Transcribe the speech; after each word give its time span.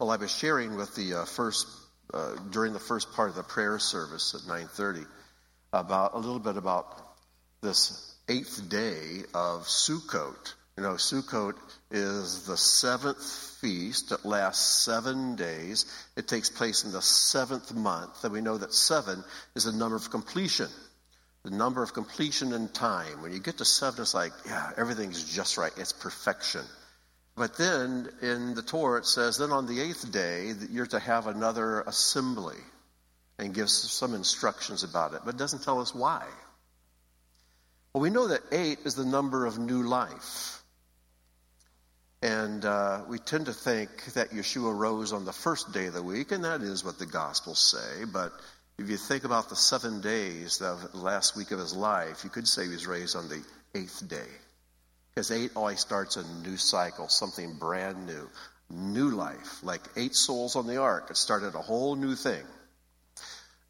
Well, 0.00 0.10
I 0.10 0.16
was 0.16 0.30
sharing 0.34 0.76
with 0.76 0.94
the 0.94 1.12
uh, 1.12 1.24
first 1.26 1.66
uh, 2.14 2.34
during 2.50 2.72
the 2.72 2.80
first 2.80 3.12
part 3.12 3.28
of 3.28 3.36
the 3.36 3.42
prayer 3.42 3.78
service 3.78 4.34
at 4.34 4.40
9:30 4.48 5.04
about 5.74 6.14
a 6.14 6.18
little 6.18 6.38
bit 6.38 6.56
about 6.56 6.86
this 7.60 8.14
eighth 8.26 8.66
day 8.70 9.24
of 9.34 9.66
Sukkot. 9.66 10.54
You 10.78 10.84
know, 10.84 10.94
Sukkot 10.94 11.54
is 11.90 12.46
the 12.46 12.56
seventh 12.56 13.22
feast. 13.60 14.10
It 14.10 14.24
lasts 14.24 14.86
seven 14.86 15.36
days. 15.36 15.84
It 16.16 16.26
takes 16.26 16.48
place 16.48 16.84
in 16.84 16.92
the 16.92 17.02
seventh 17.02 17.74
month, 17.74 18.24
and 18.24 18.32
we 18.32 18.40
know 18.40 18.56
that 18.56 18.72
seven 18.72 19.22
is 19.54 19.66
a 19.66 19.76
number 19.76 19.96
of 19.96 20.10
completion. 20.10 20.68
The 21.42 21.50
number 21.50 21.82
of 21.82 21.92
completion 21.92 22.54
in 22.54 22.68
time. 22.68 23.20
When 23.20 23.32
you 23.32 23.38
get 23.38 23.58
to 23.58 23.66
seven, 23.66 24.00
it's 24.00 24.14
like, 24.14 24.32
yeah, 24.46 24.70
everything's 24.78 25.30
just 25.30 25.58
right. 25.58 25.72
It's 25.76 25.92
perfection. 25.92 26.64
But 27.40 27.56
then 27.56 28.10
in 28.20 28.52
the 28.52 28.60
Torah 28.60 28.98
it 28.98 29.06
says, 29.06 29.38
then 29.38 29.50
on 29.50 29.64
the 29.64 29.80
eighth 29.80 30.12
day, 30.12 30.52
you're 30.70 30.84
to 30.88 30.98
have 30.98 31.26
another 31.26 31.80
assembly 31.80 32.58
and 33.38 33.54
gives 33.54 33.72
some 33.72 34.12
instructions 34.12 34.84
about 34.84 35.14
it, 35.14 35.22
but 35.24 35.38
doesn't 35.38 35.62
tell 35.62 35.80
us 35.80 35.94
why. 35.94 36.26
Well, 37.94 38.02
we 38.02 38.10
know 38.10 38.28
that 38.28 38.42
eight 38.52 38.80
is 38.84 38.94
the 38.94 39.06
number 39.06 39.46
of 39.46 39.58
new 39.58 39.84
life. 39.84 40.62
And 42.20 42.62
uh, 42.62 43.04
we 43.08 43.18
tend 43.18 43.46
to 43.46 43.54
think 43.54 44.12
that 44.12 44.32
Yeshua 44.32 44.78
rose 44.78 45.14
on 45.14 45.24
the 45.24 45.32
first 45.32 45.72
day 45.72 45.86
of 45.86 45.94
the 45.94 46.02
week, 46.02 46.32
and 46.32 46.44
that 46.44 46.60
is 46.60 46.84
what 46.84 46.98
the 46.98 47.06
Gospels 47.06 47.58
say. 47.58 48.04
But 48.04 48.34
if 48.76 48.90
you 48.90 48.98
think 48.98 49.24
about 49.24 49.48
the 49.48 49.56
seven 49.56 50.02
days 50.02 50.60
of 50.60 50.92
the 50.92 50.98
last 50.98 51.38
week 51.38 51.52
of 51.52 51.58
his 51.58 51.74
life, 51.74 52.22
you 52.22 52.28
could 52.28 52.46
say 52.46 52.64
he 52.64 52.68
was 52.68 52.86
raised 52.86 53.16
on 53.16 53.30
the 53.30 53.42
eighth 53.74 54.06
day. 54.06 54.28
Because 55.14 55.30
eight 55.30 55.52
always 55.56 55.80
starts 55.80 56.16
a 56.16 56.24
new 56.42 56.56
cycle, 56.56 57.08
something 57.08 57.54
brand 57.54 58.06
new, 58.06 58.28
new 58.70 59.10
life. 59.10 59.62
Like 59.62 59.82
eight 59.96 60.14
souls 60.14 60.56
on 60.56 60.66
the 60.66 60.76
ark, 60.78 61.08
it 61.10 61.16
started 61.16 61.54
a 61.54 61.62
whole 61.62 61.96
new 61.96 62.14
thing. 62.14 62.44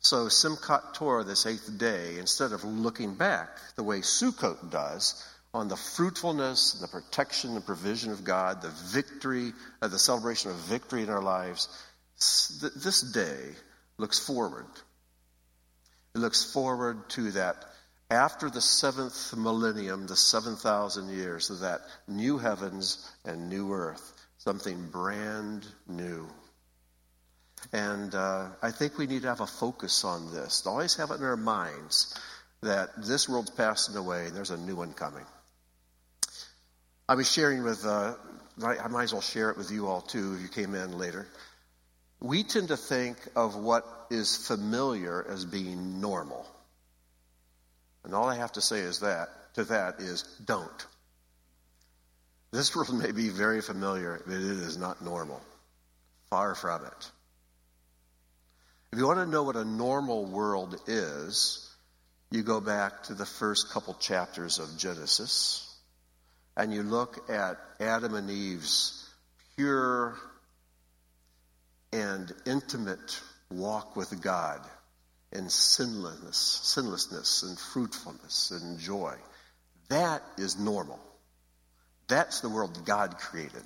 So 0.01 0.27
Simchat 0.27 0.95
Torah, 0.95 1.25
this 1.25 1.47
eighth 1.47 1.79
day, 1.79 2.19
instead 2.19 2.53
of 2.53 2.65
looking 2.65 3.15
back 3.15 3.49
the 3.77 3.83
way 3.83 3.99
Sukkot 3.99 4.71
does 4.71 5.27
on 5.53 5.69
the 5.69 5.77
fruitfulness, 5.77 6.75
the 6.81 6.89
protection, 6.89 7.55
the 7.55 7.61
provision 7.61 8.13
of 8.13 8.25
God, 8.25 8.63
the 8.63 8.73
victory, 8.93 9.53
uh, 9.83 9.89
the 9.89 9.99
celebration 9.99 10.51
of 10.51 10.57
victory 10.57 11.03
in 11.03 11.11
our 11.11 11.23
lives, 11.23 11.69
this 12.17 13.01
day 13.01 13.51
looks 13.99 14.19
forward. 14.19 14.67
It 16.15 16.19
looks 16.19 16.53
forward 16.53 17.09
to 17.11 17.33
that 17.33 17.65
after 18.11 18.51
the 18.51 18.61
seventh 18.61 19.37
millennium, 19.37 20.07
the 20.07 20.17
7,000 20.17 21.11
years 21.11 21.51
of 21.51 21.61
that 21.61 21.83
new 22.09 22.39
heavens 22.39 23.09
and 23.25 23.49
new 23.49 23.73
earth, 23.73 24.13
something 24.39 24.89
brand 24.91 25.65
new. 25.87 26.27
And 27.73 28.15
uh, 28.15 28.49
I 28.63 28.73
think 28.73 28.99
we 28.99 29.07
need 29.07 29.23
to 29.23 29.29
have 29.29 29.41
a 29.41 29.47
focus 29.47 30.05
on 30.05 30.33
this. 30.33 30.63
To 30.63 30.71
always 30.71 30.97
have 30.97 31.11
it 31.11 31.21
in 31.21 31.25
our 31.25 31.37
minds 31.37 32.19
that 32.63 32.91
this 32.97 33.29
world's 33.29 33.51
passing 33.51 33.97
away 33.97 34.27
and 34.27 34.35
there's 34.37 34.51
a 34.51 34.59
new 34.59 34.77
one 34.77 34.93
coming. 34.93 35.25
I 37.09 37.15
was 37.15 37.31
sharing 37.31 37.63
with, 37.63 37.85
uh, 37.87 38.15
I 38.63 38.89
might 38.89 39.05
as 39.05 39.13
well 39.13 39.23
share 39.23 39.51
it 39.51 39.57
with 39.57 39.71
you 39.71 39.87
all 39.87 40.01
too 40.01 40.35
if 40.35 40.43
you 40.43 40.49
came 40.49 40.75
in 40.75 40.99
later. 40.99 41.27
We 42.21 42.43
tend 42.43 42.69
to 42.69 42.77
think 42.77 43.17
of 43.37 43.57
what 43.57 43.85
is 44.11 44.47
familiar 44.47 45.25
as 45.29 45.45
being 45.45 46.01
normal. 46.01 46.47
And 48.05 48.15
all 48.15 48.29
I 48.29 48.37
have 48.37 48.53
to 48.53 48.61
say 48.61 48.81
is 48.81 49.01
that 49.01 49.29
to 49.55 49.65
that 49.65 50.01
is 50.01 50.23
don't. 50.45 50.87
This 52.53 52.75
world 52.75 52.95
may 52.95 53.13
be 53.13 53.29
very 53.29 53.61
familiar, 53.61 54.21
but 54.27 54.35
it 54.35 54.43
is 54.43 54.77
not 54.77 55.03
normal. 55.03 55.41
Far 56.31 56.55
from 56.55 56.85
it. 56.85 57.11
If 58.93 58.99
you 58.99 59.07
want 59.07 59.21
to 59.21 59.27
know 59.27 59.45
what 59.45 59.57
a 59.57 59.65
normal 59.65 60.25
world 60.25 60.81
is, 60.87 61.69
you 62.31 62.43
go 62.43 62.61
back 62.61 63.05
to 63.05 63.15
the 63.15 63.27
first 63.27 63.71
couple 63.71 63.95
chapters 63.95 64.59
of 64.59 64.77
Genesis 64.79 65.67
and 66.57 66.73
you 66.75 66.83
look 66.83 67.31
at 67.31 67.59
Adam 67.81 68.15
and 68.15 68.31
Eve's 68.31 69.09
pure 69.57 70.17
and 71.93 72.33
intimate 72.47 73.21
walk 73.51 73.97
with 73.97 74.21
God 74.21 74.61
and 75.33 75.51
sinlessness, 75.51 76.37
sinlessness 76.37 77.43
and 77.43 77.59
fruitfulness 77.59 78.51
and 78.51 78.79
joy. 78.79 79.15
That 79.89 80.23
is 80.37 80.59
normal. 80.59 80.99
That's 82.09 82.41
the 82.41 82.49
world 82.49 82.85
God 82.85 83.19
created. 83.19 83.63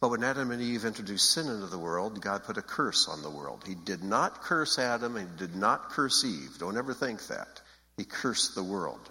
But 0.00 0.10
when 0.10 0.24
Adam 0.24 0.50
and 0.50 0.60
Eve 0.60 0.84
introduced 0.84 1.32
sin 1.32 1.46
into 1.46 1.66
the 1.66 1.78
world, 1.78 2.20
God 2.20 2.44
put 2.44 2.58
a 2.58 2.62
curse 2.62 3.08
on 3.08 3.22
the 3.22 3.30
world. 3.30 3.64
He 3.66 3.74
did 3.74 4.02
not 4.02 4.42
curse 4.42 4.78
Adam 4.78 5.16
and 5.16 5.30
he 5.30 5.46
did 5.46 5.56
not 5.56 5.90
curse 5.90 6.24
Eve. 6.24 6.58
Don't 6.58 6.76
ever 6.76 6.92
think 6.92 7.26
that. 7.28 7.62
He 7.96 8.04
cursed 8.04 8.54
the 8.54 8.62
world. 8.62 9.08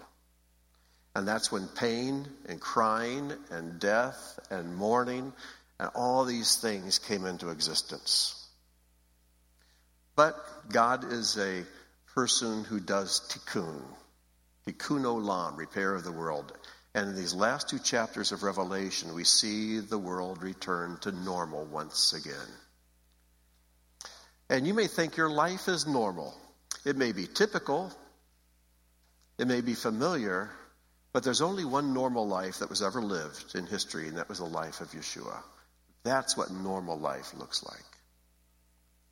And 1.16 1.26
that's 1.26 1.50
when 1.50 1.66
pain 1.66 2.28
and 2.48 2.60
crying 2.60 3.32
and 3.50 3.80
death 3.80 4.38
and 4.50 4.76
mourning 4.76 5.32
and 5.80 5.90
all 5.94 6.24
these 6.24 6.56
things 6.56 6.98
came 6.98 7.26
into 7.26 7.50
existence. 7.50 8.43
But 10.16 10.36
God 10.70 11.12
is 11.12 11.36
a 11.38 11.64
person 12.14 12.64
who 12.64 12.78
does 12.78 13.20
tikkun, 13.28 13.82
tikkun 14.66 15.02
olam, 15.02 15.56
repair 15.56 15.94
of 15.94 16.04
the 16.04 16.12
world. 16.12 16.52
And 16.94 17.08
in 17.10 17.16
these 17.16 17.34
last 17.34 17.68
two 17.68 17.80
chapters 17.80 18.30
of 18.30 18.44
Revelation, 18.44 19.14
we 19.14 19.24
see 19.24 19.80
the 19.80 19.98
world 19.98 20.42
return 20.42 20.98
to 21.02 21.10
normal 21.10 21.64
once 21.64 22.12
again. 22.12 22.34
And 24.48 24.66
you 24.66 24.74
may 24.74 24.86
think 24.86 25.16
your 25.16 25.30
life 25.30 25.66
is 25.68 25.86
normal. 25.86 26.34
It 26.84 26.96
may 26.96 27.12
be 27.12 27.26
typical, 27.26 27.90
it 29.38 29.48
may 29.48 29.62
be 29.62 29.74
familiar, 29.74 30.50
but 31.12 31.24
there's 31.24 31.40
only 31.40 31.64
one 31.64 31.94
normal 31.94 32.28
life 32.28 32.58
that 32.58 32.68
was 32.68 32.82
ever 32.82 33.00
lived 33.02 33.54
in 33.54 33.66
history, 33.66 34.08
and 34.08 34.18
that 34.18 34.28
was 34.28 34.38
the 34.38 34.44
life 34.44 34.80
of 34.80 34.90
Yeshua. 34.92 35.42
That's 36.04 36.36
what 36.36 36.50
normal 36.52 36.98
life 36.98 37.32
looks 37.34 37.64
like. 37.64 37.93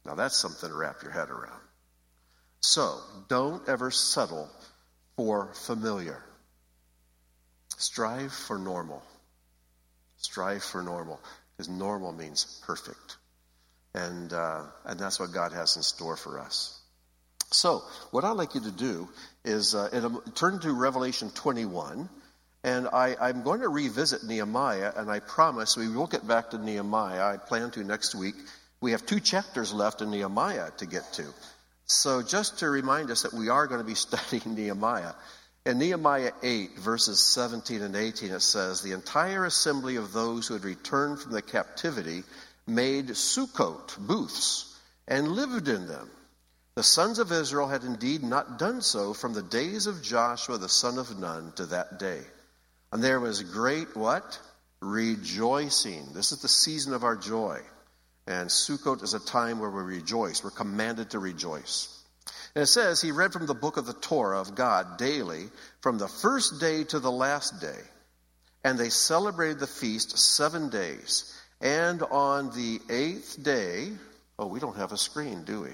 Now 0.04 0.14
that's 0.14 0.36
something 0.36 0.68
to 0.68 0.74
wrap 0.74 1.02
your 1.02 1.12
head 1.12 1.30
around. 1.30 1.60
So 2.60 2.98
don't 3.28 3.68
ever 3.68 3.90
settle 3.90 4.48
for 5.16 5.52
familiar. 5.54 6.22
Strive 7.76 8.32
for 8.32 8.58
normal. 8.58 9.02
Strive 10.16 10.62
for 10.62 10.82
normal, 10.82 11.20
because 11.52 11.68
normal 11.68 12.12
means 12.12 12.60
perfect. 12.64 13.16
And, 13.94 14.32
uh, 14.32 14.62
and 14.84 14.98
that's 14.98 15.18
what 15.18 15.32
God 15.32 15.52
has 15.52 15.76
in 15.76 15.82
store 15.82 16.16
for 16.16 16.38
us. 16.38 16.78
So, 17.50 17.82
what 18.12 18.24
I'd 18.24 18.30
like 18.30 18.54
you 18.54 18.62
to 18.62 18.70
do 18.70 19.08
is 19.44 19.74
uh, 19.74 20.08
turn 20.34 20.58
to 20.60 20.72
Revelation 20.72 21.30
21, 21.30 22.08
and 22.64 22.88
I, 22.88 23.14
I'm 23.20 23.42
going 23.42 23.60
to 23.60 23.68
revisit 23.68 24.24
Nehemiah, 24.24 24.92
and 24.96 25.10
I 25.10 25.20
promise 25.20 25.76
we 25.76 25.88
will 25.88 26.06
get 26.06 26.26
back 26.26 26.50
to 26.50 26.58
Nehemiah. 26.58 27.34
I 27.34 27.36
plan 27.36 27.70
to 27.72 27.84
next 27.84 28.14
week 28.14 28.36
we 28.82 28.90
have 28.90 29.06
two 29.06 29.20
chapters 29.20 29.72
left 29.72 30.02
in 30.02 30.10
Nehemiah 30.10 30.70
to 30.78 30.86
get 30.86 31.10
to. 31.14 31.24
So, 31.86 32.20
just 32.20 32.58
to 32.58 32.68
remind 32.68 33.10
us 33.10 33.22
that 33.22 33.32
we 33.32 33.48
are 33.48 33.66
going 33.66 33.80
to 33.80 33.86
be 33.86 33.94
studying 34.08 34.54
Nehemiah. 34.54 35.12
In 35.64 35.78
Nehemiah 35.78 36.32
8, 36.42 36.78
verses 36.78 37.22
17 37.22 37.82
and 37.82 37.94
18, 37.94 38.32
it 38.32 38.40
says, 38.40 38.82
The 38.82 38.92
entire 38.92 39.44
assembly 39.44 39.94
of 39.94 40.12
those 40.12 40.48
who 40.48 40.54
had 40.54 40.64
returned 40.64 41.20
from 41.20 41.32
the 41.32 41.40
captivity 41.40 42.24
made 42.66 43.06
Sukkot, 43.06 43.96
booths, 43.98 44.76
and 45.06 45.28
lived 45.28 45.68
in 45.68 45.86
them. 45.86 46.10
The 46.74 46.82
sons 46.82 47.20
of 47.20 47.30
Israel 47.30 47.68
had 47.68 47.84
indeed 47.84 48.24
not 48.24 48.58
done 48.58 48.80
so 48.80 49.14
from 49.14 49.34
the 49.34 49.42
days 49.42 49.86
of 49.86 50.02
Joshua 50.02 50.58
the 50.58 50.68
son 50.68 50.98
of 50.98 51.16
Nun 51.16 51.52
to 51.56 51.66
that 51.66 52.00
day. 52.00 52.22
And 52.90 53.04
there 53.04 53.20
was 53.20 53.42
great 53.42 53.94
what? 53.96 54.40
Rejoicing. 54.80 56.12
This 56.14 56.32
is 56.32 56.42
the 56.42 56.48
season 56.48 56.94
of 56.94 57.04
our 57.04 57.16
joy. 57.16 57.60
And 58.26 58.48
Sukkot 58.48 59.02
is 59.02 59.14
a 59.14 59.20
time 59.20 59.58
where 59.58 59.70
we 59.70 59.82
rejoice. 59.82 60.44
We're 60.44 60.50
commanded 60.50 61.10
to 61.10 61.18
rejoice. 61.18 61.88
And 62.54 62.62
it 62.62 62.66
says, 62.66 63.00
He 63.00 63.10
read 63.10 63.32
from 63.32 63.46
the 63.46 63.54
book 63.54 63.76
of 63.76 63.86
the 63.86 63.94
Torah 63.94 64.40
of 64.40 64.54
God 64.54 64.98
daily, 64.98 65.46
from 65.80 65.98
the 65.98 66.08
first 66.08 66.60
day 66.60 66.84
to 66.84 67.00
the 67.00 67.10
last 67.10 67.60
day. 67.60 67.80
And 68.64 68.78
they 68.78 68.90
celebrated 68.90 69.58
the 69.58 69.66
feast 69.66 70.16
seven 70.18 70.68
days. 70.68 71.36
And 71.60 72.02
on 72.02 72.50
the 72.50 72.80
eighth 72.90 73.42
day, 73.42 73.90
oh, 74.38 74.46
we 74.46 74.60
don't 74.60 74.76
have 74.76 74.92
a 74.92 74.96
screen, 74.96 75.44
do 75.44 75.62
we? 75.62 75.70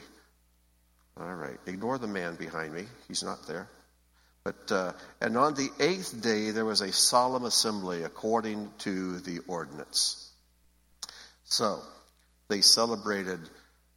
All 1.21 1.35
right, 1.35 1.59
ignore 1.67 1.99
the 1.99 2.07
man 2.07 2.37
behind 2.37 2.73
me. 2.73 2.85
He's 3.09 3.23
not 3.23 3.47
there. 3.47 3.69
But, 4.45 4.73
uh, 4.73 4.93
and 5.21 5.37
on 5.37 5.55
the 5.55 5.69
eighth 5.81 6.23
day, 6.23 6.53
there 6.53 6.65
was 6.65 6.81
a 6.81 6.93
solemn 6.93 7.45
assembly 7.45 8.05
according 8.05 8.71
to 8.79 9.19
the 9.21 9.41
ordinance. 9.49 10.31
So, 11.45 11.83
they 12.49 12.61
celebrated 12.61 13.41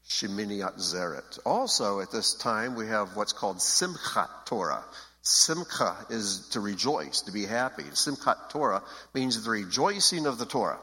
Shemini 0.08 0.60
Atzeret. 0.60 1.40
Also, 1.46 2.00
at 2.02 2.12
this 2.12 2.34
time, 2.34 2.76
we 2.76 2.88
have 2.88 3.16
what's 3.16 3.34
called 3.34 3.58
Simchat 3.58 4.46
Torah. 4.46 4.84
Simcha 5.22 5.96
is 6.10 6.50
to 6.50 6.60
rejoice, 6.60 7.22
to 7.22 7.32
be 7.32 7.46
happy. 7.46 7.84
Simchat 7.84 8.50
Torah 8.50 8.84
means 9.14 9.42
the 9.44 9.50
rejoicing 9.50 10.26
of 10.26 10.38
the 10.38 10.46
Torah. 10.46 10.80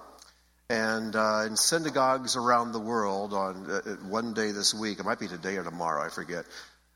And 0.71 1.17
uh, 1.17 1.45
in 1.47 1.57
synagogues 1.57 2.37
around 2.37 2.73
the 2.73 2.79
world, 2.79 3.33
on 3.33 3.71
uh, 3.71 3.81
one 4.09 4.35
day 4.35 4.53
this 4.53 4.75
week, 4.75 5.01
it 5.01 5.05
might 5.05 5.19
be 5.19 5.29
today 5.29 5.57
or 5.57 5.65
tomorrow, 5.65 6.05
I 6.05 6.09
forget. 6.09 6.45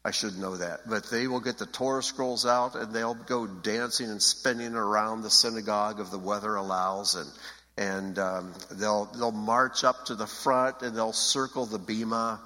I 0.05 0.11
should 0.11 0.39
know 0.39 0.57
that. 0.57 0.81
But 0.89 1.11
they 1.11 1.27
will 1.27 1.41
get 1.41 1.59
the 1.59 1.67
Torah 1.67 2.03
scrolls 2.03 2.45
out 2.45 2.75
and 2.75 2.93
they'll 2.93 3.15
go 3.15 3.47
dancing 3.47 4.11
and 4.11 4.23
spinning 4.23 4.75
around 4.75 5.23
the 5.23 5.31
synagogue 5.31 6.01
if 6.01 6.11
the 6.11 6.19
weather 6.19 6.55
allows. 6.55 7.15
And, 7.15 7.31
and 7.77 8.19
um, 8.19 8.53
they'll, 8.71 9.07
they'll 9.07 9.33
march 9.33 9.85
up 9.85 10.07
to 10.07 10.15
the 10.15 10.27
front 10.27 10.83
and 10.83 10.97
they'll 10.97 11.13
circle 11.13 11.67
the 11.67 11.79
bema 11.79 12.41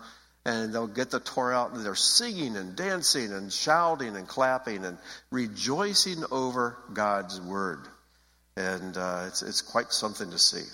and 0.44 0.72
they'll 0.72 0.86
get 0.86 1.10
the 1.10 1.18
Torah 1.18 1.56
out 1.56 1.72
and 1.72 1.84
they're 1.84 1.96
singing 1.96 2.56
and 2.56 2.76
dancing 2.76 3.32
and 3.32 3.52
shouting 3.52 4.16
and 4.16 4.28
clapping 4.28 4.84
and 4.84 4.96
rejoicing 5.30 6.22
over 6.30 6.76
God's 6.92 7.40
word. 7.40 7.80
And 8.56 8.96
uh, 8.96 9.24
it's, 9.26 9.42
it's 9.42 9.60
quite 9.60 9.92
something 9.92 10.30
to 10.30 10.38
see. 10.38 10.64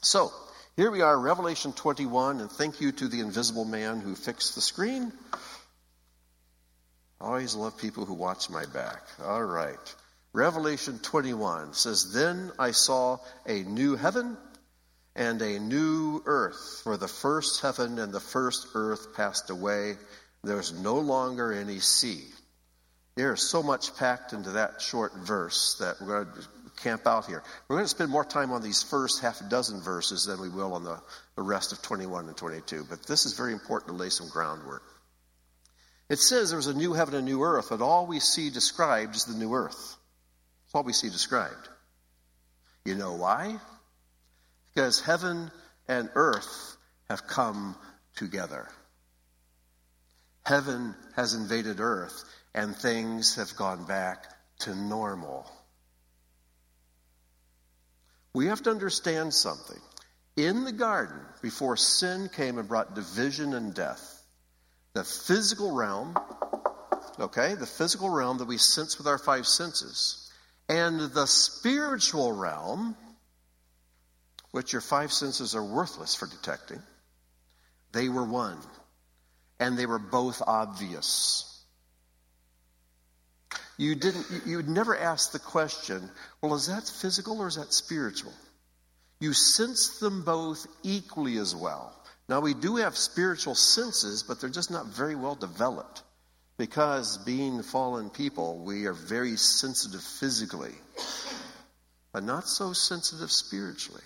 So, 0.00 0.32
here 0.76 0.90
we 0.90 1.02
are, 1.02 1.18
Revelation 1.18 1.74
21, 1.74 2.40
and 2.40 2.50
thank 2.50 2.80
you 2.80 2.90
to 2.90 3.08
the 3.08 3.20
invisible 3.20 3.66
man 3.66 4.00
who 4.00 4.14
fixed 4.14 4.54
the 4.54 4.62
screen. 4.62 5.12
I 7.20 7.26
always 7.26 7.54
love 7.54 7.76
people 7.76 8.06
who 8.06 8.14
watch 8.14 8.48
my 8.48 8.64
back. 8.64 9.02
All 9.22 9.44
right. 9.44 9.94
Revelation 10.32 10.98
21 11.00 11.74
says, 11.74 12.12
Then 12.12 12.52
I 12.58 12.70
saw 12.70 13.18
a 13.46 13.62
new 13.62 13.96
heaven 13.96 14.36
and 15.16 15.42
a 15.42 15.58
new 15.58 16.22
earth, 16.24 16.80
for 16.84 16.96
the 16.96 17.08
first 17.08 17.62
heaven 17.62 17.98
and 17.98 18.12
the 18.12 18.20
first 18.20 18.68
earth 18.74 19.14
passed 19.14 19.50
away. 19.50 19.96
There's 20.44 20.72
no 20.72 20.98
longer 20.98 21.52
any 21.52 21.80
sea. 21.80 22.22
There's 23.16 23.42
so 23.42 23.62
much 23.62 23.96
packed 23.96 24.32
into 24.32 24.50
that 24.50 24.80
short 24.80 25.12
verse 25.14 25.76
that 25.80 25.96
we're 26.00 26.24
going 26.24 26.42
to 26.42 26.48
camp 26.82 27.06
out 27.06 27.26
here. 27.26 27.42
We're 27.68 27.76
going 27.76 27.84
to 27.84 27.88
spend 27.88 28.10
more 28.10 28.24
time 28.24 28.52
on 28.52 28.62
these 28.62 28.82
first 28.82 29.20
half 29.20 29.40
dozen 29.48 29.80
verses 29.80 30.26
than 30.26 30.40
we 30.40 30.48
will 30.48 30.74
on 30.74 30.84
the, 30.84 31.00
the 31.34 31.42
rest 31.42 31.72
of 31.72 31.82
21 31.82 32.28
and 32.28 32.36
22. 32.36 32.86
But 32.88 33.02
this 33.06 33.26
is 33.26 33.34
very 33.34 33.52
important 33.52 33.90
to 33.90 33.96
lay 34.02 34.10
some 34.10 34.28
groundwork. 34.28 34.82
It 36.08 36.18
says 36.18 36.50
there's 36.50 36.68
a 36.68 36.74
new 36.74 36.92
heaven 36.92 37.14
and 37.14 37.28
a 37.28 37.30
new 37.30 37.42
earth, 37.42 37.72
and 37.72 37.82
all 37.82 38.06
we 38.06 38.20
see 38.20 38.48
described 38.48 39.16
is 39.16 39.24
the 39.24 39.34
new 39.34 39.54
earth. 39.54 39.96
All 40.72 40.84
we 40.84 40.92
see 40.92 41.08
described. 41.08 41.68
You 42.84 42.94
know 42.94 43.14
why? 43.14 43.58
Because 44.72 45.00
heaven 45.00 45.50
and 45.88 46.08
earth 46.14 46.76
have 47.08 47.26
come 47.26 47.76
together. 48.16 48.68
Heaven 50.44 50.94
has 51.16 51.34
invaded 51.34 51.80
earth, 51.80 52.24
and 52.54 52.74
things 52.74 53.36
have 53.36 53.54
gone 53.56 53.84
back 53.84 54.26
to 54.60 54.74
normal. 54.74 55.50
We 58.32 58.46
have 58.46 58.62
to 58.62 58.70
understand 58.70 59.34
something. 59.34 59.78
In 60.36 60.64
the 60.64 60.72
garden, 60.72 61.18
before 61.42 61.76
sin 61.76 62.30
came 62.34 62.58
and 62.58 62.68
brought 62.68 62.94
division 62.94 63.54
and 63.54 63.74
death, 63.74 64.24
the 64.94 65.04
physical 65.04 65.74
realm, 65.74 66.16
okay, 67.18 67.54
the 67.54 67.66
physical 67.66 68.08
realm 68.08 68.38
that 68.38 68.46
we 68.46 68.56
sense 68.56 68.98
with 68.98 69.06
our 69.06 69.18
five 69.18 69.46
senses, 69.46 70.29
and 70.70 71.00
the 71.00 71.26
spiritual 71.26 72.30
realm, 72.32 72.96
which 74.52 74.72
your 74.72 74.80
five 74.80 75.12
senses 75.12 75.56
are 75.56 75.64
worthless 75.64 76.14
for 76.14 76.26
detecting, 76.26 76.80
they 77.92 78.08
were 78.08 78.24
one. 78.24 78.56
And 79.58 79.76
they 79.76 79.84
were 79.84 79.98
both 79.98 80.40
obvious. 80.46 81.64
You 83.76 83.96
didn't 83.96 84.26
you 84.46 84.56
would 84.58 84.68
never 84.68 84.96
ask 84.96 85.32
the 85.32 85.38
question, 85.40 86.08
well, 86.40 86.54
is 86.54 86.68
that 86.68 86.84
physical 86.88 87.40
or 87.40 87.48
is 87.48 87.56
that 87.56 87.74
spiritual? 87.74 88.32
You 89.18 89.32
sense 89.32 89.98
them 89.98 90.24
both 90.24 90.66
equally 90.82 91.36
as 91.36 91.54
well. 91.54 91.92
Now, 92.28 92.40
we 92.40 92.54
do 92.54 92.76
have 92.76 92.96
spiritual 92.96 93.56
senses, 93.56 94.22
but 94.22 94.40
they're 94.40 94.48
just 94.48 94.70
not 94.70 94.86
very 94.86 95.16
well 95.16 95.34
developed. 95.34 96.02
Because 96.60 97.16
being 97.16 97.62
fallen 97.62 98.10
people, 98.10 98.58
we 98.58 98.84
are 98.84 98.92
very 98.92 99.38
sensitive 99.38 100.02
physically, 100.02 100.74
but 102.12 102.22
not 102.22 102.46
so 102.46 102.74
sensitive 102.74 103.32
spiritually. 103.32 104.02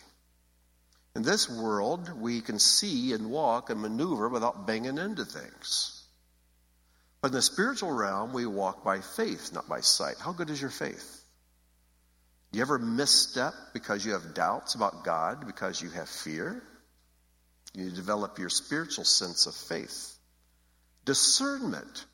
In 1.17 1.23
this 1.23 1.51
world, 1.51 2.09
we 2.17 2.41
can 2.41 2.61
see 2.61 3.12
and 3.12 3.33
walk 3.33 3.71
and 3.71 3.83
maneuver 3.83 4.29
without 4.29 4.69
banging 4.69 4.99
into 4.99 5.25
things. 5.25 6.01
But 7.21 7.33
in 7.33 7.35
the 7.35 7.43
spiritual 7.43 7.91
realm, 7.91 8.33
we 8.33 8.47
walk 8.47 8.85
by 8.85 9.01
faith, 9.01 9.51
not 9.53 9.69
by 9.69 9.81
sight. 9.81 10.19
How 10.21 10.31
good 10.31 10.49
is 10.49 10.61
your 10.61 10.71
faith? 10.71 11.25
Do 12.53 12.59
you 12.59 12.62
ever 12.62 12.79
misstep 12.79 13.53
because 13.73 14.06
you 14.06 14.12
have 14.12 14.33
doubts 14.33 14.77
about 14.77 15.03
God, 15.03 15.45
because 15.45 15.83
you 15.83 15.91
have 15.91 16.09
fear? 16.09 16.62
You 17.75 17.91
develop 17.91 18.39
your 18.39 18.49
spiritual 18.49 19.06
sense 19.06 19.47
of 19.47 19.56
faith. 19.56 20.15
Discernment. 21.05 22.05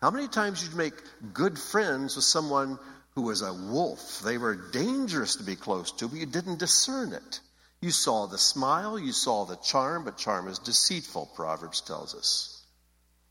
How 0.00 0.10
many 0.10 0.28
times 0.28 0.62
did 0.62 0.72
you 0.72 0.76
make 0.76 0.94
good 1.32 1.58
friends 1.58 2.16
with 2.16 2.24
someone 2.24 2.78
who 3.14 3.22
was 3.22 3.42
a 3.42 3.52
wolf? 3.52 4.20
They 4.20 4.38
were 4.38 4.70
dangerous 4.70 5.36
to 5.36 5.44
be 5.44 5.56
close 5.56 5.90
to, 5.92 6.08
but 6.08 6.18
you 6.18 6.26
didn't 6.26 6.58
discern 6.58 7.12
it. 7.12 7.40
You 7.80 7.90
saw 7.90 8.26
the 8.26 8.38
smile, 8.38 8.98
you 8.98 9.12
saw 9.12 9.44
the 9.44 9.56
charm, 9.56 10.04
but 10.04 10.18
charm 10.18 10.48
is 10.48 10.58
deceitful, 10.58 11.30
Proverbs 11.34 11.80
tells 11.80 12.14
us. 12.14 12.64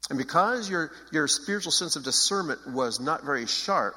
And 0.10 0.18
because 0.18 0.70
your, 0.70 0.92
your 1.12 1.28
spiritual 1.28 1.72
sense 1.72 1.96
of 1.96 2.04
discernment 2.04 2.60
was 2.68 3.00
not 3.00 3.24
very 3.24 3.48
sharp, 3.48 3.96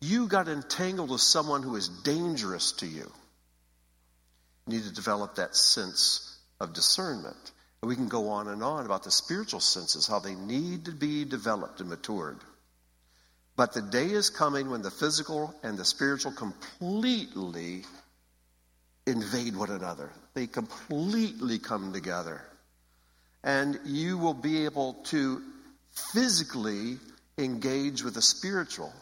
you 0.00 0.26
got 0.26 0.48
entangled 0.48 1.10
with 1.10 1.20
someone 1.20 1.62
who 1.62 1.76
is 1.76 1.88
dangerous 1.88 2.72
to 2.72 2.86
you. 2.86 3.10
You 4.66 4.78
need 4.78 4.84
to 4.84 4.92
develop 4.92 5.36
that 5.36 5.56
sense 5.56 6.38
of 6.60 6.72
discernment. 6.72 7.52
We 7.82 7.96
can 7.96 8.08
go 8.08 8.28
on 8.28 8.46
and 8.46 8.62
on 8.62 8.86
about 8.86 9.02
the 9.02 9.10
spiritual 9.10 9.58
senses, 9.58 10.06
how 10.06 10.20
they 10.20 10.36
need 10.36 10.84
to 10.84 10.92
be 10.92 11.24
developed 11.24 11.80
and 11.80 11.90
matured. 11.90 12.38
But 13.56 13.72
the 13.72 13.82
day 13.82 14.06
is 14.06 14.30
coming 14.30 14.70
when 14.70 14.82
the 14.82 14.90
physical 14.90 15.54
and 15.62 15.76
the 15.76 15.84
spiritual 15.84 16.32
completely 16.32 17.84
invade 19.06 19.56
one 19.56 19.70
another. 19.70 20.10
They 20.34 20.46
completely 20.46 21.58
come 21.58 21.92
together. 21.92 22.40
And 23.42 23.80
you 23.84 24.16
will 24.16 24.34
be 24.34 24.64
able 24.64 24.94
to 25.06 25.42
physically 26.12 26.98
engage 27.36 28.04
with 28.04 28.14
the 28.14 28.22
spiritual 28.22 28.92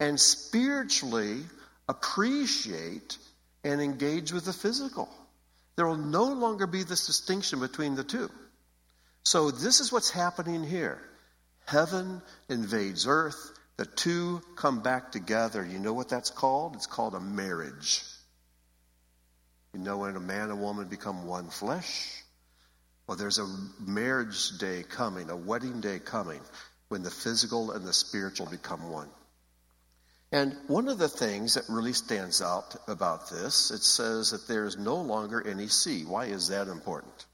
and 0.00 0.18
spiritually 0.18 1.42
appreciate 1.88 3.18
and 3.64 3.80
engage 3.80 4.32
with 4.32 4.46
the 4.46 4.52
physical. 4.52 5.08
There 5.76 5.86
will 5.86 5.96
no 5.96 6.24
longer 6.24 6.66
be 6.66 6.82
this 6.82 7.06
distinction 7.06 7.60
between 7.60 7.94
the 7.94 8.04
two. 8.04 8.30
So, 9.24 9.50
this 9.50 9.80
is 9.80 9.92
what's 9.92 10.10
happening 10.10 10.64
here. 10.64 11.00
Heaven 11.64 12.20
invades 12.48 13.06
earth, 13.06 13.52
the 13.76 13.86
two 13.86 14.42
come 14.56 14.82
back 14.82 15.12
together. 15.12 15.64
You 15.64 15.78
know 15.78 15.92
what 15.92 16.08
that's 16.08 16.30
called? 16.30 16.74
It's 16.74 16.86
called 16.86 17.14
a 17.14 17.20
marriage. 17.20 18.02
You 19.72 19.80
know 19.80 19.98
when 19.98 20.16
a 20.16 20.20
man 20.20 20.50
and 20.50 20.60
woman 20.60 20.88
become 20.88 21.26
one 21.26 21.48
flesh? 21.48 22.22
Well, 23.06 23.16
there's 23.16 23.38
a 23.38 23.56
marriage 23.80 24.58
day 24.58 24.84
coming, 24.88 25.30
a 25.30 25.36
wedding 25.36 25.80
day 25.80 25.98
coming, 25.98 26.40
when 26.88 27.02
the 27.02 27.10
physical 27.10 27.70
and 27.70 27.86
the 27.86 27.92
spiritual 27.92 28.46
become 28.46 28.90
one. 28.90 29.08
And 30.32 30.56
one 30.66 30.88
of 30.88 30.96
the 30.96 31.10
things 31.10 31.54
that 31.54 31.64
really 31.68 31.92
stands 31.92 32.40
out 32.40 32.74
about 32.88 33.28
this, 33.28 33.70
it 33.70 33.82
says 33.82 34.30
that 34.30 34.48
there 34.48 34.64
is 34.64 34.78
no 34.78 34.96
longer 34.96 35.46
any 35.46 35.68
sea. 35.68 36.04
Why 36.06 36.24
is 36.24 36.48
that 36.48 36.68
important? 36.68 37.26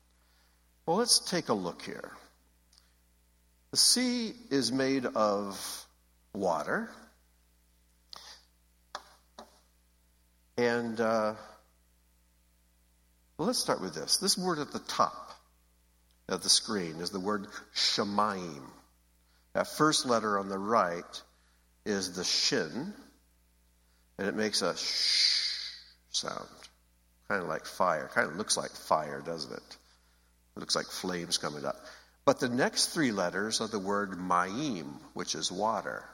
Well, 0.85 0.97
let's 0.97 1.21
take 1.21 1.49
a 1.49 1.55
look 1.55 1.83
here. 1.83 2.11
The 3.71 3.77
sea 3.77 4.33
is 4.51 4.73
made 4.73 5.07
of 5.07 5.87
water. 6.35 6.91
And 10.57 11.01
uh, 11.01 11.35
let's 13.39 13.61
start 13.61 13.81
with 13.81 13.95
this. 13.95 14.17
This 14.17 14.37
word 14.37 14.59
at 14.59 14.73
the 14.73 14.81
top 14.81 15.39
of 16.29 16.43
the 16.43 16.49
screen 16.49 16.97
is 16.97 17.11
the 17.11 17.21
word 17.21 17.47
shemaim. 17.77 18.63
That 19.53 19.69
first 19.69 20.05
letter 20.05 20.37
on 20.37 20.49
the 20.49 20.59
right 20.59 21.23
is 21.85 22.13
the 22.15 22.25
shin, 22.25 22.93
and 24.19 24.29
it 24.29 24.35
makes 24.35 24.63
a 24.63 24.77
shh 24.77 25.39
sound, 26.11 26.49
kind 27.29 27.43
of 27.43 27.49
like 27.49 27.67
fire. 27.67 28.11
Kind 28.13 28.31
of 28.31 28.37
looks 28.37 28.57
like 28.57 28.71
fire, 28.71 29.21
doesn't 29.21 29.53
it? 29.53 29.77
It 30.57 30.61
looks 30.61 30.77
like 30.77 30.87
flames 30.87 31.39
coming 31.39 31.65
up. 31.65 31.77
But 32.25 32.41
the 32.41 32.49
next 32.49 32.89
three 32.89 33.13
letters 33.13 33.61
are 33.61 33.69
the 33.69 33.79
word 33.79 34.11
ma'im, 34.13 34.87
which 35.15 35.35
is 35.35 35.51
water. 35.51 36.05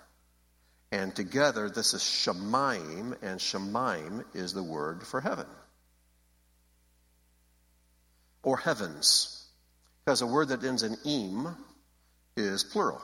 And 0.93 1.15
together, 1.15 1.69
this 1.69 1.93
is 1.93 2.03
shemaim, 2.03 3.17
and 3.21 3.41
shemaim 3.41 4.25
is 4.33 4.53
the 4.53 4.63
word 4.63 5.05
for 5.05 5.21
heaven. 5.21 5.47
Or 8.45 8.57
heavens. 8.57 9.45
Because 10.05 10.23
a 10.23 10.27
word 10.27 10.49
that 10.49 10.63
ends 10.63 10.85
in 10.85 10.97
im 11.05 11.57
is 12.37 12.63
plural. 12.63 13.03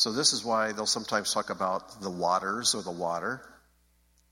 So 0.00 0.12
this 0.12 0.32
is 0.32 0.42
why 0.42 0.72
they'll 0.72 0.86
sometimes 0.86 1.34
talk 1.34 1.50
about 1.50 2.00
the 2.00 2.08
waters 2.08 2.74
or 2.74 2.80
the 2.80 2.90
water. 2.90 3.42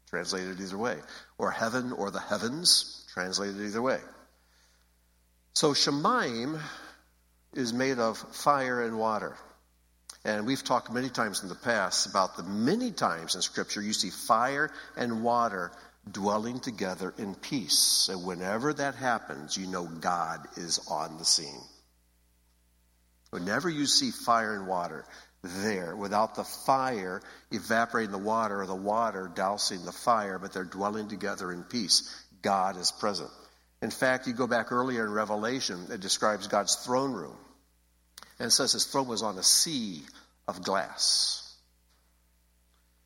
translated 0.09 0.59
either 0.59 0.79
way. 0.79 0.97
Or 1.37 1.51
heaven 1.51 1.93
or 1.93 2.11
the 2.11 2.21
heavens, 2.21 3.05
translated 3.13 3.61
either 3.61 3.83
way. 3.83 4.01
So 5.53 5.75
Shemaim 5.75 6.59
is 7.53 7.75
made 7.75 7.99
of 7.99 8.17
fire 8.17 8.81
and 8.81 8.99
water. 8.99 9.37
And 10.25 10.47
we've 10.47 10.65
talked 10.65 10.91
many 10.91 11.11
times 11.11 11.43
in 11.43 11.51
the 11.51 11.55
past 11.55 12.07
about 12.07 12.39
the 12.39 12.45
many 12.45 12.91
times 12.91 13.35
in 13.35 13.43
Scripture 13.43 13.83
you 13.83 13.93
see 13.93 14.09
fire 14.09 14.73
and 14.97 15.23
water 15.23 15.71
dwelling 16.11 16.61
together 16.61 17.13
in 17.19 17.35
peace. 17.35 18.09
And 18.11 18.25
whenever 18.25 18.73
that 18.73 18.95
happens, 18.95 19.59
you 19.59 19.67
know 19.67 19.85
God 19.85 20.49
is 20.57 20.81
on 20.91 21.19
the 21.19 21.27
scene. 21.27 21.61
Whenever 23.29 23.69
you 23.69 23.85
see 23.85 24.11
fire 24.11 24.55
and 24.55 24.67
water 24.67 25.05
there, 25.43 25.95
without 25.95 26.35
the 26.35 26.45
fire 26.45 27.23
evaporating 27.51 28.11
the 28.11 28.19
water 28.19 28.61
or 28.61 28.67
the 28.67 28.75
water 28.75 29.31
dousing 29.33 29.85
the 29.85 29.93
fire, 29.93 30.39
but 30.39 30.53
they're 30.53 30.65
dwelling 30.65 31.09
together 31.09 31.53
in 31.53 31.63
peace, 31.63 32.25
God 32.43 32.77
is 32.77 32.91
present. 32.91 33.31
In 33.81 33.91
fact, 33.91 34.27
you 34.27 34.33
go 34.33 34.47
back 34.47 34.73
earlier 34.73 35.05
in 35.05 35.13
Revelation, 35.13 35.87
it 35.91 36.01
describes 36.01 36.49
God's 36.49 36.75
throne 36.77 37.13
room. 37.13 37.37
And 38.39 38.49
it 38.49 38.51
says 38.51 38.73
his 38.73 38.87
throne 38.87 39.09
was 39.09 39.23
on 39.23 39.39
a 39.39 39.43
sea 39.43 40.03
of 40.47 40.63
glass. 40.63 41.45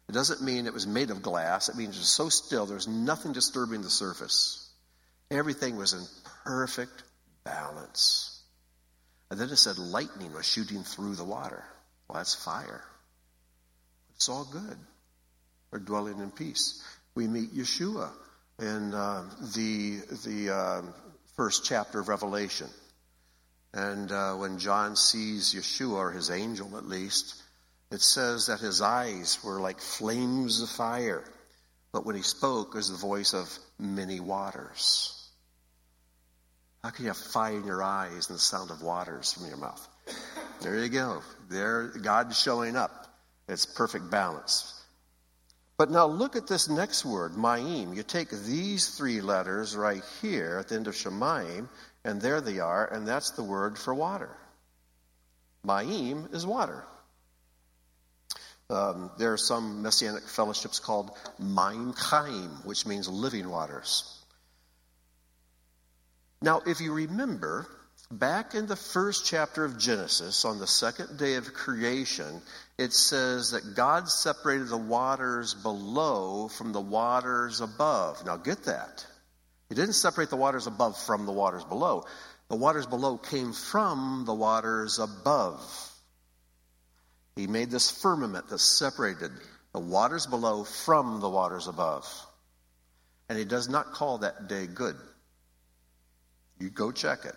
It 0.08 0.12
doesn't 0.12 0.42
mean 0.42 0.66
it 0.66 0.74
was 0.74 0.86
made 0.86 1.10
of 1.10 1.22
glass. 1.22 1.68
It 1.68 1.76
means 1.76 1.96
it 1.96 2.00
was 2.00 2.08
so 2.08 2.28
still, 2.28 2.66
there's 2.66 2.88
nothing 2.88 3.32
disturbing 3.32 3.82
the 3.82 3.90
surface. 3.90 4.70
Everything 5.30 5.76
was 5.76 5.92
in 5.94 6.02
perfect 6.44 7.02
balance. 7.44 8.42
And 9.30 9.40
then 9.40 9.48
it 9.48 9.56
said 9.56 9.78
lightning 9.78 10.34
was 10.34 10.46
shooting 10.46 10.82
through 10.82 11.14
the 11.14 11.24
water. 11.24 11.64
Well, 12.12 12.20
that's 12.20 12.34
fire. 12.34 12.84
It's 14.16 14.28
all 14.28 14.44
good. 14.44 14.76
We're 15.70 15.78
dwelling 15.78 16.18
in 16.18 16.30
peace. 16.30 16.84
We 17.14 17.26
meet 17.26 17.54
Yeshua 17.54 18.10
in 18.58 18.92
uh, 18.92 19.24
the, 19.54 20.00
the 20.26 20.54
uh, 20.54 20.82
first 21.36 21.64
chapter 21.64 22.00
of 22.00 22.08
Revelation. 22.08 22.68
And 23.72 24.12
uh, 24.12 24.34
when 24.34 24.58
John 24.58 24.94
sees 24.94 25.54
Yeshua, 25.54 25.94
or 25.94 26.10
his 26.10 26.30
angel 26.30 26.76
at 26.76 26.84
least, 26.84 27.42
it 27.90 28.02
says 28.02 28.48
that 28.48 28.60
his 28.60 28.82
eyes 28.82 29.38
were 29.42 29.58
like 29.58 29.80
flames 29.80 30.60
of 30.60 30.68
fire. 30.68 31.24
But 31.92 32.04
when 32.04 32.14
he 32.14 32.22
spoke, 32.22 32.74
it 32.74 32.76
was 32.76 32.90
the 32.90 32.98
voice 32.98 33.32
of 33.32 33.48
many 33.78 34.20
waters. 34.20 35.30
How 36.84 36.90
can 36.90 37.06
you 37.06 37.08
have 37.10 37.16
fire 37.16 37.56
in 37.56 37.64
your 37.64 37.82
eyes 37.82 38.28
and 38.28 38.36
the 38.36 38.42
sound 38.42 38.70
of 38.70 38.82
waters 38.82 39.32
from 39.32 39.46
your 39.46 39.56
mouth? 39.56 39.88
There 40.62 40.78
you 40.78 40.88
go. 40.88 41.22
There, 41.50 41.88
God's 41.88 42.40
showing 42.40 42.76
up. 42.76 43.08
It's 43.48 43.66
perfect 43.66 44.10
balance. 44.10 44.80
But 45.76 45.90
now 45.90 46.06
look 46.06 46.36
at 46.36 46.46
this 46.46 46.68
next 46.68 47.04
word, 47.04 47.32
Ma'im. 47.32 47.96
You 47.96 48.04
take 48.04 48.30
these 48.30 48.96
three 48.96 49.20
letters 49.20 49.74
right 49.74 50.02
here 50.20 50.58
at 50.60 50.68
the 50.68 50.76
end 50.76 50.86
of 50.86 50.94
Shemaim, 50.94 51.68
and 52.04 52.20
there 52.20 52.40
they 52.40 52.60
are, 52.60 52.86
and 52.86 53.06
that's 53.06 53.30
the 53.30 53.42
word 53.42 53.76
for 53.76 53.92
water. 53.92 54.30
Ma'im 55.66 56.32
is 56.32 56.46
water. 56.46 56.84
Um, 58.70 59.10
there 59.18 59.32
are 59.32 59.38
some 59.38 59.82
messianic 59.82 60.22
fellowships 60.28 60.78
called 60.78 61.10
Maim 61.38 61.92
Chaim, 61.96 62.50
which 62.64 62.86
means 62.86 63.08
living 63.08 63.48
waters. 63.48 64.18
Now, 66.40 66.62
if 66.64 66.80
you 66.80 66.92
remember, 66.92 67.66
back 68.18 68.54
in 68.54 68.66
the 68.66 68.76
first 68.76 69.26
chapter 69.26 69.64
of 69.64 69.78
Genesis, 69.78 70.44
on 70.44 70.58
the 70.58 70.66
second 70.66 71.18
day 71.18 71.34
of 71.34 71.52
creation, 71.54 72.42
it 72.78 72.92
says 72.92 73.52
that 73.52 73.74
God 73.74 74.08
separated 74.08 74.68
the 74.68 74.76
waters 74.76 75.54
below 75.54 76.48
from 76.48 76.72
the 76.72 76.80
waters 76.80 77.60
above. 77.60 78.24
Now, 78.26 78.36
get 78.36 78.64
that. 78.64 79.06
He 79.68 79.74
didn't 79.74 79.94
separate 79.94 80.30
the 80.30 80.36
waters 80.36 80.66
above 80.66 80.98
from 80.98 81.24
the 81.26 81.32
waters 81.32 81.64
below. 81.64 82.04
The 82.48 82.56
waters 82.56 82.86
below 82.86 83.16
came 83.16 83.52
from 83.52 84.24
the 84.26 84.34
waters 84.34 84.98
above. 84.98 85.62
He 87.34 87.46
made 87.46 87.70
this 87.70 87.90
firmament 87.90 88.48
that 88.50 88.58
separated 88.58 89.30
the 89.72 89.80
waters 89.80 90.26
below 90.26 90.64
from 90.64 91.20
the 91.20 91.30
waters 91.30 91.66
above. 91.66 92.06
And 93.30 93.38
he 93.38 93.46
does 93.46 93.70
not 93.70 93.92
call 93.92 94.18
that 94.18 94.48
day 94.48 94.66
good. 94.66 94.96
You 96.58 96.68
go 96.68 96.92
check 96.92 97.24
it. 97.24 97.34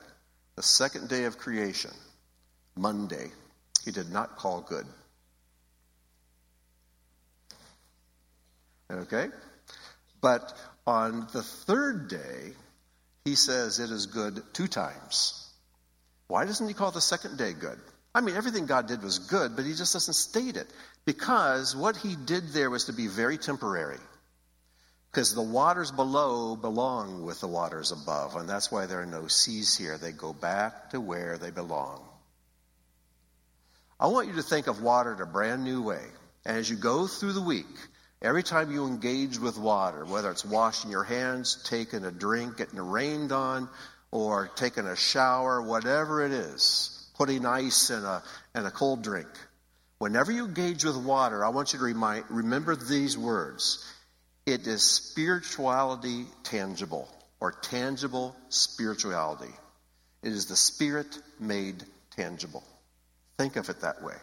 The 0.56 0.64
second 0.64 1.10
day 1.10 1.26
of 1.26 1.38
creation, 1.38 1.92
Monday, 2.76 3.32
he 3.84 3.92
did 3.92 4.12
not 4.12 4.38
call 4.38 4.62
good. 4.62 4.86
Okay? 8.92 9.28
But 10.22 10.54
on 10.88 11.28
the 11.34 11.44
third 11.44 12.08
day, 12.08 12.54
he 13.26 13.36
says 13.36 13.80
it 13.80 13.90
is 13.90 14.06
good 14.06 14.42
two 14.54 14.68
times. 14.68 15.52
Why 16.28 16.46
doesn't 16.46 16.68
he 16.68 16.74
call 16.74 16.92
the 16.92 17.02
second 17.02 17.38
day 17.38 17.54
good? 17.54 17.80
I 18.14 18.22
mean, 18.22 18.36
everything 18.36 18.66
God 18.66 18.88
did 18.88 19.04
was 19.04 19.20
good, 19.20 19.56
but 19.56 19.66
he 19.66 19.74
just 19.74 19.94
doesn't 19.94 20.14
state 20.14 20.56
it. 20.56 20.68
Because 21.04 21.76
what 21.76 21.98
he 21.98 22.16
did 22.16 22.54
there 22.54 22.70
was 22.70 22.86
to 22.86 22.94
be 22.94 23.08
very 23.08 23.38
temporary. 23.38 24.00
Because 25.16 25.34
the 25.34 25.42
waters 25.42 25.92
below 25.92 26.58
belong 26.58 27.24
with 27.24 27.40
the 27.40 27.48
waters 27.48 27.94
above, 27.94 28.36
and 28.36 28.50
that's 28.50 28.70
why 28.70 28.86
there 28.86 29.02
are 29.02 29.06
no 29.06 29.28
seas 29.28 29.78
here. 29.78 29.98
They 29.98 30.12
go 30.12 30.34
back 30.34 30.90
to 30.90 31.00
where 31.00 31.38
they 31.38 31.52
belong. 31.52 32.04
I 33.98 34.08
want 34.08 34.28
you 34.28 34.34
to 34.36 34.44
think 34.44 34.68
of 34.68 34.82
water 34.82 35.14
in 35.14 35.22
a 35.22 35.26
brand 35.26 35.64
new 35.64 35.82
way. 35.82 36.04
And 36.46 36.58
as 36.58 36.70
you 36.70 36.76
go 36.76 37.08
through 37.08 37.32
the 37.32 37.42
week, 37.42 37.66
Every 38.22 38.44
time 38.44 38.72
you 38.72 38.88
engage 38.88 39.38
with 39.38 39.58
water, 39.58 40.04
whether 40.04 40.32
it's 40.32 40.44
washing 40.44 40.90
your 40.90 41.04
hands, 41.04 41.62
taking 41.64 42.04
a 42.06 42.12
drink, 42.12 42.58
getting 42.58 42.80
rained 42.80 43.32
on, 43.32 43.70
or 44.10 44.50
taking 44.56 44.88
a 44.88 44.96
shower, 44.96 45.62
whatever 45.62 46.26
it 46.26 46.32
is, 46.32 47.08
putting 47.18 47.46
ice 47.46 47.92
in 47.92 48.04
a, 48.04 48.24
in 48.56 48.66
a 48.66 48.72
cold 48.72 49.04
drink, 49.04 49.28
whenever 50.00 50.32
you 50.32 50.46
engage 50.46 50.84
with 50.84 50.98
water, 50.98 51.46
I 51.46 51.50
want 51.50 51.74
you 51.74 51.80
to 51.80 51.86
remind, 51.86 52.26
remember 52.30 52.76
these 52.76 53.16
words. 53.16 53.86
It 54.46 54.68
is 54.68 54.84
spirituality 54.84 56.26
tangible, 56.44 57.10
or 57.40 57.52
tangible 57.52 58.36
spirituality. 58.50 59.52
It 60.22 60.32
is 60.32 60.46
the 60.46 60.56
Spirit 60.56 61.18
made 61.40 61.84
tangible. 62.16 62.64
Think 63.38 63.56
of 63.56 63.70
it 63.70 63.82
that 63.82 64.04
way. 64.04 64.16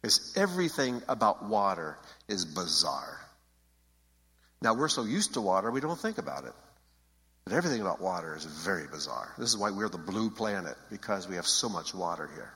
Because 0.00 0.36
everything 0.36 1.02
about 1.08 1.44
water 1.44 1.98
is 2.28 2.44
bizarre. 2.44 3.20
Now, 4.62 4.74
we're 4.74 4.88
so 4.88 5.04
used 5.04 5.34
to 5.34 5.40
water, 5.40 5.70
we 5.70 5.80
don't 5.80 5.98
think 5.98 6.18
about 6.18 6.44
it. 6.44 6.52
But 7.44 7.54
everything 7.54 7.80
about 7.80 8.00
water 8.00 8.34
is 8.36 8.44
very 8.44 8.86
bizarre. 8.86 9.32
This 9.38 9.50
is 9.50 9.56
why 9.56 9.70
we're 9.70 9.88
the 9.88 9.98
blue 9.98 10.30
planet, 10.30 10.76
because 10.90 11.28
we 11.28 11.36
have 11.36 11.46
so 11.46 11.68
much 11.68 11.94
water 11.94 12.28
here. 12.34 12.52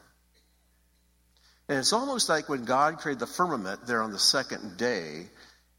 And 1.69 1.79
it's 1.79 1.93
almost 1.93 2.29
like 2.29 2.49
when 2.49 2.65
God 2.65 2.99
created 2.99 3.21
the 3.21 3.29
firmament 3.29 3.87
there 3.87 4.03
on 4.03 4.11
the 4.11 4.19
second 4.19 4.77
day, 4.77 5.27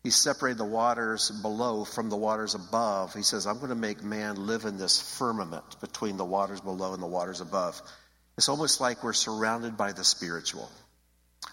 he 0.04 0.10
separated 0.10 0.58
the 0.58 0.66
waters 0.66 1.30
below 1.30 1.86
from 1.86 2.10
the 2.10 2.18
waters 2.18 2.56
above. 2.56 3.14
He 3.14 3.22
says, 3.22 3.46
I'm 3.46 3.58
going 3.58 3.70
to 3.70 3.76
make 3.76 4.04
man 4.04 4.48
live 4.48 4.66
in 4.66 4.78
this 4.78 5.18
firmament 5.18 5.80
between 5.80 6.18
the 6.18 6.26
waters 6.26 6.62
below 6.62 6.94
and 6.94 7.04
the 7.04 7.08
waters 7.08 7.40
above. 7.40 7.80
It's 8.38 8.50
almost 8.50 8.82
like 8.82 9.04
we're 9.04 9.14
surrounded 9.14 9.78
by 9.78 9.92
the 9.92 10.04
spiritual. 10.04 10.70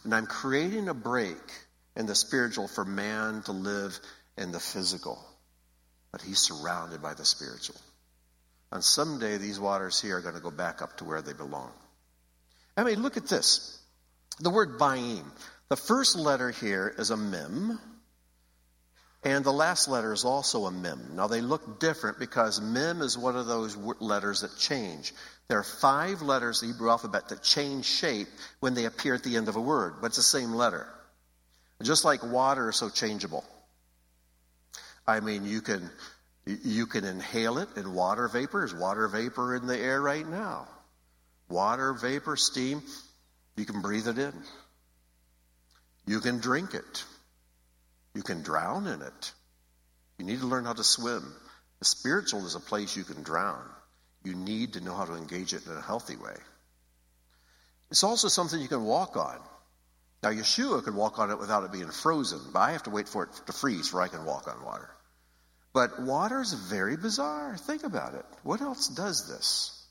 And 0.04 0.14
I'm 0.14 0.26
creating 0.26 0.88
a 0.88 0.94
break 0.94 1.36
in 1.94 2.06
the 2.06 2.14
spiritual 2.14 2.68
for 2.68 2.84
man 2.84 3.42
to 3.42 3.52
live 3.52 3.98
in 4.38 4.52
the 4.52 4.60
physical. 4.60 5.18
But 6.10 6.22
he's 6.22 6.38
surrounded 6.38 7.02
by 7.02 7.12
the 7.12 7.26
spiritual. 7.26 7.76
And 8.72 8.82
someday 8.82 9.36
these 9.36 9.60
waters 9.60 10.00
here 10.00 10.16
are 10.16 10.22
going 10.22 10.36
to 10.36 10.40
go 10.40 10.50
back 10.50 10.80
up 10.80 10.96
to 10.98 11.04
where 11.04 11.20
they 11.20 11.34
belong. 11.34 11.72
I 12.78 12.84
mean, 12.84 13.02
look 13.02 13.18
at 13.18 13.26
this. 13.26 13.78
The 14.40 14.50
word 14.50 14.78
Ma'im. 14.78 15.24
The 15.68 15.76
first 15.76 16.16
letter 16.16 16.50
here 16.50 16.94
is 16.96 17.10
a 17.10 17.16
mem, 17.16 17.78
and 19.28 19.44
the 19.44 19.52
last 19.52 19.88
letter 19.88 20.12
is 20.12 20.24
also 20.24 20.66
a 20.66 20.70
mem. 20.70 21.10
Now 21.14 21.26
they 21.26 21.40
look 21.40 21.80
different 21.80 22.18
because 22.18 22.60
mem 22.60 23.02
is 23.02 23.18
one 23.18 23.36
of 23.36 23.46
those 23.46 23.76
letters 23.76 24.40
that 24.40 24.56
change. 24.56 25.12
There 25.48 25.58
are 25.58 25.64
five 25.64 26.22
letters 26.22 26.62
in 26.62 26.68
the 26.68 26.74
Hebrew 26.74 26.90
alphabet 26.90 27.28
that 27.28 27.42
change 27.42 27.84
shape 27.84 28.28
when 28.60 28.74
they 28.74 28.84
appear 28.84 29.14
at 29.14 29.22
the 29.22 29.36
end 29.36 29.48
of 29.48 29.56
a 29.56 29.60
word, 29.60 29.96
but 30.00 30.08
it's 30.08 30.16
the 30.16 30.22
same 30.22 30.52
letter. 30.52 30.86
Just 31.82 32.04
like 32.04 32.22
water 32.22 32.70
is 32.70 32.76
so 32.76 32.90
changeable. 32.90 33.44
I 35.06 35.20
mean, 35.20 35.44
you 35.44 35.60
can 35.60 35.90
you 36.44 36.86
can 36.86 37.04
inhale 37.04 37.58
it 37.58 37.68
in 37.76 37.94
water 37.94 38.26
vapor. 38.28 38.64
Is 38.64 38.74
water 38.74 39.06
vapor 39.08 39.54
in 39.54 39.66
the 39.66 39.78
air 39.78 40.00
right 40.00 40.26
now? 40.26 40.66
Water 41.48 41.92
vapor, 41.92 42.36
steam, 42.36 42.82
you 43.56 43.64
can 43.64 43.80
breathe 43.80 44.08
it 44.08 44.18
in. 44.18 44.32
You 46.06 46.20
can 46.20 46.38
drink 46.38 46.74
it. 46.74 47.04
You 48.14 48.22
can 48.22 48.42
drown 48.42 48.86
in 48.86 49.02
it. 49.02 49.32
You 50.18 50.24
need 50.24 50.40
to 50.40 50.46
learn 50.46 50.64
how 50.64 50.72
to 50.72 50.84
swim. 50.84 51.34
The 51.78 51.84
spiritual 51.84 52.44
is 52.46 52.54
a 52.54 52.60
place 52.60 52.96
you 52.96 53.04
can 53.04 53.22
drown. 53.22 53.62
You 54.24 54.34
need 54.34 54.72
to 54.72 54.80
know 54.80 54.94
how 54.94 55.04
to 55.04 55.14
engage 55.14 55.52
it 55.52 55.66
in 55.66 55.72
a 55.72 55.80
healthy 55.80 56.16
way. 56.16 56.34
It's 57.90 58.04
also 58.04 58.28
something 58.28 58.60
you 58.60 58.68
can 58.68 58.84
walk 58.84 59.16
on. 59.16 59.38
Now, 60.22 60.30
Yeshua 60.30 60.82
could 60.82 60.94
walk 60.94 61.18
on 61.18 61.30
it 61.30 61.38
without 61.38 61.64
it 61.64 61.72
being 61.72 61.90
frozen, 61.90 62.40
but 62.52 62.58
I 62.58 62.72
have 62.72 62.82
to 62.84 62.90
wait 62.90 63.08
for 63.08 63.24
it 63.24 63.30
to 63.46 63.52
freeze 63.52 63.86
before 63.86 64.02
I 64.02 64.08
can 64.08 64.24
walk 64.24 64.48
on 64.48 64.64
water. 64.64 64.90
But 65.72 66.02
water 66.02 66.40
is 66.40 66.52
very 66.52 66.96
bizarre. 66.96 67.56
Think 67.56 67.84
about 67.84 68.14
it. 68.14 68.24
What 68.42 68.60
else 68.60 68.88
does 68.88 69.28
this? 69.28 69.86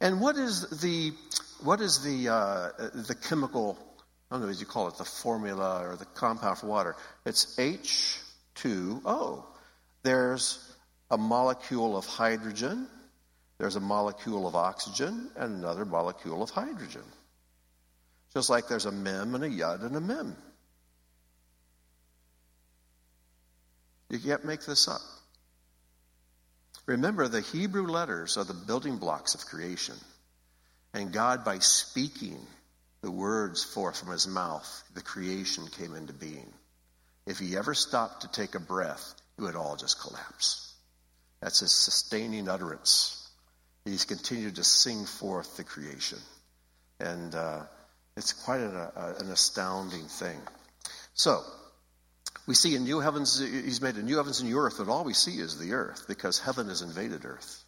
And 0.00 0.20
what 0.20 0.36
is 0.36 0.68
the 0.80 1.12
what 1.62 1.80
is 1.80 2.02
the 2.02 2.28
uh, 2.28 2.68
the 2.94 3.14
chemical? 3.14 3.78
I 4.30 4.36
don't 4.36 4.44
know 4.44 4.48
as 4.48 4.60
you 4.60 4.66
call 4.66 4.86
it, 4.88 4.96
the 4.96 5.04
formula 5.04 5.88
or 5.88 5.96
the 5.96 6.04
compound 6.04 6.58
for 6.58 6.66
water. 6.66 6.94
It's 7.26 7.56
H2O. 7.56 9.44
There's 10.02 10.72
a 11.10 11.18
molecule 11.18 11.96
of 11.96 12.06
hydrogen. 12.06 12.86
There's 13.58 13.74
a 13.74 13.80
molecule 13.80 14.46
of 14.46 14.54
oxygen 14.54 15.30
and 15.36 15.56
another 15.56 15.84
molecule 15.84 16.42
of 16.42 16.50
hydrogen. 16.50 17.02
Just 18.32 18.48
like 18.48 18.68
there's 18.68 18.86
a 18.86 18.92
mem 18.92 19.34
and 19.34 19.42
a 19.42 19.48
yud 19.48 19.84
and 19.84 19.96
a 19.96 20.00
mem. 20.00 20.36
You 24.10 24.18
can't 24.18 24.44
make 24.44 24.64
this 24.64 24.86
up. 24.86 25.00
Remember, 26.86 27.28
the 27.28 27.40
Hebrew 27.40 27.86
letters 27.86 28.36
are 28.36 28.44
the 28.44 28.54
building 28.54 28.96
blocks 28.96 29.34
of 29.34 29.46
creation. 29.46 29.96
And 30.94 31.12
God, 31.12 31.44
by 31.44 31.58
speaking 31.58 32.38
the 33.02 33.10
words 33.10 33.64
forth 33.64 33.98
from 33.98 34.10
his 34.10 34.26
mouth, 34.26 34.84
the 34.94 35.02
creation 35.02 35.66
came 35.68 35.94
into 35.94 36.12
being. 36.12 36.52
If 37.26 37.38
he 37.38 37.56
ever 37.56 37.74
stopped 37.74 38.22
to 38.22 38.28
take 38.28 38.54
a 38.54 38.60
breath, 38.60 39.14
it 39.38 39.42
would 39.42 39.56
all 39.56 39.76
just 39.76 40.00
collapse. 40.00 40.74
That's 41.40 41.60
his 41.60 41.72
sustaining 41.72 42.48
utterance. 42.48 43.28
He's 43.84 44.04
continued 44.04 44.56
to 44.56 44.64
sing 44.64 45.06
forth 45.06 45.56
the 45.56 45.64
creation. 45.64 46.18
And 46.98 47.34
uh, 47.34 47.62
it's 48.16 48.32
quite 48.32 48.60
an, 48.60 48.76
uh, 48.76 49.14
an 49.18 49.30
astounding 49.30 50.04
thing. 50.04 50.38
So, 51.14 51.42
we 52.46 52.54
see 52.54 52.74
in 52.74 52.84
new 52.84 53.00
heavens, 53.00 53.38
he's 53.38 53.80
made 53.80 53.96
a 53.96 54.02
new 54.02 54.16
heavens 54.16 54.40
and 54.40 54.48
new 54.50 54.58
earth, 54.58 54.76
but 54.78 54.88
all 54.88 55.04
we 55.04 55.14
see 55.14 55.38
is 55.38 55.58
the 55.58 55.72
earth 55.72 56.04
because 56.08 56.38
heaven 56.38 56.68
has 56.68 56.82
invaded 56.82 57.24
earth. 57.24 57.64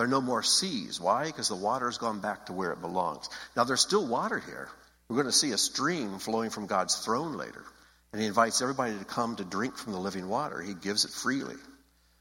There 0.00 0.06
are 0.06 0.08
no 0.08 0.22
more 0.22 0.42
seas. 0.42 0.98
Why? 0.98 1.26
Because 1.26 1.48
the 1.48 1.54
water 1.54 1.84
has 1.84 1.98
gone 1.98 2.20
back 2.20 2.46
to 2.46 2.54
where 2.54 2.72
it 2.72 2.80
belongs. 2.80 3.28
Now, 3.54 3.64
there's 3.64 3.82
still 3.82 4.06
water 4.06 4.38
here. 4.38 4.66
We're 5.06 5.16
going 5.16 5.26
to 5.26 5.30
see 5.32 5.52
a 5.52 5.58
stream 5.58 6.18
flowing 6.18 6.48
from 6.48 6.66
God's 6.66 7.04
throne 7.04 7.36
later. 7.36 7.62
And 8.10 8.22
he 8.22 8.26
invites 8.26 8.62
everybody 8.62 8.96
to 8.96 9.04
come 9.04 9.36
to 9.36 9.44
drink 9.44 9.76
from 9.76 9.92
the 9.92 9.98
living 9.98 10.26
water. 10.26 10.62
He 10.62 10.72
gives 10.72 11.04
it 11.04 11.10
freely. 11.10 11.56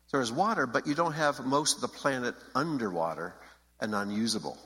So 0.07 0.17
there's 0.17 0.29
water, 0.29 0.67
but 0.67 0.87
you 0.87 0.93
don't 0.93 1.13
have 1.13 1.39
most 1.45 1.75
of 1.75 1.81
the 1.81 1.87
planet 1.87 2.35
underwater 2.53 3.33
and 3.79 3.95
unusable. 3.95 4.57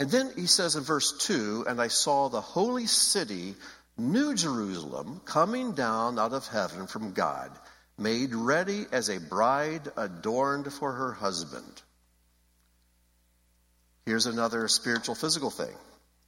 And 0.00 0.10
then 0.10 0.32
he 0.34 0.46
says 0.46 0.74
in 0.74 0.82
verse 0.82 1.16
2 1.28 1.66
And 1.68 1.80
I 1.80 1.86
saw 1.86 2.28
the 2.28 2.40
holy 2.40 2.86
city, 2.86 3.54
New 3.96 4.34
Jerusalem, 4.34 5.20
coming 5.24 5.74
down 5.74 6.18
out 6.18 6.32
of 6.32 6.48
heaven 6.48 6.88
from 6.88 7.12
God, 7.12 7.52
made 7.98 8.34
ready 8.34 8.84
as 8.92 9.08
a 9.08 9.20
bride 9.20 9.88
adorned 9.96 10.72
for 10.72 10.92
her 10.92 11.12
husband. 11.12 11.82
Here's 14.04 14.26
another 14.26 14.68
spiritual 14.68 15.14
physical 15.14 15.50
thing. 15.50 15.74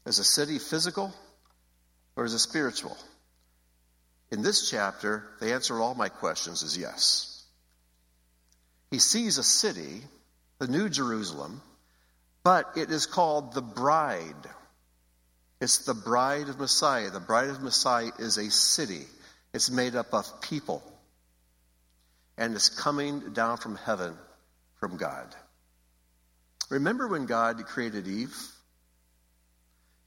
Is 0.07 0.19
a 0.19 0.25
city 0.25 0.59
physical 0.59 1.15
or 2.17 2.25
is 2.25 2.35
it 2.35 2.39
spiritual? 2.39 2.97
In 4.31 4.43
this 4.43 4.71
chapter, 4.71 5.25
the 5.41 5.53
answer 5.53 5.75
to 5.75 5.81
all 5.81 5.95
my 5.95 6.09
questions 6.09 6.63
is 6.63 6.77
yes. 6.77 7.45
He 8.91 8.99
sees 8.99 9.39
a 9.39 9.45
city, 9.45 10.03
the 10.59 10.67
New 10.67 10.89
Jerusalem, 10.89 11.61
but 12.43 12.73
it 12.77 12.91
is 12.91 13.07
called 13.07 13.53
the 13.53 13.63
bride. 13.63 14.35
It's 15.61 15.85
the 15.85 15.95
bride 15.95 16.49
of 16.49 16.59
Messiah. 16.59 17.11
The 17.11 17.21
bride 17.21 17.51
of 17.51 17.63
Messiah 17.63 18.11
is 18.19 18.39
a 18.39 18.51
city, 18.51 19.07
it's 19.53 19.71
made 19.71 19.95
up 19.95 20.13
of 20.13 20.41
people, 20.41 20.83
and 22.39 22.55
it's 22.55 22.69
coming 22.69 23.33
down 23.33 23.59
from 23.59 23.77
heaven 23.77 24.15
from 24.77 24.97
God. 24.97 25.35
Remember 26.71 27.09
when 27.09 27.27
God 27.27 27.65
created 27.67 28.07
Eve? 28.07 28.37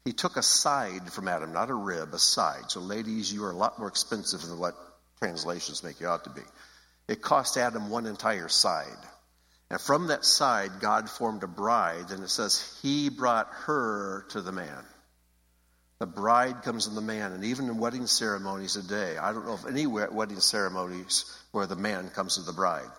He 0.06 0.14
took 0.14 0.38
a 0.38 0.42
side 0.42 1.12
from 1.12 1.28
Adam, 1.28 1.54
not 1.54 1.70
a 1.70 1.76
rib, 1.76 2.14
a 2.14 2.20
side. 2.20 2.70
So, 2.70 2.80
ladies, 2.80 3.32
you 3.32 3.44
are 3.44 3.52
a 3.52 3.56
lot 3.56 3.78
more 3.78 3.88
expensive 3.88 4.42
than 4.42 4.58
what 4.58 4.76
translations 5.20 5.84
make 5.84 6.00
you 6.00 6.08
out 6.08 6.24
to 6.24 6.30
be. 6.32 6.42
It 7.08 7.22
cost 7.22 7.58
Adam 7.58 7.90
one 7.90 8.06
entire 8.06 8.48
side. 8.48 8.88
And 9.70 9.80
from 9.80 10.08
that 10.08 10.26
side, 10.26 10.80
God 10.80 11.10
formed 11.10 11.44
a 11.44 11.48
bride, 11.48 12.12
and 12.12 12.24
it 12.24 12.30
says 12.30 12.80
he 12.82 13.10
brought 13.10 13.48
her 13.66 14.26
to 14.30 14.42
the 14.42 14.52
man. 14.52 14.84
The 16.02 16.08
bride 16.08 16.64
comes 16.64 16.88
in 16.88 16.96
the 16.96 17.02
man, 17.02 17.32
and 17.32 17.44
even 17.44 17.70
in 17.70 17.78
wedding 17.78 18.08
ceremonies 18.08 18.74
today, 18.74 19.20
I 19.20 19.32
don't 19.32 19.46
know 19.46 19.54
of 19.54 19.68
any 19.68 19.86
wedding 19.86 20.40
ceremonies 20.40 21.32
where 21.52 21.68
the 21.68 21.76
man 21.76 22.10
comes 22.10 22.38
to 22.38 22.42
the 22.42 22.54
bride. 22.54 22.90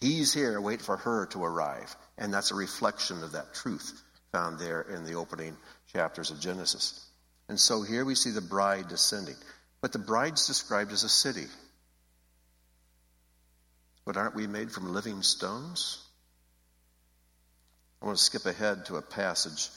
He's 0.00 0.32
here, 0.32 0.60
wait 0.60 0.80
for 0.80 0.96
her 0.96 1.26
to 1.32 1.42
arrive. 1.42 1.92
And 2.18 2.32
that's 2.32 2.52
a 2.52 2.54
reflection 2.54 3.24
of 3.24 3.32
that 3.32 3.52
truth 3.52 4.00
found 4.30 4.60
there 4.60 4.82
in 4.82 5.04
the 5.04 5.14
opening 5.14 5.56
chapters 5.92 6.30
of 6.30 6.38
Genesis. 6.38 7.04
And 7.48 7.58
so 7.58 7.82
here 7.82 8.04
we 8.04 8.14
see 8.14 8.30
the 8.30 8.40
bride 8.40 8.86
descending. 8.86 9.34
But 9.80 9.90
the 9.90 9.98
bride's 9.98 10.46
described 10.46 10.92
as 10.92 11.02
a 11.02 11.08
city. 11.08 11.46
But 14.04 14.16
aren't 14.16 14.36
we 14.36 14.46
made 14.46 14.70
from 14.70 14.92
living 14.92 15.22
stones? 15.22 16.00
I 18.00 18.06
want 18.06 18.18
to 18.18 18.22
skip 18.22 18.46
ahead 18.46 18.86
to 18.86 18.98
a 18.98 19.02
passage. 19.02 19.68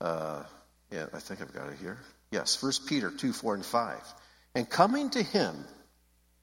Uh, 0.00 0.42
yeah, 0.90 1.06
I 1.14 1.20
think 1.20 1.40
I've 1.40 1.54
got 1.54 1.68
it 1.68 1.78
here. 1.78 1.98
Yes, 2.32 2.62
1 2.62 2.72
Peter 2.86 3.10
2, 3.10 3.34
4, 3.34 3.54
and 3.56 3.64
5. 3.64 4.14
And 4.54 4.68
coming 4.68 5.10
to 5.10 5.22
him, 5.22 5.54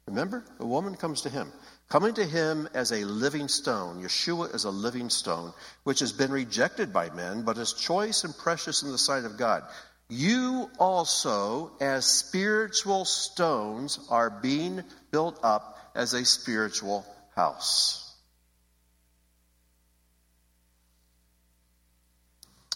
remember, 0.06 0.46
the 0.60 0.68
woman 0.68 0.96
comes 0.96 1.22
to 1.22 1.30
him. 1.30 1.52
Coming 1.90 2.14
to 2.14 2.26
him 2.26 2.70
as 2.76 2.92
a 2.92 3.06
living 3.06 3.48
stone, 3.48 4.04
Yeshua 4.04 4.54
is 4.54 4.66
a 4.66 4.70
living 4.70 5.10
stone, 5.10 5.52
which 5.84 6.02
has 6.02 6.12
been 6.12 6.32
rejected 6.32 6.94
by 6.94 7.10
men, 7.10 7.42
but 7.42 7.58
is 7.58 7.74
choice 7.74 8.24
and 8.24 8.38
precious 8.38 8.84
in 8.84 8.92
the 8.92 9.00
sight 9.00 9.26
of 9.26 9.38
God. 9.38 9.64
You 10.10 10.70
also, 10.78 11.72
as 11.82 12.06
spiritual 12.06 13.06
stones, 13.06 14.00
are 14.12 14.30
being 14.30 14.84
built 15.10 15.40
up 15.42 15.92
as 15.96 16.14
a 16.14 16.24
spiritual 16.24 17.04
house. 17.36 18.16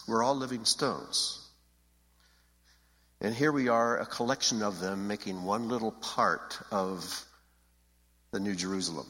We're 0.08 0.24
all 0.24 0.34
living 0.34 0.64
stones. 0.64 1.43
And 3.24 3.34
here 3.34 3.52
we 3.52 3.68
are, 3.68 3.98
a 3.98 4.04
collection 4.04 4.62
of 4.62 4.80
them, 4.80 5.08
making 5.08 5.44
one 5.44 5.70
little 5.70 5.92
part 5.92 6.58
of 6.70 7.24
the 8.32 8.38
New 8.38 8.54
Jerusalem. 8.54 9.06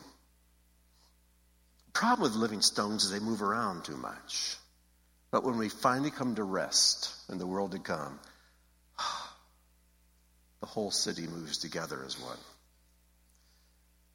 The 1.87 1.93
problem 1.95 2.23
with 2.31 2.41
living 2.41 2.61
stones 2.61 3.03
is 3.03 3.11
they 3.11 3.19
move 3.19 3.43
around 3.43 3.85
too 3.85 3.97
much. 3.97 4.55
But 5.33 5.43
when 5.43 5.59
we 5.59 5.69
finally 5.69 6.13
come 6.13 6.37
to 6.37 6.45
rest 6.45 7.13
in 7.29 7.39
the 7.39 7.47
world 7.47 7.73
to 7.73 7.81
come, 7.81 8.21
the 10.61 10.67
whole 10.67 10.93
city 10.93 11.27
moves 11.27 11.59
together 11.59 12.01
as 12.07 12.17
one 12.17 12.39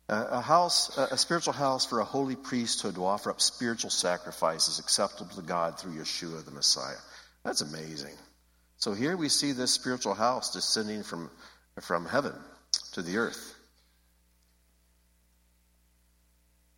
a 0.08 0.40
house, 0.40 0.98
a 0.98 1.18
spiritual 1.18 1.54
house 1.54 1.86
for 1.86 2.00
a 2.00 2.06
holy 2.06 2.38
priesthood 2.38 2.96
to 2.96 3.06
offer 3.06 3.32
up 3.32 3.42
spiritual 3.42 3.92
sacrifices 3.92 4.80
acceptable 4.80 5.36
to 5.36 5.42
God 5.42 5.78
through 5.78 5.92
Yeshua 5.92 6.44
the 6.46 6.52
Messiah. 6.52 6.96
That's 7.44 7.62
amazing. 7.62 8.16
So 8.80 8.94
here 8.94 9.18
we 9.18 9.28
see 9.28 9.52
this 9.52 9.72
spiritual 9.72 10.14
house 10.14 10.54
descending 10.54 11.04
from, 11.04 11.30
from 11.82 12.06
heaven 12.06 12.34
to 12.94 13.02
the 13.02 13.18
earth. 13.18 13.56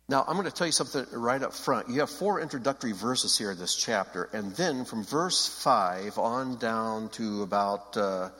Now, 0.08 0.24
I'm 0.26 0.34
going 0.34 0.48
to 0.48 0.52
tell 0.52 0.66
you 0.66 0.72
something 0.72 1.06
right 1.12 1.40
up 1.40 1.54
front. 1.54 1.88
You 1.88 2.00
have 2.00 2.10
four 2.10 2.40
introductory 2.40 2.92
verses 2.92 3.38
here 3.38 3.52
in 3.52 3.58
this 3.58 3.76
chapter, 3.76 4.28
and 4.32 4.52
then 4.56 4.84
from 4.84 5.04
verse 5.04 5.46
5 5.62 6.18
on 6.18 6.56
down 6.58 7.08
to 7.10 7.42
about 7.42 7.96
uh, 7.96 8.30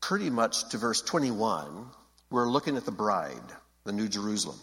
pretty 0.00 0.30
much 0.30 0.70
to 0.70 0.78
verse 0.78 1.02
21, 1.02 1.86
we're 2.30 2.48
looking 2.48 2.76
at 2.76 2.86
the 2.86 2.90
bride 2.90 3.42
the 3.84 3.92
New 3.92 4.08
Jerusalem. 4.08 4.58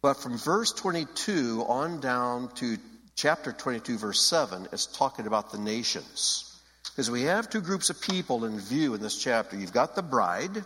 But 0.00 0.14
from 0.14 0.38
verse 0.38 0.72
22 0.72 1.64
on 1.68 2.00
down 2.00 2.48
to 2.56 2.78
chapter 3.14 3.52
22, 3.52 3.98
verse 3.98 4.20
7, 4.20 4.66
it's 4.72 4.86
talking 4.86 5.26
about 5.26 5.52
the 5.52 5.58
nations. 5.58 6.53
Because 6.94 7.10
we 7.10 7.22
have 7.22 7.50
two 7.50 7.60
groups 7.60 7.90
of 7.90 8.00
people 8.00 8.44
in 8.44 8.60
view 8.60 8.94
in 8.94 9.00
this 9.00 9.18
chapter. 9.18 9.56
You've 9.56 9.72
got 9.72 9.96
the 9.96 10.02
bride. 10.02 10.64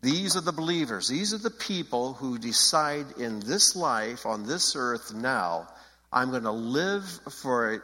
These 0.00 0.34
are 0.36 0.40
the 0.40 0.52
believers. 0.52 1.08
These 1.08 1.34
are 1.34 1.38
the 1.38 1.50
people 1.50 2.14
who 2.14 2.38
decide 2.38 3.04
in 3.18 3.40
this 3.40 3.76
life, 3.76 4.24
on 4.24 4.46
this 4.46 4.74
earth 4.76 5.12
now, 5.12 5.68
I'm 6.10 6.30
going 6.30 6.44
to 6.44 6.52
live 6.52 7.04
for 7.42 7.82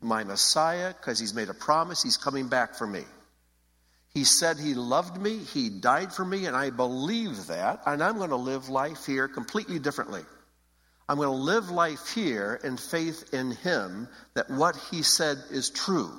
my 0.00 0.24
Messiah 0.24 0.94
because 0.94 1.18
he's 1.18 1.34
made 1.34 1.50
a 1.50 1.54
promise. 1.54 2.02
He's 2.02 2.16
coming 2.16 2.48
back 2.48 2.76
for 2.76 2.86
me. 2.86 3.04
He 4.14 4.24
said 4.24 4.56
he 4.56 4.72
loved 4.72 5.20
me, 5.20 5.36
he 5.36 5.68
died 5.68 6.10
for 6.10 6.24
me, 6.24 6.46
and 6.46 6.56
I 6.56 6.70
believe 6.70 7.48
that, 7.48 7.82
and 7.84 8.02
I'm 8.02 8.16
going 8.16 8.30
to 8.30 8.36
live 8.36 8.70
life 8.70 9.04
here 9.04 9.28
completely 9.28 9.78
differently. 9.78 10.22
I'm 11.06 11.18
going 11.18 11.28
to 11.28 11.34
live 11.34 11.70
life 11.70 12.14
here 12.14 12.58
in 12.64 12.78
faith 12.78 13.34
in 13.34 13.50
him 13.50 14.08
that 14.32 14.48
what 14.48 14.74
he 14.90 15.02
said 15.02 15.36
is 15.50 15.68
true. 15.68 16.10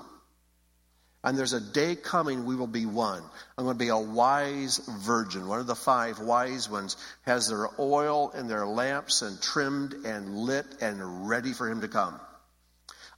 And 1.24 1.38
there's 1.38 1.54
a 1.54 1.62
day 1.62 1.96
coming 1.96 2.46
we 2.46 2.56
will 2.56 2.68
be 2.68 2.86
one. 2.86 3.24
I'm 3.58 3.66
going 3.66 3.76
to 3.76 3.84
be 3.84 3.90
a 3.90 3.98
wise 3.98 4.78
virgin. 4.78 5.48
One 5.48 5.60
of 5.60 5.68
the 5.68 5.76
five 5.76 6.20
wise 6.20 6.70
ones 6.70 6.96
has 7.24 7.50
their 7.50 7.68
oil 7.80 8.32
in 8.32 8.48
their 8.48 8.66
lamps 8.66 9.22
and 9.24 9.42
trimmed 9.42 9.94
and 10.06 10.38
lit 10.38 10.66
and 10.80 11.28
ready 11.28 11.54
for 11.54 11.70
him 11.70 11.82
to 11.82 11.88
come. 11.88 12.20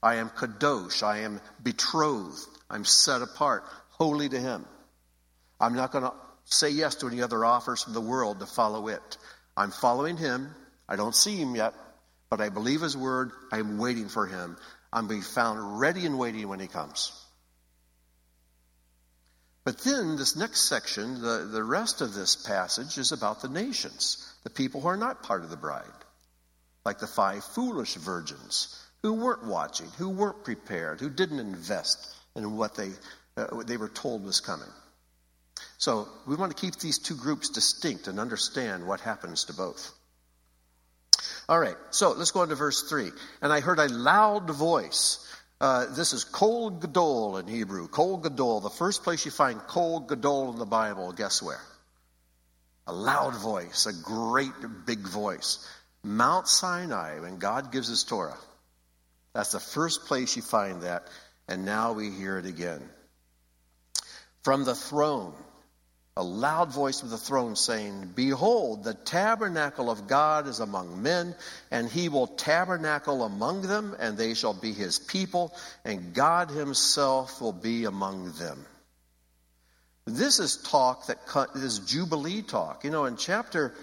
I 0.01 0.15
am 0.15 0.29
kadosh. 0.29 1.03
I 1.03 1.19
am 1.19 1.41
betrothed. 1.61 2.47
I'm 2.69 2.85
set 2.85 3.21
apart, 3.21 3.63
holy 3.89 4.29
to 4.29 4.39
him. 4.39 4.65
I'm 5.59 5.75
not 5.75 5.91
going 5.91 6.05
to 6.05 6.13
say 6.45 6.69
yes 6.69 6.95
to 6.95 7.07
any 7.07 7.21
other 7.21 7.43
offers 7.43 7.83
from 7.83 7.93
the 7.93 8.01
world 8.01 8.39
to 8.39 8.45
follow 8.45 8.87
it. 8.87 9.17
I'm 9.57 9.71
following 9.71 10.17
him. 10.17 10.53
I 10.87 10.95
don't 10.95 11.15
see 11.15 11.35
him 11.35 11.55
yet, 11.55 11.73
but 12.29 12.39
I 12.39 12.49
believe 12.49 12.81
his 12.81 12.95
word. 12.95 13.31
I'm 13.51 13.77
waiting 13.77 14.07
for 14.07 14.25
him. 14.25 14.57
I'm 14.91 15.07
being 15.07 15.21
found 15.21 15.79
ready 15.79 16.05
and 16.05 16.17
waiting 16.17 16.47
when 16.47 16.59
he 16.59 16.67
comes. 16.67 17.11
But 19.69 19.81
then, 19.81 20.15
this 20.15 20.35
next 20.35 20.61
section, 20.61 21.21
the, 21.21 21.47
the 21.51 21.63
rest 21.63 22.01
of 22.01 22.15
this 22.15 22.35
passage 22.35 22.97
is 22.97 23.11
about 23.11 23.43
the 23.43 23.49
nations, 23.49 24.33
the 24.41 24.49
people 24.49 24.81
who 24.81 24.87
are 24.87 24.97
not 24.97 25.21
part 25.21 25.43
of 25.43 25.51
the 25.51 25.57
bride, 25.57 25.85
like 26.85 26.97
the 26.97 27.05
five 27.05 27.43
foolish 27.43 27.93
virgins 27.93 28.83
who 29.03 29.13
weren't 29.13 29.45
watching, 29.45 29.85
who 29.99 30.09
weren't 30.09 30.43
prepared, 30.43 30.99
who 30.99 31.07
didn't 31.07 31.39
invest 31.39 32.15
in 32.35 32.57
what 32.57 32.73
they, 32.73 32.89
uh, 33.37 33.45
what 33.51 33.67
they 33.67 33.77
were 33.77 33.89
told 33.89 34.25
was 34.25 34.39
coming. 34.39 34.73
So 35.77 36.07
we 36.25 36.35
want 36.35 36.51
to 36.51 36.59
keep 36.59 36.77
these 36.77 36.97
two 36.97 37.15
groups 37.15 37.49
distinct 37.49 38.07
and 38.07 38.19
understand 38.19 38.87
what 38.87 39.01
happens 39.01 39.43
to 39.45 39.53
both. 39.53 39.93
All 41.47 41.59
right, 41.59 41.77
so 41.91 42.13
let's 42.13 42.31
go 42.31 42.41
on 42.41 42.49
to 42.49 42.55
verse 42.55 42.89
3. 42.89 43.11
And 43.43 43.53
I 43.53 43.59
heard 43.59 43.77
a 43.77 43.87
loud 43.87 44.49
voice 44.49 45.28
uh, 45.61 45.93
this 45.93 46.13
is 46.13 46.23
Kol 46.23 46.69
Gadol 46.69 47.37
in 47.37 47.47
Hebrew. 47.47 47.87
Kol 47.87 48.17
Gadol. 48.17 48.61
The 48.61 48.69
first 48.69 49.03
place 49.03 49.25
you 49.25 49.31
find 49.31 49.59
Kol 49.59 50.01
Gadol 50.01 50.53
in 50.53 50.59
the 50.59 50.65
Bible, 50.65 51.11
guess 51.11 51.41
where? 51.41 51.61
A 52.87 52.93
loud 52.93 53.35
voice, 53.35 53.85
a 53.85 53.93
great 53.93 54.53
big 54.85 54.99
voice. 54.99 55.67
Mount 56.03 56.47
Sinai, 56.47 57.19
when 57.19 57.37
God 57.37 57.71
gives 57.71 57.87
his 57.87 58.03
Torah. 58.03 58.37
That's 59.33 59.51
the 59.51 59.59
first 59.59 60.05
place 60.05 60.35
you 60.35 60.41
find 60.41 60.83
that, 60.83 61.03
and 61.47 61.65
now 61.65 61.93
we 61.93 62.09
hear 62.09 62.37
it 62.37 62.45
again. 62.45 62.81
From 64.43 64.63
the 64.63 64.75
throne, 64.75 65.33
a 66.19 66.23
loud 66.23 66.73
voice 66.73 66.99
from 66.99 67.09
the 67.09 67.17
throne 67.17 67.55
saying, 67.55 68.11
Behold, 68.13 68.83
the 68.83 68.93
tabernacle 68.93 69.89
of 69.89 70.05
God 70.05 70.47
is 70.47 70.59
among 70.59 71.01
men, 71.01 71.33
and 71.71 71.87
he 71.87 72.09
will 72.09 72.27
tabernacle 72.27 73.23
among 73.23 73.61
them, 73.61 73.95
and 73.97 74.17
they 74.17 74.33
shall 74.33 74.53
be 74.53 74.73
his 74.73 74.99
people, 74.99 75.55
and 75.85 76.13
God 76.13 76.49
himself 76.49 77.39
will 77.39 77.53
be 77.53 77.85
among 77.85 78.33
them. 78.33 78.65
This 80.05 80.39
is 80.39 80.57
talk 80.57 81.07
that 81.07 81.19
is 81.55 81.79
Jubilee 81.79 82.41
talk. 82.41 82.83
You 82.83 82.89
know, 82.89 83.05
in 83.05 83.15
chapter, 83.15 83.73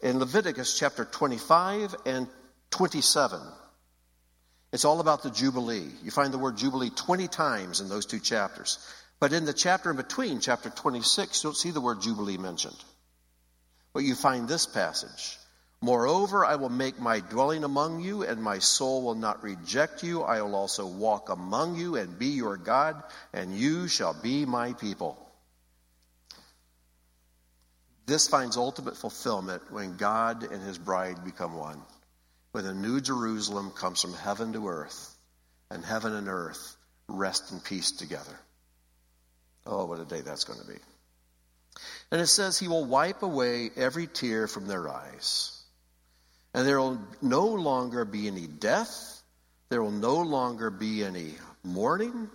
in 0.00 0.20
Leviticus 0.20 0.78
chapter 0.78 1.04
25 1.04 1.96
and 2.06 2.28
27, 2.70 3.40
it's 4.72 4.84
all 4.84 5.00
about 5.00 5.24
the 5.24 5.30
Jubilee. 5.30 5.88
You 6.04 6.12
find 6.12 6.32
the 6.32 6.38
word 6.38 6.56
Jubilee 6.56 6.90
20 6.90 7.26
times 7.26 7.80
in 7.80 7.88
those 7.88 8.06
two 8.06 8.20
chapters. 8.20 8.78
But 9.20 9.34
in 9.34 9.44
the 9.44 9.52
chapter 9.52 9.90
in 9.90 9.96
between, 9.96 10.40
chapter 10.40 10.70
26, 10.70 11.44
you 11.44 11.48
don't 11.48 11.56
see 11.56 11.70
the 11.70 11.80
word 11.80 12.00
Jubilee 12.00 12.38
mentioned. 12.38 12.82
But 13.92 14.04
you 14.04 14.14
find 14.14 14.48
this 14.48 14.66
passage. 14.66 15.36
Moreover, 15.82 16.44
I 16.44 16.56
will 16.56 16.70
make 16.70 16.98
my 16.98 17.20
dwelling 17.20 17.64
among 17.64 18.00
you, 18.00 18.22
and 18.22 18.42
my 18.42 18.58
soul 18.58 19.02
will 19.02 19.14
not 19.14 19.42
reject 19.42 20.02
you. 20.02 20.22
I 20.22 20.40
will 20.40 20.54
also 20.54 20.86
walk 20.86 21.28
among 21.28 21.76
you 21.76 21.96
and 21.96 22.18
be 22.18 22.28
your 22.28 22.56
God, 22.56 23.02
and 23.32 23.54
you 23.54 23.88
shall 23.88 24.14
be 24.14 24.46
my 24.46 24.72
people. 24.74 25.18
This 28.06 28.26
finds 28.26 28.56
ultimate 28.56 28.96
fulfillment 28.96 29.70
when 29.70 29.96
God 29.96 30.42
and 30.50 30.62
his 30.62 30.78
bride 30.78 31.24
become 31.24 31.56
one. 31.56 31.80
When 32.52 32.64
the 32.64 32.74
new 32.74 33.00
Jerusalem 33.00 33.70
comes 33.70 34.00
from 34.00 34.14
heaven 34.14 34.52
to 34.54 34.68
earth, 34.68 35.14
and 35.70 35.84
heaven 35.84 36.14
and 36.14 36.28
earth 36.28 36.76
rest 37.06 37.52
in 37.52 37.60
peace 37.60 37.92
together. 37.92 38.36
Oh, 39.70 39.84
what 39.84 40.00
a 40.00 40.04
day 40.04 40.20
that's 40.20 40.42
going 40.42 40.58
to 40.58 40.66
be. 40.66 40.78
And 42.10 42.20
it 42.20 42.26
says, 42.26 42.58
He 42.58 42.66
will 42.66 42.84
wipe 42.84 43.22
away 43.22 43.70
every 43.76 44.08
tear 44.08 44.48
from 44.48 44.66
their 44.66 44.88
eyes. 44.88 45.56
And 46.52 46.66
there 46.66 46.80
will 46.80 46.98
no 47.22 47.46
longer 47.46 48.04
be 48.04 48.26
any 48.26 48.48
death. 48.48 49.22
There 49.68 49.80
will 49.80 49.92
no 49.92 50.16
longer 50.22 50.70
be 50.70 51.04
any 51.04 51.34
mourning, 51.62 52.28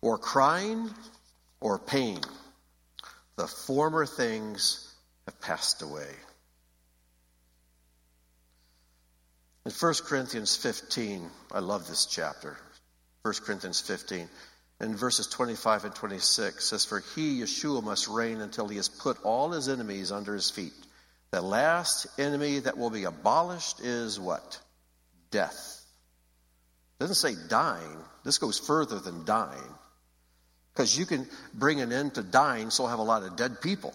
or 0.00 0.16
crying, 0.16 0.88
or 1.60 1.78
pain. 1.78 2.20
The 3.36 3.46
former 3.46 4.06
things 4.06 4.90
have 5.26 5.38
passed 5.42 5.82
away. 5.82 6.08
In 9.66 9.72
1 9.72 9.94
Corinthians 10.06 10.56
15, 10.56 11.28
I 11.52 11.58
love 11.58 11.86
this 11.86 12.06
chapter. 12.06 12.56
1 13.28 13.34
Corinthians 13.44 13.82
15. 13.82 14.26
In 14.80 14.96
verses 14.96 15.26
25 15.26 15.84
and 15.84 15.94
26 15.94 16.64
says, 16.64 16.86
For 16.86 17.02
he, 17.14 17.42
Yeshua, 17.42 17.82
must 17.82 18.08
reign 18.08 18.40
until 18.40 18.66
he 18.68 18.76
has 18.76 18.88
put 18.88 19.22
all 19.22 19.50
his 19.50 19.68
enemies 19.68 20.10
under 20.10 20.32
his 20.32 20.50
feet. 20.50 20.72
The 21.30 21.42
last 21.42 22.06
enemy 22.18 22.60
that 22.60 22.78
will 22.78 22.88
be 22.88 23.04
abolished 23.04 23.80
is 23.80 24.18
what? 24.18 24.58
Death. 25.30 25.84
It 26.98 27.02
doesn't 27.02 27.16
say 27.16 27.34
dying. 27.50 27.98
This 28.24 28.38
goes 28.38 28.58
further 28.58 28.98
than 28.98 29.26
dying. 29.26 29.74
Because 30.72 30.98
you 30.98 31.04
can 31.04 31.28
bring 31.52 31.82
an 31.82 31.92
end 31.92 32.14
to 32.14 32.22
dying, 32.22 32.70
so 32.70 32.86
have 32.86 32.98
a 32.98 33.02
lot 33.02 33.24
of 33.24 33.36
dead 33.36 33.60
people. 33.60 33.92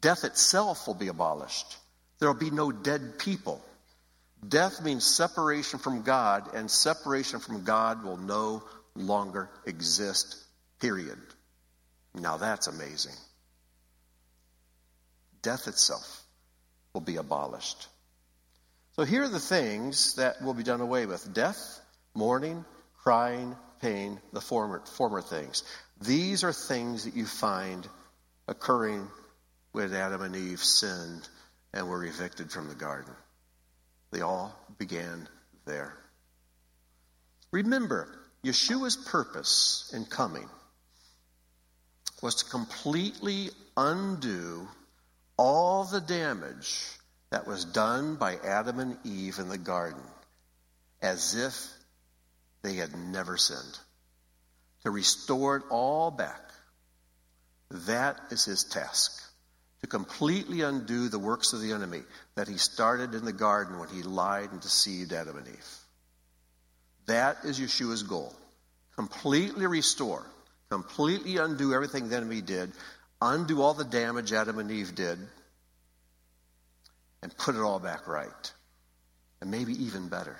Death 0.00 0.22
itself 0.22 0.86
will 0.86 0.94
be 0.94 1.08
abolished. 1.08 1.76
There 2.20 2.28
will 2.28 2.38
be 2.38 2.52
no 2.52 2.70
dead 2.70 3.18
people. 3.18 3.60
Death 4.48 4.82
means 4.82 5.04
separation 5.04 5.78
from 5.78 6.02
God, 6.02 6.54
and 6.54 6.70
separation 6.70 7.40
from 7.40 7.64
God 7.64 8.04
will 8.04 8.16
no 8.16 8.62
longer 8.94 9.48
exist, 9.64 10.36
period. 10.80 11.18
Now 12.14 12.36
that's 12.36 12.66
amazing. 12.66 13.14
Death 15.42 15.68
itself 15.68 16.22
will 16.92 17.00
be 17.00 17.16
abolished. 17.16 17.88
So 18.96 19.04
here 19.04 19.24
are 19.24 19.28
the 19.28 19.40
things 19.40 20.14
that 20.14 20.40
will 20.42 20.54
be 20.54 20.62
done 20.62 20.80
away 20.80 21.06
with 21.06 21.34
death, 21.34 21.80
mourning, 22.14 22.64
crying, 23.02 23.56
pain, 23.80 24.20
the 24.32 24.40
former, 24.40 24.80
former 24.96 25.20
things. 25.20 25.64
These 26.00 26.44
are 26.44 26.52
things 26.52 27.04
that 27.04 27.16
you 27.16 27.26
find 27.26 27.86
occurring 28.46 29.08
when 29.72 29.92
Adam 29.92 30.22
and 30.22 30.36
Eve 30.36 30.60
sinned 30.60 31.28
and 31.72 31.88
were 31.88 32.04
evicted 32.04 32.52
from 32.52 32.68
the 32.68 32.74
garden. 32.74 33.14
They 34.14 34.20
all 34.20 34.54
began 34.78 35.28
there. 35.64 35.92
Remember, 37.50 38.06
Yeshua's 38.44 38.96
purpose 38.96 39.90
in 39.92 40.04
coming 40.04 40.48
was 42.22 42.36
to 42.36 42.44
completely 42.44 43.50
undo 43.76 44.68
all 45.36 45.82
the 45.82 46.00
damage 46.00 46.90
that 47.30 47.48
was 47.48 47.64
done 47.64 48.14
by 48.14 48.36
Adam 48.36 48.78
and 48.78 48.96
Eve 49.02 49.40
in 49.40 49.48
the 49.48 49.58
garden 49.58 50.04
as 51.02 51.34
if 51.34 51.68
they 52.62 52.74
had 52.74 52.96
never 52.96 53.36
sinned. 53.36 53.78
To 54.84 54.92
restore 54.92 55.56
it 55.56 55.64
all 55.70 56.12
back. 56.12 56.52
That 57.68 58.20
is 58.30 58.44
his 58.44 58.62
task 58.62 59.24
to 59.84 59.88
completely 59.88 60.62
undo 60.62 61.10
the 61.10 61.18
works 61.18 61.52
of 61.52 61.60
the 61.60 61.72
enemy 61.72 62.00
that 62.36 62.48
he 62.48 62.56
started 62.56 63.14
in 63.14 63.26
the 63.26 63.34
garden 63.34 63.78
when 63.78 63.90
he 63.90 64.02
lied 64.02 64.50
and 64.50 64.62
deceived 64.62 65.12
Adam 65.12 65.36
and 65.36 65.46
Eve. 65.46 65.76
That 67.04 67.36
is 67.44 67.60
Yeshua's 67.60 68.02
goal. 68.02 68.34
Completely 68.96 69.66
restore, 69.66 70.24
completely 70.70 71.36
undo 71.36 71.74
everything 71.74 72.08
the 72.08 72.16
enemy 72.16 72.40
did, 72.40 72.72
undo 73.20 73.60
all 73.60 73.74
the 73.74 73.84
damage 73.84 74.32
Adam 74.32 74.58
and 74.58 74.70
Eve 74.70 74.94
did, 74.94 75.18
and 77.22 77.36
put 77.36 77.54
it 77.54 77.60
all 77.60 77.78
back 77.78 78.08
right. 78.08 78.52
And 79.42 79.50
maybe 79.50 79.74
even 79.84 80.08
better. 80.08 80.38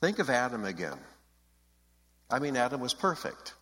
Think 0.00 0.18
of 0.18 0.28
Adam 0.28 0.64
again. 0.64 0.98
I 2.28 2.40
mean, 2.40 2.56
Adam 2.56 2.80
was 2.80 2.94
perfect. 2.94 3.54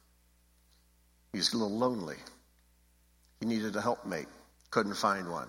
He's 1.34 1.52
a 1.52 1.58
little 1.58 1.76
lonely. 1.76 2.16
He 3.40 3.46
needed 3.46 3.74
a 3.74 3.80
helpmate, 3.80 4.28
couldn't 4.70 4.94
find 4.94 5.30
one. 5.30 5.48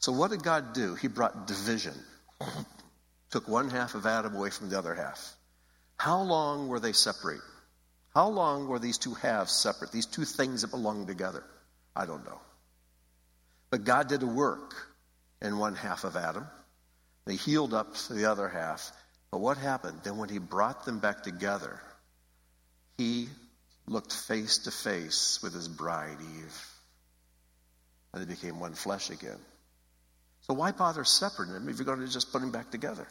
So, 0.00 0.12
what 0.12 0.30
did 0.30 0.42
God 0.42 0.74
do? 0.74 0.94
He 0.94 1.08
brought 1.08 1.46
division, 1.46 1.94
took 3.30 3.48
one 3.48 3.70
half 3.70 3.94
of 3.94 4.04
Adam 4.06 4.34
away 4.34 4.50
from 4.50 4.68
the 4.68 4.78
other 4.78 4.94
half. 4.94 5.34
How 5.96 6.20
long 6.22 6.68
were 6.68 6.80
they 6.80 6.92
separate? 6.92 7.40
How 8.14 8.28
long 8.28 8.68
were 8.68 8.78
these 8.78 8.98
two 8.98 9.14
halves 9.14 9.52
separate, 9.52 9.92
these 9.92 10.06
two 10.06 10.24
things 10.24 10.62
that 10.62 10.70
belong 10.70 11.06
together? 11.06 11.44
I 11.94 12.06
don't 12.06 12.24
know. 12.24 12.40
But 13.70 13.84
God 13.84 14.08
did 14.08 14.22
a 14.22 14.26
work 14.26 14.74
in 15.40 15.58
one 15.58 15.74
half 15.74 16.04
of 16.04 16.16
Adam. 16.16 16.46
They 17.24 17.36
healed 17.36 17.74
up 17.74 17.94
the 18.08 18.30
other 18.30 18.48
half. 18.48 18.92
But 19.30 19.40
what 19.40 19.58
happened? 19.58 20.00
Then 20.02 20.16
when 20.18 20.28
he 20.28 20.38
brought 20.38 20.84
them 20.84 20.98
back 20.98 21.22
together, 21.22 21.80
he 22.96 23.28
looked 23.86 24.12
face 24.12 24.58
to 24.58 24.70
face 24.70 25.40
with 25.42 25.52
his 25.52 25.68
bride, 25.68 26.18
Eve. 26.20 26.75
And 28.16 28.26
they 28.26 28.34
became 28.34 28.60
one 28.60 28.72
flesh 28.72 29.10
again. 29.10 29.36
So 30.46 30.54
why 30.54 30.72
bother 30.72 31.04
separating 31.04 31.52
them 31.52 31.68
if 31.68 31.76
you're 31.76 31.84
going 31.84 32.00
to 32.00 32.08
just 32.08 32.32
put 32.32 32.40
them 32.40 32.50
back 32.50 32.70
together? 32.70 33.06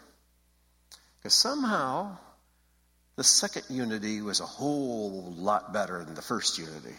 Because 1.20 1.36
somehow 1.36 2.18
the 3.16 3.24
second 3.24 3.66
unity 3.70 4.24
was 4.24 4.40
a 4.40 4.48
whole 4.48 5.32
lot 5.38 5.74
better 5.74 6.04
than 6.04 6.16
the 6.16 6.24
first 6.24 6.58
unity. 6.58 6.96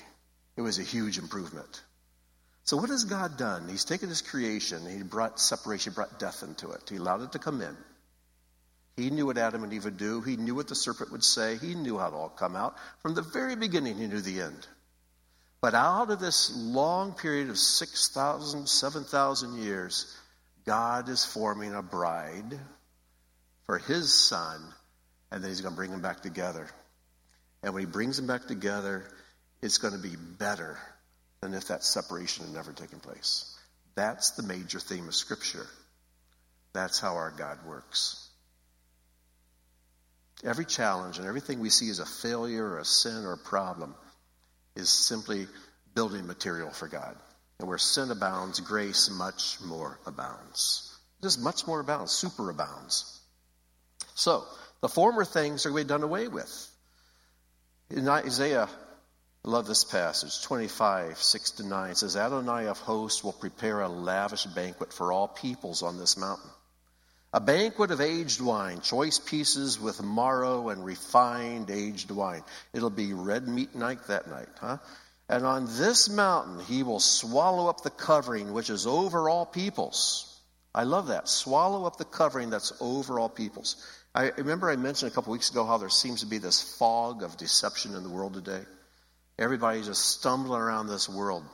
It 0.57 0.61
was 0.61 0.79
a 0.79 0.85
huge 0.85 1.19
improvement. 1.19 1.83
So 2.63 2.77
what 2.77 2.91
has 2.91 3.03
God 3.03 3.39
done? 3.39 3.69
He's 3.69 3.85
taken 3.85 4.09
his 4.09 4.23
creation, 4.23 4.87
he 4.89 5.03
brought 5.03 5.41
separation, 5.41 5.93
brought 5.93 6.21
death 6.21 6.45
into 6.45 6.71
it. 6.71 6.89
He 6.89 6.97
allowed 6.97 7.23
it 7.23 7.33
to 7.33 7.41
come 7.41 7.61
in. 7.61 7.77
He 8.97 9.11
knew 9.11 9.27
what 9.27 9.37
Adam 9.37 9.65
and 9.65 9.73
Eve 9.73 9.85
would 9.85 9.99
do. 9.99 10.21
He 10.21 10.37
knew 10.37 10.55
what 10.55 10.69
the 10.69 10.77
serpent 10.77 11.11
would 11.11 11.25
say. 11.25 11.57
He 11.57 11.75
knew 11.75 11.99
how 11.99 12.07
it 12.07 12.15
all 12.15 12.29
come 12.29 12.55
out. 12.55 12.77
From 13.03 13.15
the 13.15 13.23
very 13.23 13.57
beginning, 13.57 13.97
he 13.97 14.07
knew 14.07 14.21
the 14.21 14.43
end. 14.43 14.65
But 15.61 15.75
out 15.75 16.11
of 16.11 16.21
this 16.21 16.55
long 16.55 17.13
period 17.15 17.51
of 17.51 17.59
6,000, 17.59 18.69
7,000 18.69 19.63
years, 19.63 20.17
God 20.65 21.09
is 21.09 21.25
forming 21.25 21.75
a 21.75 21.83
bride 21.83 22.59
for 23.65 23.79
his 23.79 24.13
son, 24.13 24.61
and 25.31 25.43
then 25.43 25.51
he's 25.51 25.61
going 25.61 25.73
to 25.73 25.77
bring 25.77 25.91
them 25.91 26.03
back 26.03 26.21
together. 26.21 26.69
And 27.63 27.75
when 27.75 27.83
he 27.83 27.91
brings 27.91 28.17
them 28.17 28.27
back 28.27 28.47
together, 28.47 29.05
it's 29.63 29.79
going 29.79 29.95
to 29.95 30.01
be 30.01 30.17
better 30.17 30.79
than 31.41 31.55
if 31.55 31.69
that 31.69 31.85
separation 31.85 32.45
had 32.45 32.55
never 32.55 32.73
taken 32.73 33.01
place. 33.01 33.57
That's 33.95 34.33
the 34.33 34.43
major 34.43 34.79
theme 34.79 35.09
of 35.09 35.15
Scripture. 35.15 35.67
That's 36.75 37.01
how 37.01 37.17
our 37.17 37.31
God 37.31 37.59
works. 37.67 38.29
Every 40.45 40.67
challenge 40.67 41.19
and 41.19 41.27
everything 41.27 41.61
we 41.61 41.71
see 41.71 41.89
as 41.89 41.99
a 41.99 42.07
failure 42.07 42.65
or 42.65 42.79
a 42.79 42.85
sin 42.85 43.25
or 43.25 43.33
a 43.33 43.39
problem 43.39 43.95
is 44.77 44.91
simply 44.91 45.47
building 45.95 46.27
material 46.27 46.71
for 46.71 46.89
God. 46.89 47.17
And 47.59 47.69
where 47.69 47.79
sin 47.79 48.11
abounds, 48.11 48.61
grace 48.61 49.11
much 49.11 49.59
more 49.65 49.99
abounds. 50.07 50.95
Just 51.23 51.41
much 51.41 51.67
more 51.67 51.81
abounds, 51.81 52.13
super 52.13 52.51
abounds. 52.51 53.21
So, 54.15 54.45
the 54.83 54.89
former 54.89 55.25
things 55.25 55.65
are 55.65 55.71
going 55.71 55.83
to 55.83 55.87
be 55.87 55.89
done 55.89 56.03
away 56.03 56.29
with. 56.29 56.71
In 57.91 58.09
Isaiah, 58.09 58.69
I 59.45 59.49
love 59.49 59.67
this 59.67 59.85
passage, 59.85 60.43
25, 60.43 61.19
6 61.19 61.51
to 61.53 61.67
9, 61.67 61.91
it 61.91 61.97
says, 61.99 62.17
Adonai 62.17 62.67
of 62.67 62.79
hosts 62.79 63.25
will 63.25 63.33
prepare 63.33 63.81
a 63.81 63.89
lavish 63.89 64.45
banquet 64.45 64.93
for 64.93 65.13
all 65.13 65.29
peoples 65.29 65.83
on 65.83 65.99
this 65.99 66.17
mountain. 66.17 66.51
A 67.37 67.41
banquet 67.41 67.91
of 67.91 68.01
aged 68.01 68.41
wine, 68.41 68.81
choice 68.81 69.19
pieces 69.19 69.79
with 69.79 70.03
marrow 70.03 70.71
and 70.71 70.83
refined 70.83 71.71
aged 71.71 72.11
wine. 72.11 72.43
It'll 72.73 72.89
be 72.89 73.13
red 73.13 73.47
meat 73.47 73.75
night 73.75 73.99
that 74.09 74.27
night, 74.27 74.49
huh? 74.59 74.79
And 75.29 75.45
on 75.45 75.67
this 75.77 76.09
mountain 76.09 76.61
he 76.61 76.83
will 76.83 76.99
swallow 76.99 77.69
up 77.69 77.83
the 77.83 77.91
covering 77.91 78.55
which 78.55 78.71
is 78.71 78.87
over 78.87 79.29
all 79.29 79.45
peoples. 79.45 80.41
I 80.75 80.85
love 80.85 81.09
that. 81.09 81.29
Swallow 81.29 81.85
up 81.85 81.99
the 81.99 82.07
covering 82.07 82.49
that's 82.49 82.73
over 82.81 83.21
all 83.21 83.29
peoples. 83.29 83.87
I 84.15 84.31
remember 84.39 84.71
I 84.71 84.77
mentioned 84.77 85.13
a 85.13 85.15
couple 85.15 85.35
weeks 85.35 85.51
ago 85.51 85.67
how 85.67 85.77
there 85.77 85.91
seems 85.91 86.21
to 86.21 86.27
be 86.27 86.39
this 86.39 86.79
fog 86.79 87.23
of 87.23 87.37
deception 87.37 87.95
in 87.95 88.03
the 88.03 88.09
world 88.09 88.33
today. 88.33 88.63
Everybody's 89.39 89.89
just 89.89 90.07
stumbling 90.07 90.63
around 90.63 90.87
this 90.87 91.07
world. 91.07 91.45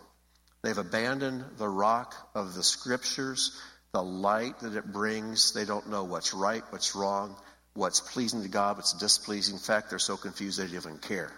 They've 0.62 0.78
abandoned 0.78 1.44
the 1.58 1.68
rock 1.68 2.14
of 2.36 2.54
the 2.54 2.62
scriptures, 2.62 3.60
the 3.92 4.02
light 4.02 4.58
that 4.60 4.74
it 4.74 4.90
brings. 4.90 5.52
They 5.52 5.64
don't 5.64 5.90
know 5.90 6.04
what's 6.04 6.32
right, 6.32 6.62
what's 6.70 6.96
wrong, 6.96 7.36
what's 7.74 8.00
pleasing 8.00 8.42
to 8.42 8.48
God, 8.48 8.76
what's 8.76 8.94
displeasing. 8.94 9.54
In 9.54 9.60
fact, 9.60 9.90
they're 9.90 9.98
so 9.98 10.16
confused 10.16 10.58
they 10.58 10.64
don't 10.64 10.76
even 10.76 10.98
care. 10.98 11.30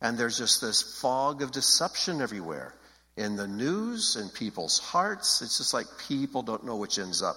And 0.00 0.18
there's 0.18 0.36
just 0.38 0.60
this 0.60 1.00
fog 1.00 1.42
of 1.42 1.52
deception 1.52 2.20
everywhere. 2.20 2.74
In 3.16 3.36
the 3.36 3.46
news, 3.46 4.16
in 4.16 4.28
people's 4.28 4.78
hearts, 4.78 5.42
it's 5.42 5.58
just 5.58 5.72
like 5.72 5.86
people 6.08 6.42
don't 6.42 6.66
know 6.66 6.76
which 6.76 6.98
ends 6.98 7.22
up. 7.22 7.36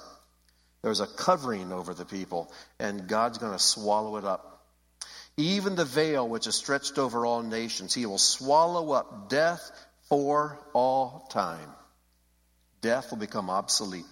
There's 0.82 1.00
a 1.00 1.08
covering 1.08 1.72
over 1.72 1.94
the 1.94 2.06
people, 2.06 2.52
and 2.80 3.08
God's 3.08 3.38
going 3.38 3.54
to 3.54 3.60
swallow 3.60 4.18
it 4.18 4.26
up. 4.26 4.66
Even 5.38 5.76
the 5.76 5.86
veil 5.86 6.28
which 6.28 6.48
is 6.48 6.56
stretched 6.56 6.98
over 6.98 7.26
all 7.26 7.44
nations, 7.44 7.94
he 7.94 8.06
will 8.06 8.18
swallow 8.18 8.92
up 8.92 9.30
death 9.30 9.72
for 10.10 10.60
all 10.74 11.30
time. 11.32 11.70
Death 12.82 13.12
will 13.12 13.18
become 13.18 13.50
obsolete. 13.50 14.06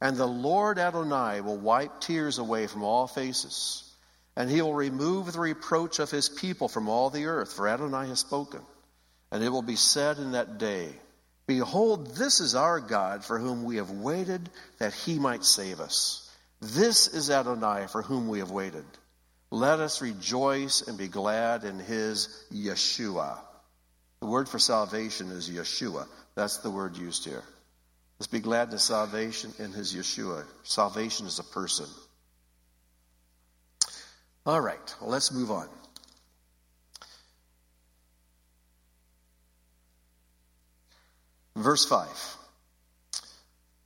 And 0.00 0.16
the 0.16 0.26
Lord 0.26 0.78
Adonai 0.78 1.40
will 1.40 1.56
wipe 1.56 2.00
tears 2.00 2.38
away 2.38 2.66
from 2.66 2.82
all 2.82 3.06
faces. 3.06 3.90
And 4.36 4.50
he 4.50 4.60
will 4.60 4.74
remove 4.74 5.32
the 5.32 5.40
reproach 5.40 5.98
of 5.98 6.10
his 6.10 6.28
people 6.28 6.68
from 6.68 6.88
all 6.88 7.10
the 7.10 7.26
earth, 7.26 7.52
for 7.52 7.68
Adonai 7.68 8.08
has 8.08 8.20
spoken. 8.20 8.60
And 9.30 9.42
it 9.42 9.48
will 9.48 9.62
be 9.62 9.76
said 9.76 10.18
in 10.18 10.32
that 10.32 10.58
day, 10.58 10.92
Behold, 11.46 12.16
this 12.16 12.40
is 12.40 12.54
our 12.54 12.80
God 12.80 13.24
for 13.24 13.38
whom 13.38 13.64
we 13.64 13.76
have 13.76 13.90
waited 13.90 14.48
that 14.78 14.94
he 14.94 15.18
might 15.18 15.44
save 15.44 15.80
us. 15.80 16.30
This 16.60 17.08
is 17.08 17.30
Adonai 17.30 17.86
for 17.88 18.02
whom 18.02 18.28
we 18.28 18.38
have 18.38 18.50
waited. 18.50 18.84
Let 19.50 19.78
us 19.78 20.02
rejoice 20.02 20.82
and 20.82 20.96
be 20.98 21.08
glad 21.08 21.64
in 21.64 21.78
his 21.78 22.44
Yeshua. 22.52 23.38
The 24.20 24.26
word 24.26 24.48
for 24.48 24.58
salvation 24.58 25.30
is 25.30 25.50
Yeshua. 25.50 26.06
That's 26.34 26.58
the 26.58 26.70
word 26.70 26.96
used 26.96 27.24
here. 27.24 27.44
Let's 28.24 28.32
be 28.32 28.40
glad 28.40 28.72
in 28.72 28.78
salvation 28.78 29.52
in 29.58 29.72
his 29.72 29.92
Yeshua. 29.92 30.46
Salvation 30.62 31.26
is 31.26 31.40
a 31.40 31.44
person. 31.44 31.84
All 34.46 34.62
right, 34.62 34.94
well, 34.98 35.10
let's 35.10 35.30
move 35.30 35.50
on. 35.50 35.68
Verse 41.54 41.84
5. 41.84 42.08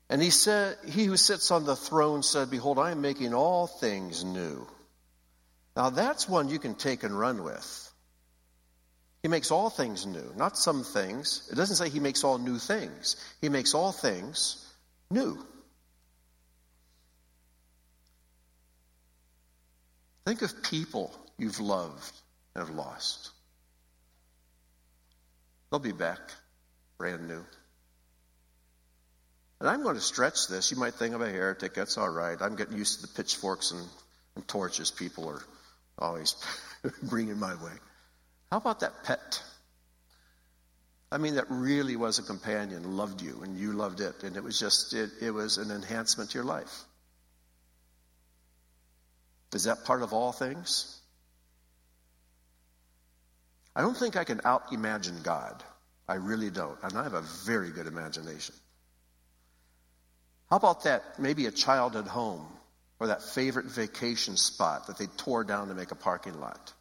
And 0.08 0.22
he 0.22 0.30
said, 0.30 0.76
He 0.86 1.04
who 1.06 1.16
sits 1.16 1.50
on 1.50 1.64
the 1.64 1.74
throne 1.74 2.22
said, 2.22 2.48
Behold, 2.48 2.78
I 2.78 2.92
am 2.92 3.00
making 3.00 3.34
all 3.34 3.66
things 3.66 4.22
new. 4.22 4.68
Now 5.74 5.90
that's 5.90 6.28
one 6.28 6.48
you 6.48 6.60
can 6.60 6.76
take 6.76 7.02
and 7.02 7.18
run 7.18 7.42
with. 7.42 7.87
He 9.22 9.28
makes 9.28 9.50
all 9.50 9.68
things 9.68 10.06
new, 10.06 10.32
not 10.36 10.56
some 10.56 10.84
things. 10.84 11.48
It 11.50 11.56
doesn't 11.56 11.76
say 11.76 11.88
he 11.88 12.00
makes 12.00 12.22
all 12.22 12.38
new 12.38 12.58
things. 12.58 13.16
He 13.40 13.48
makes 13.48 13.74
all 13.74 13.90
things 13.90 14.64
new. 15.10 15.44
Think 20.24 20.42
of 20.42 20.62
people 20.62 21.12
you've 21.36 21.58
loved 21.58 22.12
and 22.54 22.66
have 22.66 22.74
lost. 22.74 23.30
They'll 25.70 25.80
be 25.80 25.92
back 25.92 26.20
brand 26.98 27.26
new. 27.28 27.44
And 29.60 29.68
I'm 29.68 29.82
going 29.82 29.96
to 29.96 30.00
stretch 30.00 30.48
this. 30.48 30.70
You 30.70 30.76
might 30.76 30.94
think 30.94 31.14
I'm 31.14 31.22
a 31.22 31.28
heretic. 31.28 31.74
That's 31.74 31.98
all 31.98 32.10
right. 32.10 32.36
I'm 32.40 32.56
getting 32.56 32.76
used 32.76 33.00
to 33.00 33.06
the 33.06 33.14
pitchforks 33.14 33.72
and, 33.72 33.84
and 34.36 34.46
torches 34.46 34.90
people 34.90 35.28
are 35.28 35.42
always 35.98 36.36
bringing 37.02 37.38
my 37.38 37.54
way. 37.54 37.72
How 38.50 38.56
about 38.56 38.80
that 38.80 39.04
pet? 39.04 39.42
I 41.10 41.18
mean, 41.18 41.36
that 41.36 41.46
really 41.48 41.96
was 41.96 42.18
a 42.18 42.22
companion, 42.22 42.96
loved 42.96 43.22
you, 43.22 43.40
and 43.42 43.56
you 43.56 43.72
loved 43.72 44.00
it, 44.00 44.22
and 44.24 44.36
it 44.36 44.44
was 44.44 44.58
just, 44.58 44.92
it, 44.92 45.10
it 45.20 45.30
was 45.30 45.56
an 45.56 45.70
enhancement 45.70 46.30
to 46.30 46.38
your 46.38 46.44
life. 46.44 46.84
Is 49.54 49.64
that 49.64 49.84
part 49.84 50.02
of 50.02 50.12
all 50.12 50.32
things? 50.32 51.00
I 53.74 53.80
don't 53.80 53.96
think 53.96 54.16
I 54.16 54.24
can 54.24 54.40
out 54.44 54.72
imagine 54.72 55.16
God. 55.22 55.62
I 56.06 56.14
really 56.14 56.50
don't. 56.50 56.76
And 56.82 56.98
I 56.98 57.04
have 57.04 57.14
a 57.14 57.22
very 57.46 57.70
good 57.70 57.86
imagination. 57.86 58.54
How 60.50 60.56
about 60.56 60.84
that, 60.84 61.18
maybe 61.18 61.46
a 61.46 61.50
childhood 61.50 62.06
home 62.06 62.46
or 62.98 63.06
that 63.06 63.22
favorite 63.22 63.66
vacation 63.66 64.36
spot 64.36 64.86
that 64.86 64.98
they 64.98 65.06
tore 65.06 65.44
down 65.44 65.68
to 65.68 65.74
make 65.74 65.90
a 65.90 65.94
parking 65.94 66.38
lot? 66.40 66.72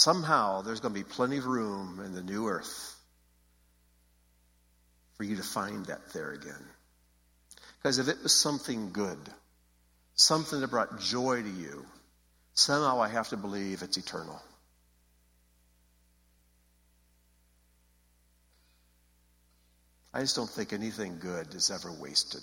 Somehow 0.00 0.62
there's 0.62 0.80
going 0.80 0.94
to 0.94 0.98
be 0.98 1.04
plenty 1.04 1.36
of 1.36 1.44
room 1.44 2.00
in 2.02 2.14
the 2.14 2.22
new 2.22 2.48
earth 2.48 2.96
for 5.18 5.24
you 5.24 5.36
to 5.36 5.42
find 5.42 5.84
that 5.86 6.14
there 6.14 6.30
again. 6.30 6.64
Because 7.76 7.98
if 7.98 8.08
it 8.08 8.16
was 8.22 8.32
something 8.32 8.92
good, 8.92 9.18
something 10.14 10.62
that 10.62 10.70
brought 10.70 11.00
joy 11.00 11.42
to 11.42 11.50
you, 11.50 11.84
somehow 12.54 13.02
I 13.02 13.08
have 13.08 13.28
to 13.28 13.36
believe 13.36 13.82
it's 13.82 13.98
eternal. 13.98 14.40
I 20.14 20.22
just 20.22 20.34
don't 20.34 20.48
think 20.48 20.72
anything 20.72 21.18
good 21.18 21.54
is 21.54 21.70
ever 21.70 21.92
wasted. 21.92 22.40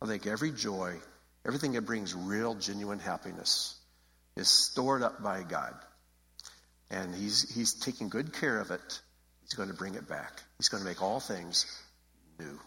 I 0.00 0.06
think 0.06 0.28
every 0.28 0.52
joy, 0.52 0.94
everything 1.44 1.72
that 1.72 1.86
brings 1.86 2.14
real, 2.14 2.54
genuine 2.54 3.00
happiness 3.00 3.74
is 4.36 4.46
stored 4.46 5.02
up 5.02 5.24
by 5.24 5.42
God. 5.42 5.74
And 6.92 7.14
he's, 7.14 7.52
he's 7.52 7.74
taking 7.74 8.08
good 8.08 8.32
care 8.32 8.60
of 8.60 8.70
it. 8.70 9.00
He's 9.42 9.54
going 9.54 9.70
to 9.70 9.74
bring 9.74 9.94
it 9.94 10.08
back. 10.08 10.40
He's 10.58 10.68
going 10.68 10.84
to 10.84 10.88
make 10.88 11.02
all 11.02 11.18
things 11.18 11.66
new. 12.38 12.60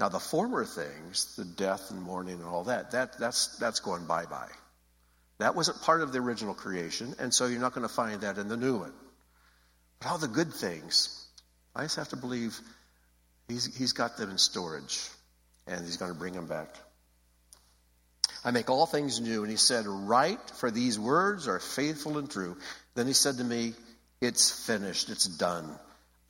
Now, 0.00 0.08
the 0.08 0.20
former 0.20 0.64
things, 0.64 1.34
the 1.36 1.44
death 1.44 1.90
and 1.90 2.00
mourning 2.00 2.34
and 2.34 2.44
all 2.44 2.64
that, 2.64 2.92
that 2.92 3.18
that's, 3.18 3.58
that's 3.58 3.80
going 3.80 4.06
bye 4.06 4.26
bye. 4.26 4.48
That 5.38 5.54
wasn't 5.54 5.82
part 5.82 6.02
of 6.02 6.12
the 6.12 6.18
original 6.18 6.54
creation, 6.54 7.14
and 7.18 7.32
so 7.32 7.46
you're 7.46 7.60
not 7.60 7.72
going 7.74 7.86
to 7.86 7.92
find 7.92 8.20
that 8.22 8.38
in 8.38 8.48
the 8.48 8.56
new 8.56 8.78
one. 8.78 8.92
But 10.00 10.08
all 10.08 10.18
the 10.18 10.28
good 10.28 10.52
things, 10.52 11.26
I 11.74 11.82
just 11.82 11.96
have 11.96 12.08
to 12.08 12.16
believe 12.16 12.58
he's, 13.48 13.76
he's 13.76 13.92
got 13.92 14.16
them 14.16 14.30
in 14.30 14.38
storage, 14.38 15.00
and 15.66 15.84
he's 15.84 15.96
going 15.96 16.12
to 16.12 16.18
bring 16.18 16.34
them 16.34 16.46
back. 16.46 16.68
I 18.48 18.50
make 18.50 18.70
all 18.70 18.86
things 18.86 19.20
new. 19.20 19.42
And 19.42 19.50
he 19.50 19.58
said, 19.58 19.84
Write, 19.86 20.40
for 20.56 20.70
these 20.70 20.98
words 20.98 21.48
are 21.48 21.58
faithful 21.58 22.16
and 22.16 22.30
true. 22.30 22.56
Then 22.94 23.06
he 23.06 23.12
said 23.12 23.36
to 23.36 23.44
me, 23.44 23.74
It's 24.22 24.64
finished, 24.64 25.10
it's 25.10 25.26
done. 25.26 25.68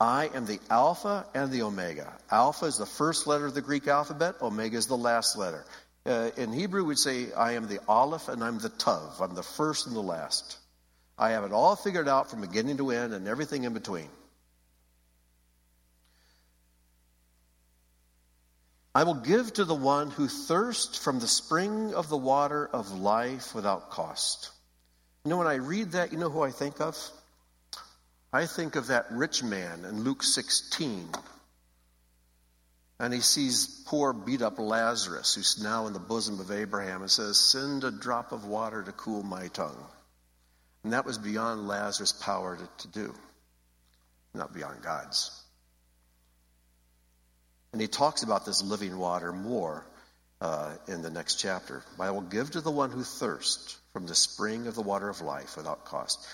I 0.01 0.29
am 0.33 0.45
the 0.45 0.59
Alpha 0.69 1.25
and 1.33 1.49
the 1.49 1.61
Omega. 1.61 2.11
Alpha 2.29 2.65
is 2.65 2.77
the 2.77 2.85
first 2.85 3.25
letter 3.25 3.45
of 3.45 3.53
the 3.53 3.61
Greek 3.61 3.87
alphabet, 3.87 4.35
Omega 4.41 4.75
is 4.75 4.87
the 4.87 4.97
last 4.97 5.37
letter. 5.37 5.63
Uh, 6.05 6.31
in 6.35 6.51
Hebrew, 6.51 6.83
we'd 6.83 6.97
say, 6.97 7.31
I 7.31 7.53
am 7.53 7.69
the 7.69 7.79
Aleph 7.87 8.27
and 8.27 8.43
I'm 8.43 8.59
the 8.59 8.67
Tav. 8.67 9.21
I'm 9.21 9.33
the 9.33 9.41
first 9.41 9.87
and 9.87 9.95
the 9.95 10.01
last. 10.01 10.57
I 11.17 11.29
have 11.29 11.45
it 11.45 11.53
all 11.53 11.77
figured 11.77 12.09
out 12.09 12.29
from 12.29 12.41
beginning 12.41 12.77
to 12.77 12.91
end 12.91 13.13
and 13.13 13.29
everything 13.29 13.63
in 13.63 13.71
between. 13.71 14.09
I 18.93 19.03
will 19.03 19.15
give 19.15 19.53
to 19.53 19.65
the 19.65 19.75
one 19.75 20.09
who 20.09 20.27
thirsts 20.27 20.97
from 20.97 21.19
the 21.19 21.27
spring 21.27 21.93
of 21.93 22.09
the 22.09 22.17
water 22.17 22.67
of 22.67 22.91
life 22.91 23.53
without 23.53 23.91
cost. 23.91 24.51
You 25.23 25.29
know, 25.29 25.37
when 25.37 25.47
I 25.47 25.55
read 25.55 25.91
that, 25.91 26.11
you 26.11 26.17
know 26.17 26.29
who 26.29 26.41
I 26.41 26.51
think 26.51 26.81
of? 26.81 26.97
I 28.33 28.45
think 28.45 28.75
of 28.75 28.87
that 28.87 29.11
rich 29.11 29.43
man 29.43 29.85
in 29.85 30.03
Luke 30.03 30.23
16. 30.23 31.07
And 32.99 33.13
he 33.13 33.21
sees 33.21 33.83
poor, 33.85 34.11
beat 34.11 34.41
up 34.41 34.59
Lazarus, 34.59 35.35
who's 35.35 35.63
now 35.63 35.87
in 35.87 35.93
the 35.93 35.99
bosom 35.99 36.39
of 36.39 36.51
Abraham, 36.51 37.01
and 37.01 37.11
says, 37.11 37.39
Send 37.39 37.83
a 37.83 37.91
drop 37.91 38.31
of 38.31 38.45
water 38.45 38.83
to 38.83 38.91
cool 38.91 39.23
my 39.23 39.47
tongue. 39.47 39.85
And 40.83 40.93
that 40.93 41.05
was 41.05 41.17
beyond 41.17 41.67
Lazarus' 41.67 42.11
power 42.11 42.57
to, 42.57 42.87
to 42.87 42.87
do, 42.87 43.15
not 44.33 44.53
beyond 44.53 44.81
God's. 44.81 45.38
And 47.71 47.81
he 47.81 47.87
talks 47.87 48.23
about 48.23 48.45
this 48.45 48.63
living 48.63 48.97
water 48.97 49.31
more 49.31 49.85
uh, 50.41 50.71
in 50.87 51.01
the 51.01 51.09
next 51.09 51.35
chapter. 51.35 51.83
I 51.99 52.11
will 52.11 52.21
give 52.21 52.51
to 52.51 52.61
the 52.61 52.71
one 52.71 52.91
who 52.91 53.03
thirsts 53.03 53.77
from 53.93 54.07
the 54.07 54.15
spring 54.15 54.67
of 54.67 54.75
the 54.75 54.81
water 54.81 55.09
of 55.09 55.21
life 55.21 55.57
without 55.57 55.85
cost. 55.85 56.25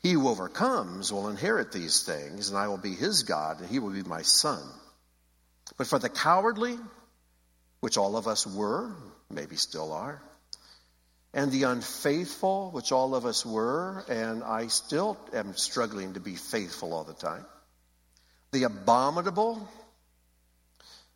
He 0.00 0.12
who 0.12 0.28
overcomes 0.28 1.12
will 1.12 1.28
inherit 1.28 1.72
these 1.72 2.02
things, 2.02 2.50
and 2.50 2.58
I 2.58 2.68
will 2.68 2.78
be 2.78 2.94
his 2.94 3.22
God, 3.22 3.60
and 3.60 3.68
he 3.68 3.78
will 3.78 3.90
be 3.90 4.02
my 4.02 4.22
son. 4.22 4.62
But 5.78 5.86
for 5.86 5.98
the 5.98 6.10
cowardly, 6.10 6.78
which 7.80 7.96
all 7.96 8.16
of 8.16 8.28
us 8.28 8.46
were, 8.46 8.92
maybe 9.30 9.56
still 9.56 9.92
are, 9.92 10.22
and 11.32 11.50
the 11.50 11.64
unfaithful, 11.64 12.70
which 12.70 12.92
all 12.92 13.14
of 13.14 13.26
us 13.26 13.44
were, 13.44 14.04
and 14.08 14.44
I 14.44 14.68
still 14.68 15.18
am 15.32 15.56
struggling 15.56 16.14
to 16.14 16.20
be 16.20 16.36
faithful 16.36 16.92
all 16.92 17.04
the 17.04 17.14
time, 17.14 17.44
the 18.52 18.64
abominable, 18.64 19.68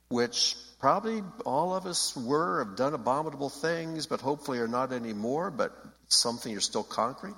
which 0.08 0.56
probably 0.80 1.22
all 1.44 1.74
of 1.74 1.86
us 1.86 2.16
were, 2.16 2.64
have 2.64 2.76
done 2.76 2.94
abominable 2.94 3.50
things, 3.50 4.06
but 4.06 4.20
hopefully 4.20 4.58
are 4.58 4.68
not 4.68 4.92
anymore, 4.92 5.50
but 5.50 5.72
something 6.08 6.50
you're 6.50 6.60
still 6.60 6.82
conquering. 6.82 7.34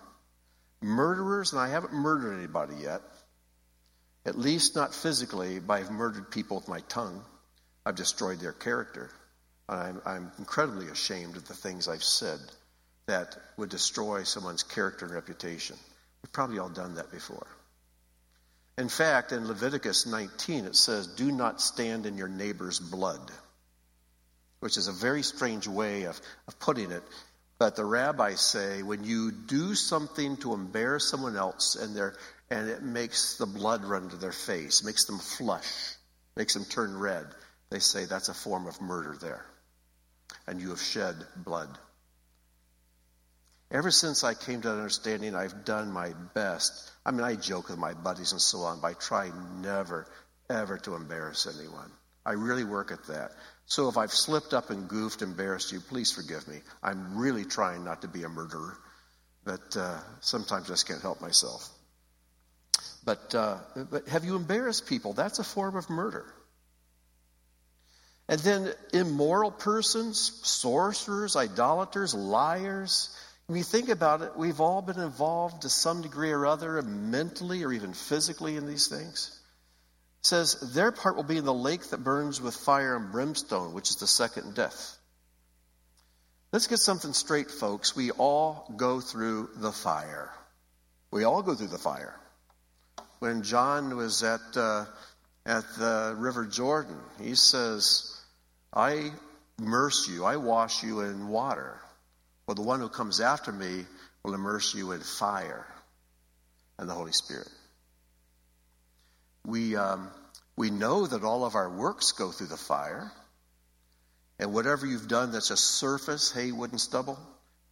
Murderers, 0.80 1.52
and 1.52 1.60
I 1.60 1.68
haven't 1.68 1.92
murdered 1.92 2.38
anybody 2.38 2.76
yet, 2.76 3.02
at 4.24 4.38
least 4.38 4.76
not 4.76 4.94
physically, 4.94 5.58
but 5.58 5.74
I've 5.74 5.90
murdered 5.90 6.30
people 6.30 6.58
with 6.58 6.68
my 6.68 6.80
tongue. 6.80 7.22
I've 7.84 7.96
destroyed 7.96 8.40
their 8.40 8.52
character. 8.52 9.10
I'm, 9.68 10.00
I'm 10.04 10.32
incredibly 10.38 10.88
ashamed 10.88 11.36
of 11.36 11.46
the 11.48 11.54
things 11.54 11.88
I've 11.88 12.04
said 12.04 12.38
that 13.06 13.36
would 13.56 13.70
destroy 13.70 14.22
someone's 14.22 14.62
character 14.62 15.06
and 15.06 15.14
reputation. 15.14 15.76
We've 16.22 16.32
probably 16.32 16.58
all 16.58 16.68
done 16.68 16.94
that 16.94 17.10
before. 17.10 17.46
In 18.80 18.88
fact, 18.88 19.32
in 19.32 19.46
Leviticus 19.46 20.06
19, 20.06 20.64
it 20.64 20.74
says, 20.74 21.06
Do 21.06 21.30
not 21.30 21.60
stand 21.60 22.06
in 22.06 22.16
your 22.16 22.28
neighbor's 22.28 22.80
blood, 22.80 23.30
which 24.60 24.78
is 24.78 24.88
a 24.88 24.92
very 24.92 25.22
strange 25.22 25.68
way 25.68 26.04
of, 26.04 26.18
of 26.48 26.58
putting 26.58 26.90
it. 26.90 27.02
But 27.58 27.76
the 27.76 27.84
rabbis 27.84 28.40
say 28.40 28.82
when 28.82 29.04
you 29.04 29.32
do 29.32 29.74
something 29.74 30.38
to 30.38 30.54
embarrass 30.54 31.10
someone 31.10 31.36
else 31.36 31.76
and, 31.76 31.94
and 32.48 32.70
it 32.70 32.82
makes 32.82 33.36
the 33.36 33.44
blood 33.44 33.84
run 33.84 34.08
to 34.08 34.16
their 34.16 34.32
face, 34.32 34.82
makes 34.82 35.04
them 35.04 35.18
flush, 35.18 35.96
makes 36.34 36.54
them 36.54 36.64
turn 36.64 36.98
red, 36.98 37.26
they 37.68 37.80
say 37.80 38.06
that's 38.06 38.30
a 38.30 38.34
form 38.34 38.66
of 38.66 38.80
murder 38.80 39.14
there. 39.20 39.44
And 40.46 40.58
you 40.58 40.70
have 40.70 40.80
shed 40.80 41.16
blood. 41.36 41.68
Ever 43.70 43.90
since 43.90 44.24
I 44.24 44.34
came 44.34 44.62
to 44.62 44.68
that 44.68 44.74
understanding, 44.74 45.36
I've 45.36 45.64
done 45.64 45.92
my 45.92 46.12
best. 46.34 46.90
I 47.06 47.12
mean, 47.12 47.22
I 47.22 47.36
joke 47.36 47.68
with 47.68 47.78
my 47.78 47.94
buddies 47.94 48.32
and 48.32 48.40
so 48.40 48.60
on, 48.60 48.80
but 48.80 48.88
I 48.88 48.92
try 48.94 49.30
never, 49.60 50.06
ever 50.48 50.78
to 50.78 50.96
embarrass 50.96 51.46
anyone. 51.46 51.90
I 52.26 52.32
really 52.32 52.64
work 52.64 52.90
at 52.90 53.06
that. 53.06 53.30
So 53.66 53.88
if 53.88 53.96
I've 53.96 54.12
slipped 54.12 54.52
up 54.52 54.70
and 54.70 54.88
goofed, 54.88 55.22
embarrassed 55.22 55.70
you, 55.70 55.80
please 55.80 56.10
forgive 56.10 56.48
me. 56.48 56.56
I'm 56.82 57.16
really 57.16 57.44
trying 57.44 57.84
not 57.84 58.02
to 58.02 58.08
be 58.08 58.24
a 58.24 58.28
murderer, 58.28 58.76
but 59.44 59.76
uh, 59.76 59.98
sometimes 60.20 60.66
I 60.66 60.72
just 60.72 60.88
can't 60.88 61.00
help 61.00 61.20
myself. 61.20 61.68
But, 63.04 63.34
uh, 63.34 63.58
but 63.90 64.08
have 64.08 64.24
you 64.24 64.34
embarrassed 64.34 64.86
people? 64.88 65.12
That's 65.12 65.38
a 65.38 65.44
form 65.44 65.76
of 65.76 65.88
murder. 65.88 66.26
And 68.28 68.40
then 68.40 68.72
immoral 68.92 69.50
persons, 69.50 70.18
sorcerers, 70.42 71.36
idolaters, 71.36 72.14
liars, 72.14 73.16
you 73.56 73.64
think 73.64 73.88
about 73.88 74.22
it, 74.22 74.36
we've 74.36 74.60
all 74.60 74.82
been 74.82 75.00
involved 75.00 75.62
to 75.62 75.68
some 75.68 76.02
degree 76.02 76.30
or 76.30 76.46
other, 76.46 76.80
mentally 76.82 77.64
or 77.64 77.72
even 77.72 77.94
physically, 77.94 78.56
in 78.56 78.66
these 78.66 78.86
things. 78.86 79.40
It 80.20 80.26
says, 80.26 80.72
Their 80.74 80.92
part 80.92 81.16
will 81.16 81.24
be 81.24 81.38
in 81.38 81.44
the 81.44 81.54
lake 81.54 81.88
that 81.90 82.04
burns 82.04 82.40
with 82.40 82.54
fire 82.54 82.94
and 82.94 83.10
brimstone, 83.10 83.72
which 83.72 83.90
is 83.90 83.96
the 83.96 84.06
second 84.06 84.54
death. 84.54 84.96
Let's 86.52 86.66
get 86.66 86.78
something 86.78 87.12
straight, 87.12 87.50
folks. 87.50 87.96
We 87.96 88.10
all 88.10 88.72
go 88.76 89.00
through 89.00 89.50
the 89.56 89.72
fire. 89.72 90.30
We 91.10 91.24
all 91.24 91.42
go 91.42 91.54
through 91.54 91.68
the 91.68 91.78
fire. 91.78 92.14
When 93.20 93.42
John 93.42 93.96
was 93.96 94.22
at, 94.22 94.40
uh, 94.56 94.84
at 95.46 95.64
the 95.78 96.14
River 96.16 96.46
Jordan, 96.46 96.98
he 97.20 97.34
says, 97.34 98.20
I 98.72 99.12
immerse 99.58 100.08
you, 100.08 100.24
I 100.24 100.36
wash 100.36 100.82
you 100.82 101.00
in 101.00 101.28
water. 101.28 101.80
Well, 102.50 102.56
the 102.56 102.62
one 102.62 102.80
who 102.80 102.88
comes 102.88 103.20
after 103.20 103.52
me 103.52 103.84
will 104.24 104.34
immerse 104.34 104.74
you 104.74 104.90
in 104.90 104.98
fire 104.98 105.64
and 106.80 106.88
the 106.88 106.94
Holy 106.94 107.12
Spirit. 107.12 107.46
We, 109.46 109.76
um, 109.76 110.10
we 110.56 110.70
know 110.70 111.06
that 111.06 111.22
all 111.22 111.44
of 111.44 111.54
our 111.54 111.70
works 111.70 112.10
go 112.10 112.32
through 112.32 112.48
the 112.48 112.56
fire. 112.56 113.12
And 114.40 114.52
whatever 114.52 114.84
you've 114.84 115.06
done 115.06 115.30
that's 115.30 115.46
just 115.46 115.64
surface, 115.64 116.32
hay, 116.32 116.50
wood, 116.50 116.72
and 116.72 116.80
stubble, 116.80 117.20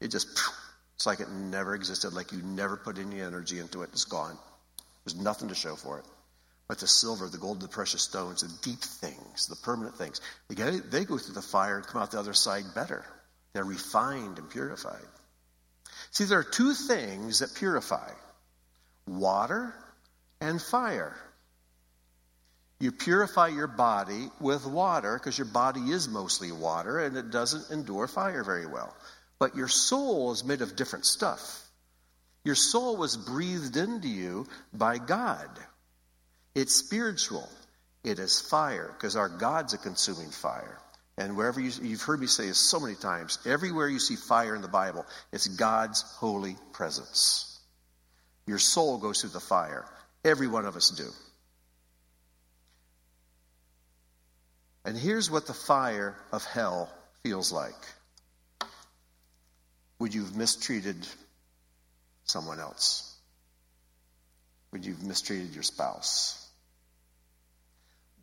it 0.00 0.12
just, 0.12 0.28
it's 0.94 1.06
like 1.06 1.18
it 1.18 1.28
never 1.28 1.74
existed, 1.74 2.12
like 2.12 2.30
you 2.30 2.40
never 2.42 2.76
put 2.76 2.98
any 3.00 3.20
energy 3.20 3.58
into 3.58 3.82
it. 3.82 3.90
It's 3.92 4.04
gone. 4.04 4.38
There's 5.04 5.20
nothing 5.20 5.48
to 5.48 5.56
show 5.56 5.74
for 5.74 5.98
it. 5.98 6.04
But 6.68 6.78
the 6.78 6.86
silver, 6.86 7.28
the 7.28 7.38
gold, 7.38 7.60
the 7.60 7.66
precious 7.66 8.02
stones, 8.02 8.42
the 8.42 8.70
deep 8.70 8.78
things, 8.78 9.48
the 9.48 9.56
permanent 9.56 9.96
things, 9.96 10.20
they 10.48 10.54
go 11.04 11.18
through 11.18 11.34
the 11.34 11.42
fire 11.42 11.78
and 11.78 11.84
come 11.84 12.00
out 12.00 12.12
the 12.12 12.20
other 12.20 12.32
side 12.32 12.62
better. 12.76 13.04
They're 13.52 13.64
refined 13.64 14.38
and 14.38 14.48
purified. 14.50 15.06
See, 16.10 16.24
there 16.24 16.38
are 16.38 16.44
two 16.44 16.74
things 16.74 17.40
that 17.40 17.54
purify 17.54 18.10
water 19.06 19.74
and 20.40 20.60
fire. 20.60 21.16
You 22.80 22.92
purify 22.92 23.48
your 23.48 23.66
body 23.66 24.30
with 24.40 24.64
water 24.64 25.18
because 25.18 25.36
your 25.36 25.46
body 25.46 25.80
is 25.80 26.08
mostly 26.08 26.52
water 26.52 27.00
and 27.00 27.16
it 27.16 27.30
doesn't 27.30 27.72
endure 27.72 28.06
fire 28.06 28.44
very 28.44 28.66
well. 28.66 28.94
But 29.38 29.56
your 29.56 29.68
soul 29.68 30.32
is 30.32 30.44
made 30.44 30.62
of 30.62 30.76
different 30.76 31.04
stuff. 31.04 31.64
Your 32.44 32.54
soul 32.54 32.96
was 32.96 33.16
breathed 33.16 33.76
into 33.76 34.08
you 34.08 34.46
by 34.72 34.98
God. 34.98 35.48
It's 36.54 36.76
spiritual. 36.76 37.48
It 38.04 38.18
is 38.18 38.40
fire 38.40 38.94
because 38.96 39.16
our 39.16 39.28
God's 39.28 39.74
a 39.74 39.78
consuming 39.78 40.30
fire. 40.30 40.78
And 41.18 41.36
wherever 41.36 41.60
you, 41.60 41.72
you've 41.82 42.02
heard 42.02 42.20
me 42.20 42.28
say 42.28 42.46
this 42.46 42.58
so 42.58 42.78
many 42.78 42.94
times, 42.94 43.40
everywhere 43.44 43.88
you 43.88 43.98
see 43.98 44.14
fire 44.14 44.54
in 44.54 44.62
the 44.62 44.68
Bible, 44.68 45.04
it's 45.32 45.48
God's 45.48 46.02
holy 46.02 46.56
presence. 46.72 47.58
Your 48.46 48.58
soul 48.58 48.98
goes 48.98 49.20
through 49.20 49.30
the 49.30 49.40
fire. 49.40 49.84
Every 50.24 50.46
one 50.46 50.64
of 50.64 50.76
us 50.76 50.90
do. 50.90 51.08
And 54.84 54.96
here's 54.96 55.28
what 55.28 55.46
the 55.46 55.52
fire 55.52 56.14
of 56.32 56.44
hell 56.44 56.88
feels 57.24 57.52
like. 57.52 57.74
Would 59.98 60.14
you 60.14 60.24
have 60.24 60.36
mistreated 60.36 61.06
someone 62.24 62.60
else? 62.60 63.16
Would 64.70 64.86
you 64.86 64.92
have 64.92 65.02
mistreated 65.02 65.52
your 65.52 65.64
spouse? 65.64 66.47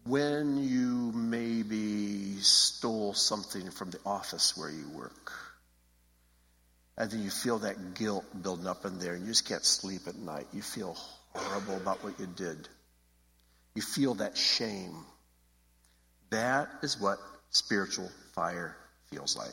When 0.06 0.64
you 0.64 1.12
maybe 1.14 2.36
stole 2.40 3.14
something 3.14 3.72
from 3.72 3.90
the 3.90 4.00
office 4.06 4.56
where 4.56 4.70
you 4.70 4.88
work. 4.90 5.34
And 6.98 7.10
then 7.10 7.24
you 7.24 7.32
feel 7.32 7.60
that 7.60 7.96
guilt 7.96 8.24
building 8.42 8.68
up 8.68 8.86
in 8.86 9.00
there, 9.00 9.16
and 9.16 9.24
you 9.24 9.32
just 9.32 9.48
can't 9.48 9.66
sleep 9.66 10.02
at 10.08 10.16
night. 10.16 10.46
You 10.54 10.62
feel 10.62 10.96
horrible 11.34 11.76
about 11.76 12.04
what 12.04 12.20
you 12.20 12.28
did. 12.28 12.70
You 13.74 13.82
feel 13.82 14.14
that 14.16 14.38
shame. 14.38 14.96
That 16.30 16.70
is 16.84 17.00
what 17.00 17.18
spiritual 17.50 18.10
fire 18.34 18.78
feels 19.10 19.36
like. 19.36 19.50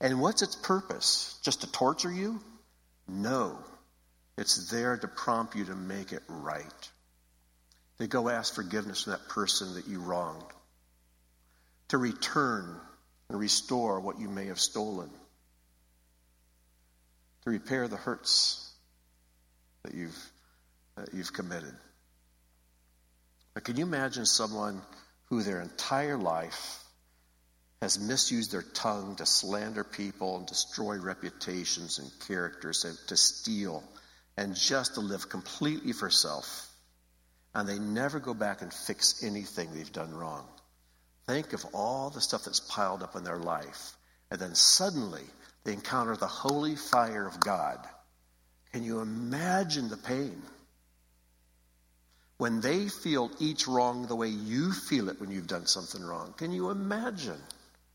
And 0.00 0.20
what's 0.20 0.42
its 0.42 0.56
purpose? 0.56 1.38
Just 1.42 1.60
to 1.62 1.70
torture 1.70 2.12
you? 2.12 2.40
No. 3.08 3.58
It's 4.36 4.70
there 4.70 4.96
to 4.96 5.08
prompt 5.08 5.54
you 5.54 5.64
to 5.66 5.74
make 5.74 6.12
it 6.12 6.22
right. 6.28 6.90
To 7.98 8.06
go 8.06 8.28
ask 8.28 8.54
forgiveness 8.54 9.04
from 9.04 9.12
that 9.12 9.28
person 9.28 9.74
that 9.74 9.86
you 9.86 10.00
wronged. 10.00 10.42
To 11.88 11.98
return 11.98 12.76
and 13.28 13.38
restore 13.38 14.00
what 14.00 14.18
you 14.18 14.28
may 14.28 14.46
have 14.46 14.60
stolen. 14.60 15.10
To 17.44 17.50
repair 17.50 17.88
the 17.88 17.96
hurts 17.96 18.72
that 19.84 19.94
you've, 19.94 20.30
that 20.96 21.14
you've 21.14 21.32
committed. 21.32 21.74
But 23.52 23.64
can 23.64 23.76
you 23.76 23.84
imagine 23.84 24.26
someone 24.26 24.80
who 25.26 25.42
their 25.42 25.60
entire 25.60 26.16
life 26.16 26.84
has 27.84 27.98
misused 27.98 28.50
their 28.50 28.62
tongue 28.62 29.14
to 29.16 29.26
slander 29.26 29.84
people 29.84 30.38
and 30.38 30.46
destroy 30.46 30.96
reputations 30.96 31.98
and 31.98 32.10
characters 32.26 32.84
and 32.84 32.96
to 33.08 33.16
steal 33.16 33.84
and 34.38 34.56
just 34.56 34.94
to 34.94 35.00
live 35.00 35.28
completely 35.28 35.92
for 35.92 36.08
self. 36.08 36.66
And 37.54 37.68
they 37.68 37.78
never 37.78 38.18
go 38.18 38.34
back 38.34 38.62
and 38.62 38.72
fix 38.72 39.22
anything 39.22 39.72
they've 39.72 39.92
done 39.92 40.12
wrong. 40.12 40.46
Think 41.26 41.52
of 41.52 41.64
all 41.72 42.10
the 42.10 42.20
stuff 42.20 42.44
that's 42.44 42.60
piled 42.60 43.02
up 43.02 43.16
in 43.16 43.24
their 43.24 43.38
life. 43.38 43.96
And 44.30 44.40
then 44.40 44.54
suddenly 44.54 45.22
they 45.64 45.72
encounter 45.72 46.16
the 46.16 46.26
holy 46.26 46.76
fire 46.76 47.26
of 47.26 47.40
God. 47.40 47.78
Can 48.72 48.82
you 48.82 49.00
imagine 49.00 49.88
the 49.88 49.96
pain? 49.96 50.42
When 52.36 52.60
they 52.60 52.88
feel 52.88 53.30
each 53.38 53.68
wrong 53.68 54.06
the 54.06 54.16
way 54.16 54.28
you 54.28 54.72
feel 54.72 55.08
it 55.08 55.20
when 55.20 55.30
you've 55.30 55.46
done 55.46 55.66
something 55.66 56.02
wrong. 56.02 56.34
Can 56.36 56.50
you 56.52 56.70
imagine? 56.70 57.40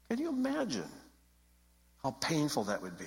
Can 0.09 0.19
you 0.19 0.29
imagine 0.29 0.89
how 2.01 2.11
painful 2.11 2.65
that 2.65 2.81
would 2.81 2.97
be? 2.97 3.05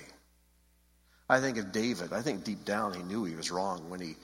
I 1.27 1.39
think 1.39 1.57
of 1.57 1.71
David. 1.71 2.13
I 2.13 2.21
think 2.21 2.43
deep 2.43 2.63
down 2.63 2.93
he 2.93 3.01
knew 3.01 3.23
he 3.23 3.35
was 3.35 3.49
wrong 3.49 3.89
when 3.89 3.99
he 3.99 4.15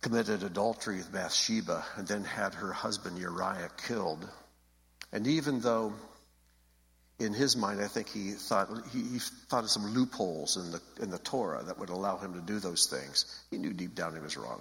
committed 0.00 0.42
adultery 0.42 0.96
with 0.96 1.12
Bathsheba 1.12 1.84
and 1.96 2.06
then 2.06 2.24
had 2.24 2.54
her 2.54 2.72
husband 2.72 3.18
Uriah 3.18 3.70
killed. 3.86 4.28
And 5.12 5.26
even 5.26 5.60
though 5.60 5.92
in 7.18 7.34
his 7.34 7.56
mind, 7.56 7.80
I 7.80 7.88
think 7.88 8.08
he 8.08 8.32
thought 8.32 8.68
he, 8.92 9.02
he, 9.02 9.18
thought 9.18 9.64
of 9.64 9.70
some 9.70 9.92
loopholes 9.92 10.56
in 10.56 10.70
the 10.70 10.80
in 11.02 11.10
the 11.10 11.18
Torah 11.18 11.64
that 11.64 11.78
would 11.78 11.88
allow 11.88 12.16
him 12.16 12.34
to 12.34 12.40
do 12.40 12.60
those 12.60 12.86
things. 12.86 13.24
He 13.50 13.58
knew 13.58 13.72
deep 13.72 13.94
down 13.94 14.14
he 14.14 14.20
was 14.20 14.36
wrong. 14.36 14.60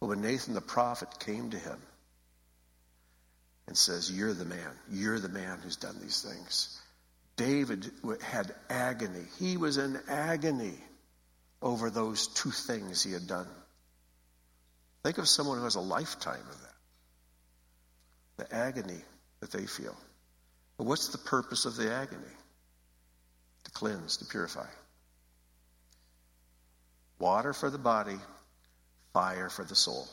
But 0.00 0.08
when 0.08 0.20
Nathan 0.20 0.54
the 0.54 0.60
prophet 0.60 1.08
came 1.20 1.50
to 1.50 1.58
him 1.58 1.78
and 3.66 3.76
says, 3.76 4.10
You're 4.10 4.34
the 4.34 4.44
man. 4.44 4.70
You're 4.90 5.18
the 5.18 5.28
man 5.28 5.58
who's 5.62 5.76
done 5.76 5.96
these 6.00 6.20
things. 6.20 6.80
David 7.36 7.90
had 8.22 8.54
agony. 8.70 9.24
He 9.38 9.56
was 9.56 9.76
in 9.76 9.98
agony 10.08 10.74
over 11.62 11.90
those 11.90 12.28
two 12.28 12.50
things 12.50 13.02
he 13.02 13.12
had 13.12 13.26
done. 13.26 13.46
Think 15.06 15.18
of 15.18 15.28
someone 15.28 15.58
who 15.58 15.62
has 15.62 15.76
a 15.76 15.80
lifetime 15.80 16.40
of 16.50 16.60
that. 16.62 18.48
The 18.48 18.56
agony 18.56 19.00
that 19.38 19.52
they 19.52 19.64
feel. 19.64 19.96
But 20.76 20.88
what's 20.88 21.10
the 21.10 21.18
purpose 21.18 21.64
of 21.64 21.76
the 21.76 21.92
agony? 21.92 22.34
To 23.62 23.70
cleanse, 23.70 24.16
to 24.16 24.24
purify. 24.24 24.66
Water 27.20 27.52
for 27.52 27.70
the 27.70 27.78
body, 27.78 28.16
fire 29.12 29.48
for 29.48 29.64
the 29.64 29.76
soul. 29.76 30.08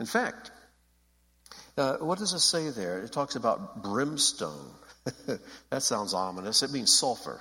In 0.00 0.06
fact, 0.06 0.50
uh, 1.76 1.98
what 1.98 2.18
does 2.18 2.32
it 2.32 2.40
say 2.40 2.70
there? 2.70 2.98
It 2.98 3.12
talks 3.12 3.36
about 3.36 3.80
brimstone. 3.80 4.72
that 5.70 5.84
sounds 5.84 6.14
ominous. 6.14 6.64
It 6.64 6.72
means 6.72 6.92
sulfur. 6.98 7.40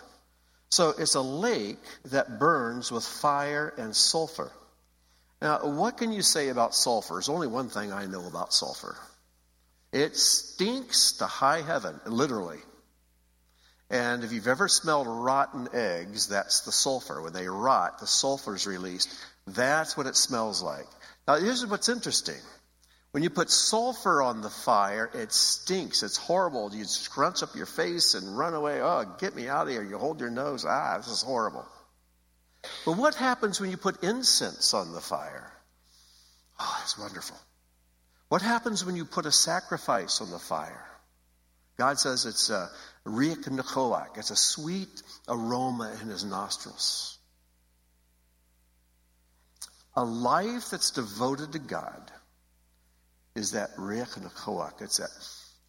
So 0.69 0.93
it's 0.99 1.15
a 1.15 1.21
lake 1.21 1.79
that 2.11 2.37
burns 2.37 2.91
with 2.91 3.03
fire 3.03 3.73
and 3.75 3.95
sulfur. 3.95 4.51
Now, 5.41 5.59
what 5.65 5.97
can 5.97 6.11
you 6.11 6.23
say 6.23 6.49
about 6.49 6.73
sulfur? 6.73 7.15
There's 7.15 7.29
only 7.29 7.47
one 7.47 7.69
thing 7.69 7.91
I 7.93 8.05
know 8.05 8.25
about 8.25 8.53
sulfur 8.53 8.95
it 9.93 10.15
stinks 10.15 11.13
to 11.13 11.25
high 11.25 11.61
heaven, 11.61 11.99
literally. 12.05 12.59
And 13.89 14.23
if 14.23 14.33
you've 14.33 14.47
ever 14.47 14.67
smelled 14.67 15.07
rotten 15.07 15.69
eggs, 15.73 16.27
that's 16.27 16.61
the 16.61 16.73
sulfur. 16.73 17.21
When 17.21 17.33
they 17.33 17.47
rot, 17.47 17.99
the 17.99 18.07
sulfur 18.07 18.55
is 18.55 18.67
released. 18.67 19.09
That's 19.47 19.95
what 19.95 20.07
it 20.07 20.17
smells 20.17 20.61
like. 20.61 20.87
Now, 21.25 21.35
here's 21.35 21.65
what's 21.65 21.87
interesting. 21.87 22.41
When 23.11 23.23
you 23.23 23.29
put 23.29 23.49
sulfur 23.49 24.21
on 24.21 24.41
the 24.41 24.49
fire, 24.49 25.09
it 25.13 25.31
stinks. 25.31 26.03
It's 26.03 26.17
horrible. 26.17 26.75
You 26.75 26.83
scrunch 26.83 27.41
up 27.41 27.55
your 27.55 27.65
face 27.65 28.13
and 28.13 28.37
run 28.37 28.53
away. 28.53 28.81
Oh, 28.81 29.05
get 29.19 29.35
me 29.35 29.47
out 29.47 29.67
of 29.67 29.73
here. 29.73 29.83
You 29.83 29.97
hold 29.97 30.19
your 30.19 30.29
nose. 30.29 30.65
Ah, 30.67 30.97
this 30.97 31.07
is 31.07 31.21
horrible. 31.21 31.65
But 32.87 32.95
what 32.95 33.15
happens 33.15 33.59
when 33.59 33.69
you 33.69 33.75
put 33.75 34.01
incense 34.01 34.73
on 34.73 34.93
the 34.93 35.01
fire? 35.01 35.51
Oh, 36.57 36.79
it's 36.83 36.97
wonderful. 36.97 37.35
What 38.29 38.41
happens 38.41 38.85
when 38.85 38.95
you 38.95 39.03
put 39.03 39.25
a 39.25 39.31
sacrifice 39.31 40.21
on 40.21 40.31
the 40.31 40.39
fire? 40.39 40.85
God 41.77 41.99
says 41.99 42.25
it's 42.25 42.49
a 42.49 42.69
riach 43.05 43.43
nechoach. 43.43 44.17
It's 44.17 44.31
a 44.31 44.37
sweet 44.37 45.03
aroma 45.27 45.97
in 46.01 46.07
his 46.07 46.23
nostrils. 46.23 47.17
A 49.97 50.05
life 50.05 50.69
that's 50.69 50.91
devoted 50.91 51.51
to 51.51 51.59
God 51.59 52.09
is 53.35 53.51
that 53.51 53.75
riach 53.75 54.17
nechoach. 54.17 54.81
It's 54.81 54.99
that 54.99 55.11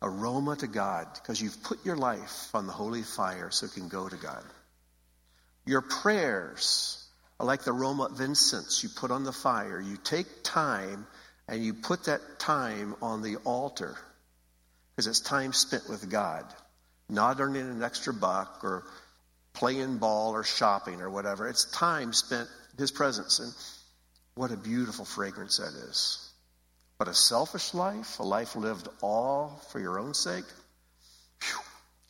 aroma 0.03 0.55
to 0.55 0.69
God 0.69 1.09
because 1.15 1.43
you've 1.43 1.65
put 1.65 1.85
your 1.85 1.97
life 1.97 2.55
on 2.55 2.69
the 2.69 2.73
holy 2.73 3.03
fire 3.03 3.51
so 3.51 3.67
it 3.67 3.73
can 3.73 3.89
go 3.89 4.09
to 4.09 4.17
God. 4.17 4.45
Your 5.67 5.83
prayers 5.83 6.98
like 7.45 7.63
the 7.63 7.73
aroma 7.73 8.05
of 8.05 8.21
incense 8.21 8.83
you 8.83 8.89
put 8.89 9.11
on 9.11 9.25
the 9.25 9.33
fire. 9.33 9.81
You 9.81 9.97
take 9.97 10.27
time 10.43 11.07
and 11.47 11.65
you 11.65 11.75
put 11.75 12.05
that 12.05 12.21
time 12.39 12.95
on 13.01 13.23
the 13.23 13.37
altar 13.37 13.97
because 14.91 15.07
it's 15.07 15.21
time 15.21 15.53
spent 15.53 15.89
with 15.89 16.11
God, 16.11 16.45
not 17.09 17.41
earning 17.41 17.71
an 17.71 17.83
extra 17.83 18.13
buck 18.13 18.65
or 18.65 18.85
playing 19.55 19.99
ball 19.99 20.33
or 20.33 20.45
shopping 20.45 21.01
or 21.01 21.11
whatever. 21.11 21.49
It's 21.49 21.65
time 21.65 22.13
spent 22.13 22.49
His 22.77 22.91
presence. 22.91 23.39
And 23.39 23.53
what 24.35 24.51
a 24.51 24.57
beautiful 24.57 25.05
fragrance 25.05 25.59
that 25.59 25.75
is. 25.89 26.25
But 26.99 27.09
a 27.09 27.15
selfish 27.15 27.75
life, 27.75 28.19
a 28.19 28.25
life 28.25 28.57
lived 28.57 28.89
all 29.01 29.61
for 29.71 29.79
your 29.79 30.01
own 30.01 30.15
sake, 30.15 30.45
whew, 31.43 31.61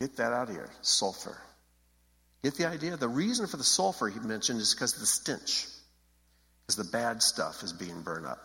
get 0.00 0.16
that 0.16 0.32
out 0.32 0.48
of 0.48 0.54
here. 0.54 0.70
Sulfur. 0.80 1.36
Get 2.42 2.54
the 2.54 2.66
idea? 2.66 2.96
The 2.96 3.08
reason 3.08 3.46
for 3.46 3.56
the 3.56 3.64
sulfur 3.64 4.08
he 4.08 4.20
mentioned 4.20 4.60
is 4.60 4.74
because 4.74 4.94
of 4.94 5.00
the 5.00 5.06
stench, 5.06 5.66
because 6.66 6.76
the 6.76 6.90
bad 6.90 7.22
stuff 7.22 7.62
is 7.62 7.72
being 7.72 8.02
burned 8.02 8.26
up. 8.26 8.38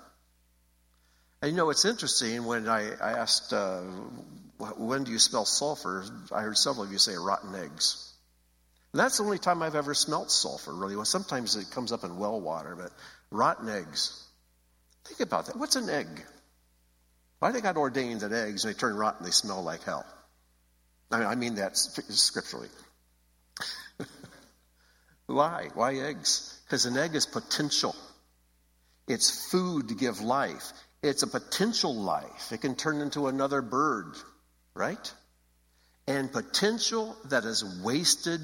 And 1.42 1.52
you 1.52 1.58
know, 1.58 1.70
it's 1.70 1.86
interesting 1.86 2.46
when 2.46 2.68
I, 2.68 2.92
I 3.02 3.12
asked, 3.20 3.54
uh, 3.54 3.82
when 4.78 5.04
do 5.04 5.12
you 5.12 5.20
smell 5.20 5.46
sulfur? 5.46 6.06
I 6.32 6.42
heard 6.42 6.58
several 6.58 6.86
of 6.86 6.92
you 6.92 6.98
say 6.98 7.16
rotten 7.16 7.54
eggs. 7.54 8.14
And 8.94 9.00
that's 9.00 9.18
the 9.18 9.24
only 9.24 9.40
time 9.40 9.62
I've 9.62 9.76
ever 9.76 9.94
smelt 9.94 10.32
sulfur, 10.32 10.74
really. 10.74 10.96
Well, 10.96 11.06
sometimes 11.06 11.56
it 11.56 11.70
comes 11.72 11.92
up 11.92 12.04
in 12.04 12.18
well 12.18 12.40
water, 12.40 12.76
but 12.76 12.92
rotten 13.32 13.68
eggs. 13.68 14.24
Think 15.06 15.20
about 15.20 15.48
that. 15.48 15.58
What's 15.58 15.76
an 15.76 15.90
egg? 15.90 16.08
Why 17.40 17.52
they 17.52 17.60
got 17.60 17.76
ordained 17.76 18.22
that 18.22 18.32
eggs, 18.32 18.64
when 18.64 18.74
they 18.74 18.80
turn 18.80 18.96
rotten, 18.96 19.26
they 19.26 19.32
smell 19.32 19.62
like 19.62 19.84
hell? 19.84 20.06
I 21.12 21.18
mean, 21.18 21.28
I 21.28 21.36
mean 21.36 21.56
that 21.56 21.76
scripturally. 21.76 22.70
Why? 25.26 25.70
Why 25.74 25.96
eggs? 25.96 26.60
Because 26.66 26.86
an 26.86 26.98
egg 26.98 27.16
is 27.16 27.26
potential. 27.26 27.96
It's 29.08 29.52
food 29.52 29.90
to 29.90 29.96
give 29.96 30.22
life. 30.22 30.72
It's 31.02 31.24
a 31.24 31.28
potential 31.28 31.94
life. 31.94 32.52
It 32.52 32.62
can 32.62 32.76
turn 32.76 33.02
into 33.02 33.28
another 33.28 33.62
bird, 33.62 34.16
right? 34.74 35.14
And 36.08 36.32
potential 36.32 37.16
that 37.26 37.44
is 37.44 37.82
wasted 37.84 38.40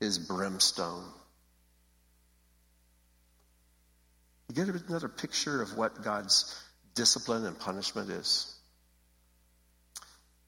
is 0.00 0.18
brimstone. 0.18 1.04
You 4.48 4.54
get 4.54 4.68
another 4.88 5.08
picture 5.08 5.60
of 5.62 5.76
what 5.76 6.02
God's 6.02 6.62
discipline 6.94 7.44
and 7.44 7.58
punishment 7.58 8.10
is? 8.10 8.54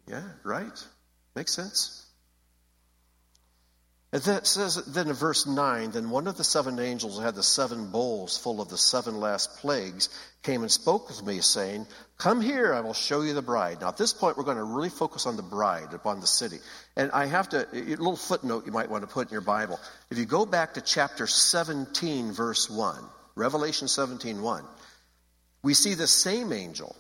Yeah, 0.06 0.22
right? 0.44 0.86
Makes 1.34 1.54
sense? 1.54 2.07
And 4.10 4.22
then 4.22 4.38
it 4.38 4.46
says 4.46 4.76
then 4.86 5.08
in 5.08 5.14
verse 5.14 5.46
9, 5.46 5.90
then 5.90 6.08
one 6.08 6.28
of 6.28 6.38
the 6.38 6.44
seven 6.44 6.78
angels 6.78 7.16
who 7.18 7.22
had 7.22 7.34
the 7.34 7.42
seven 7.42 7.90
bowls 7.90 8.38
full 8.38 8.62
of 8.62 8.70
the 8.70 8.78
seven 8.78 9.20
last 9.20 9.58
plagues 9.58 10.08
came 10.42 10.62
and 10.62 10.72
spoke 10.72 11.08
with 11.08 11.22
me, 11.26 11.40
saying, 11.40 11.86
Come 12.16 12.40
here, 12.40 12.72
I 12.72 12.80
will 12.80 12.94
show 12.94 13.20
you 13.20 13.34
the 13.34 13.42
bride. 13.42 13.82
Now, 13.82 13.88
at 13.88 13.98
this 13.98 14.14
point, 14.14 14.38
we're 14.38 14.44
going 14.44 14.56
to 14.56 14.64
really 14.64 14.88
focus 14.88 15.26
on 15.26 15.36
the 15.36 15.42
bride 15.42 15.92
upon 15.92 16.20
the 16.20 16.26
city. 16.26 16.58
And 16.96 17.10
I 17.12 17.26
have 17.26 17.50
to, 17.50 17.68
a 17.70 17.96
little 17.96 18.16
footnote 18.16 18.64
you 18.64 18.72
might 18.72 18.90
want 18.90 19.02
to 19.02 19.12
put 19.12 19.28
in 19.28 19.32
your 19.32 19.42
Bible. 19.42 19.78
If 20.10 20.16
you 20.16 20.24
go 20.24 20.46
back 20.46 20.74
to 20.74 20.80
chapter 20.80 21.26
17, 21.26 22.32
verse 22.32 22.70
1, 22.70 23.04
Revelation 23.34 23.88
17, 23.88 24.40
1, 24.40 24.64
we 25.62 25.74
see 25.74 25.92
the 25.92 26.06
same 26.06 26.52
angel. 26.54 26.96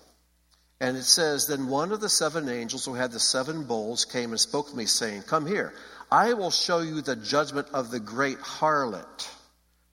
And 0.80 0.96
it 0.96 1.04
says, 1.04 1.46
Then 1.46 1.68
one 1.68 1.90
of 1.90 2.02
the 2.02 2.08
seven 2.10 2.50
angels 2.50 2.84
who 2.84 2.94
had 2.94 3.12
the 3.12 3.18
seven 3.18 3.64
bowls 3.64 4.04
came 4.04 4.30
and 4.30 4.38
spoke 4.38 4.70
to 4.70 4.76
me, 4.76 4.84
saying, 4.84 5.22
Come 5.22 5.46
here. 5.46 5.72
I 6.10 6.32
will 6.34 6.50
show 6.50 6.80
you 6.80 7.00
the 7.00 7.16
judgment 7.16 7.68
of 7.72 7.90
the 7.90 8.00
great 8.00 8.38
harlot 8.38 9.28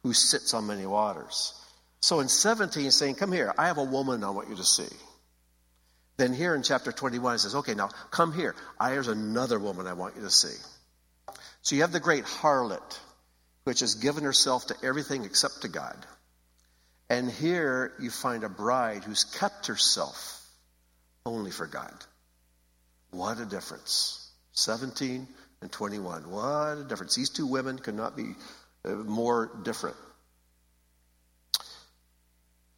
who 0.04 0.14
sits 0.14 0.54
on 0.54 0.68
many 0.68 0.86
waters. 0.86 1.54
So 2.00 2.20
in 2.20 2.30
17, 2.30 2.84
he's 2.84 2.96
saying, 2.96 3.16
Come 3.16 3.32
here, 3.32 3.54
I 3.58 3.68
have 3.68 3.78
a 3.78 3.84
woman 3.84 4.24
I 4.24 4.30
want 4.30 4.50
you 4.50 4.56
to 4.56 4.64
see. 4.64 4.88
Then 6.18 6.34
here 6.34 6.56
in 6.56 6.64
chapter 6.64 6.92
21, 6.92 7.34
he 7.34 7.40
says, 7.40 7.56
Okay, 7.56 7.74
now 7.74 7.90
come 8.12 8.32
here. 8.32 8.56
I, 8.80 8.92
there's 8.92 9.08
another 9.08 9.60
woman 9.60 9.88
I 9.88 9.94
want 9.94 10.16
you 10.16 10.22
to 10.22 10.30
see. 10.30 10.56
So 11.62 11.76
you 11.76 11.82
have 11.82 11.92
the 11.92 12.00
great 12.00 12.24
harlot, 12.26 13.00
which 13.64 13.80
has 13.80 13.96
given 13.96 14.24
herself 14.24 14.68
to 14.68 14.76
everything 14.84 15.26
except 15.26 15.64
to 15.64 15.68
God. 15.68 15.98
And 17.10 17.30
here 17.30 17.94
you 18.00 18.10
find 18.10 18.44
a 18.44 18.50
bride 18.50 19.04
who's 19.04 19.24
kept 19.24 19.68
herself 19.68 20.42
only 21.26 21.52
for 21.52 21.68
God. 21.68 21.94
What 23.12 23.40
a 23.40 23.46
difference. 23.46 24.30
17 24.54 25.28
and 25.66 25.72
21. 25.72 26.30
What 26.30 26.78
a 26.78 26.86
difference. 26.88 27.16
These 27.16 27.32
two 27.32 27.48
women 27.48 27.80
could 27.80 27.96
not 27.96 28.16
be 28.16 28.36
uh, 28.86 28.90
more 28.90 29.50
different. 29.64 29.96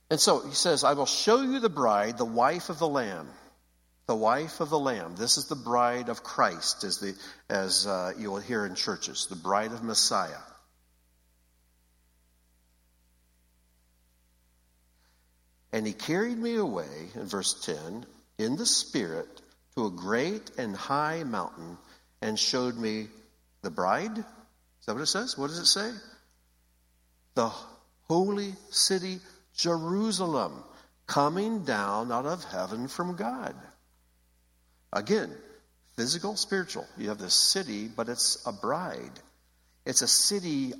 And 0.09 0.21
so 0.21 0.39
he 0.39 0.53
says, 0.53 0.85
I 0.85 0.93
will 0.93 1.05
show 1.05 1.41
you 1.41 1.59
the 1.59 1.67
bride, 1.67 2.17
the 2.17 2.23
wife 2.23 2.69
of 2.69 2.79
the 2.79 2.87
Lamb. 2.87 3.27
The 4.05 4.15
wife 4.15 4.61
of 4.61 4.69
the 4.69 4.79
Lamb. 4.79 5.17
This 5.17 5.37
is 5.37 5.47
the 5.47 5.55
bride 5.55 6.07
of 6.07 6.23
Christ, 6.23 6.85
as, 6.85 6.99
the, 6.99 7.13
as 7.49 7.85
uh, 7.85 8.13
you 8.17 8.31
will 8.31 8.39
hear 8.39 8.65
in 8.65 8.75
churches, 8.75 9.27
the 9.29 9.35
bride 9.35 9.73
of 9.73 9.83
Messiah. 9.83 10.39
And 15.73 15.85
he 15.85 15.91
carried 15.91 16.37
me 16.37 16.55
away, 16.55 17.09
in 17.15 17.25
verse 17.25 17.65
10, 17.65 18.05
in 18.37 18.55
the 18.55 18.65
Spirit 18.65 19.41
to 19.75 19.87
a 19.87 19.91
great 19.91 20.51
and 20.57 20.73
high 20.73 21.25
mountain 21.25 21.77
and 22.21 22.37
showed 22.37 22.77
me 22.77 23.07
the 23.61 23.69
bride. 23.69 24.17
Is 24.17 24.85
that 24.85 24.93
what 24.93 25.01
it 25.01 25.07
says? 25.07 25.37
What 25.37 25.47
does 25.47 25.59
it 25.59 25.65
say? 25.65 25.91
The 27.35 27.51
holy 28.07 28.53
city, 28.69 29.19
Jerusalem, 29.55 30.63
coming 31.05 31.63
down 31.63 32.11
out 32.11 32.25
of 32.25 32.43
heaven 32.45 32.87
from 32.87 33.15
God. 33.15 33.55
Again, 34.93 35.31
physical, 35.95 36.35
spiritual. 36.35 36.87
You 36.97 37.09
have 37.09 37.17
the 37.17 37.29
city, 37.29 37.87
but 37.87 38.09
it's 38.09 38.45
a 38.45 38.51
bride. 38.51 39.19
It's 39.85 40.01
a 40.01 40.07
city 40.07 40.73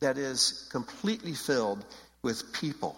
that 0.00 0.18
is 0.18 0.68
completely 0.70 1.34
filled 1.34 1.84
with 2.22 2.52
people 2.52 2.96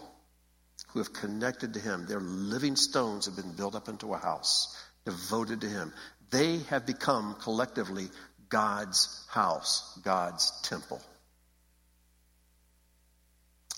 who 0.88 1.00
have 1.00 1.12
connected 1.12 1.74
to 1.74 1.80
Him. 1.80 2.06
Their 2.06 2.20
living 2.20 2.76
stones 2.76 3.26
have 3.26 3.36
been 3.36 3.52
built 3.52 3.74
up 3.74 3.88
into 3.88 4.14
a 4.14 4.18
house 4.18 4.76
devoted 5.04 5.60
to 5.62 5.68
Him. 5.68 5.92
They 6.30 6.58
have 6.70 6.86
become 6.86 7.36
collectively 7.40 8.08
God's 8.48 9.26
house, 9.30 9.98
God's 10.02 10.60
temple. 10.62 11.00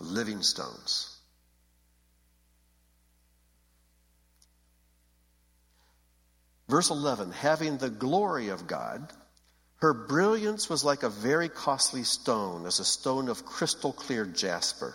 Living 0.00 0.42
stones. 0.42 1.14
Verse 6.68 6.90
11 6.90 7.32
having 7.32 7.78
the 7.78 7.90
glory 7.90 8.48
of 8.48 8.66
God, 8.66 9.10
her 9.76 9.94
brilliance 9.94 10.68
was 10.68 10.84
like 10.84 11.02
a 11.02 11.08
very 11.08 11.48
costly 11.48 12.04
stone, 12.04 12.66
as 12.66 12.78
a 12.78 12.84
stone 12.84 13.28
of 13.28 13.44
crystal 13.44 13.92
clear 13.92 14.24
jasper. 14.24 14.94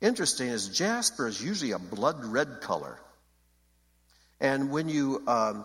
Interesting 0.00 0.48
is 0.48 0.68
jasper 0.68 1.26
is 1.26 1.42
usually 1.42 1.72
a 1.72 1.78
blood 1.78 2.24
red 2.24 2.60
color. 2.60 3.00
And 4.38 4.70
when 4.70 4.88
you 4.88 5.22
um, 5.26 5.64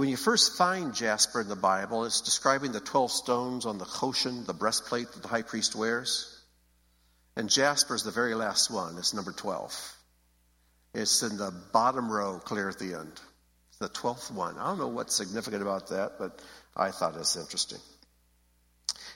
when 0.00 0.08
you 0.08 0.16
first 0.16 0.56
find 0.56 0.94
jasper 0.94 1.42
in 1.42 1.48
the 1.48 1.54
Bible, 1.54 2.06
it's 2.06 2.22
describing 2.22 2.72
the 2.72 2.80
12 2.80 3.10
stones 3.10 3.66
on 3.66 3.76
the 3.76 3.84
Choshen, 3.84 4.46
the 4.46 4.54
breastplate 4.54 5.12
that 5.12 5.20
the 5.20 5.28
high 5.28 5.42
priest 5.42 5.76
wears. 5.76 6.42
And 7.36 7.50
jasper 7.50 7.94
is 7.94 8.02
the 8.02 8.10
very 8.10 8.34
last 8.34 8.70
one. 8.70 8.96
It's 8.96 9.12
number 9.12 9.30
12. 9.30 9.96
It's 10.94 11.22
in 11.22 11.36
the 11.36 11.52
bottom 11.74 12.10
row, 12.10 12.38
clear 12.38 12.70
at 12.70 12.78
the 12.78 12.94
end. 12.94 13.12
It's 13.68 13.78
the 13.78 13.90
12th 13.90 14.32
one. 14.32 14.56
I 14.56 14.68
don't 14.68 14.78
know 14.78 14.88
what's 14.88 15.14
significant 15.14 15.60
about 15.60 15.90
that, 15.90 16.12
but 16.18 16.40
I 16.74 16.92
thought 16.92 17.18
it's 17.18 17.36
interesting. 17.36 17.80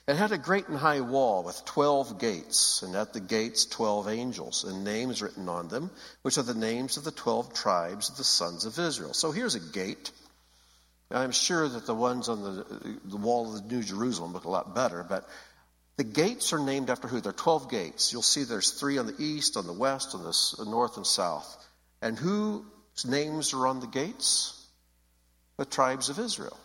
It 0.07 0.17
had 0.17 0.33
a 0.33 0.39
great 0.39 0.69
and 0.69 0.77
high 0.77 1.01
wall 1.01 1.45
with 1.45 1.65
12 1.65 2.19
gates, 2.19 2.83
and 2.83 2.95
at 2.95 3.15
the 3.15 3.21
gates 3.21 3.65
12 3.65 4.11
angels, 4.11 4.65
and 4.65 4.85
names 4.85 5.23
written 5.23 5.49
on 5.49 5.69
them, 5.69 5.91
which 6.21 6.37
are 6.37 6.43
the 6.43 6.53
names 6.53 6.99
of 6.99 7.05
the 7.05 7.11
12 7.11 7.55
tribes 7.55 8.11
of 8.11 8.19
the 8.19 8.25
sons 8.25 8.67
of 8.67 8.79
Israel. 8.79 9.15
So 9.15 9.33
here's 9.33 9.55
a 9.55 9.61
gate 9.61 10.13
I'm 11.15 11.33
sure 11.33 11.69
that 11.69 11.87
the 11.87 11.95
ones 11.95 12.29
on 12.29 12.43
the, 12.43 12.99
the 13.05 13.17
wall 13.17 13.55
of 13.55 13.63
the 13.63 13.75
New 13.75 13.83
Jerusalem 13.83 14.33
look 14.33 14.45
a 14.45 14.51
lot 14.51 14.75
better, 14.75 15.05
but 15.09 15.29
the 15.97 16.05
gates 16.05 16.53
are 16.53 16.59
named 16.59 16.91
after 16.91 17.07
who? 17.07 17.21
There 17.21 17.31
are 17.31 17.33
12 17.33 17.71
gates. 17.71 18.13
You'll 18.13 18.23
see 18.23 18.43
there's 18.43 18.73
three 18.73 18.99
on 18.99 19.07
the 19.07 19.15
east, 19.19 19.57
on 19.57 19.67
the 19.67 19.73
west, 19.73 20.15
on 20.15 20.25
the 20.25 20.71
north, 20.71 20.97
and 20.97 21.07
south. 21.07 21.57
And 22.03 22.19
whose 22.19 22.63
names 23.07 23.55
are 23.55 23.67
on 23.67 23.81
the 23.81 23.87
gates? 23.87 24.61
The 25.57 25.65
tribes 25.65 26.09
of 26.09 26.19
Israel. 26.19 26.59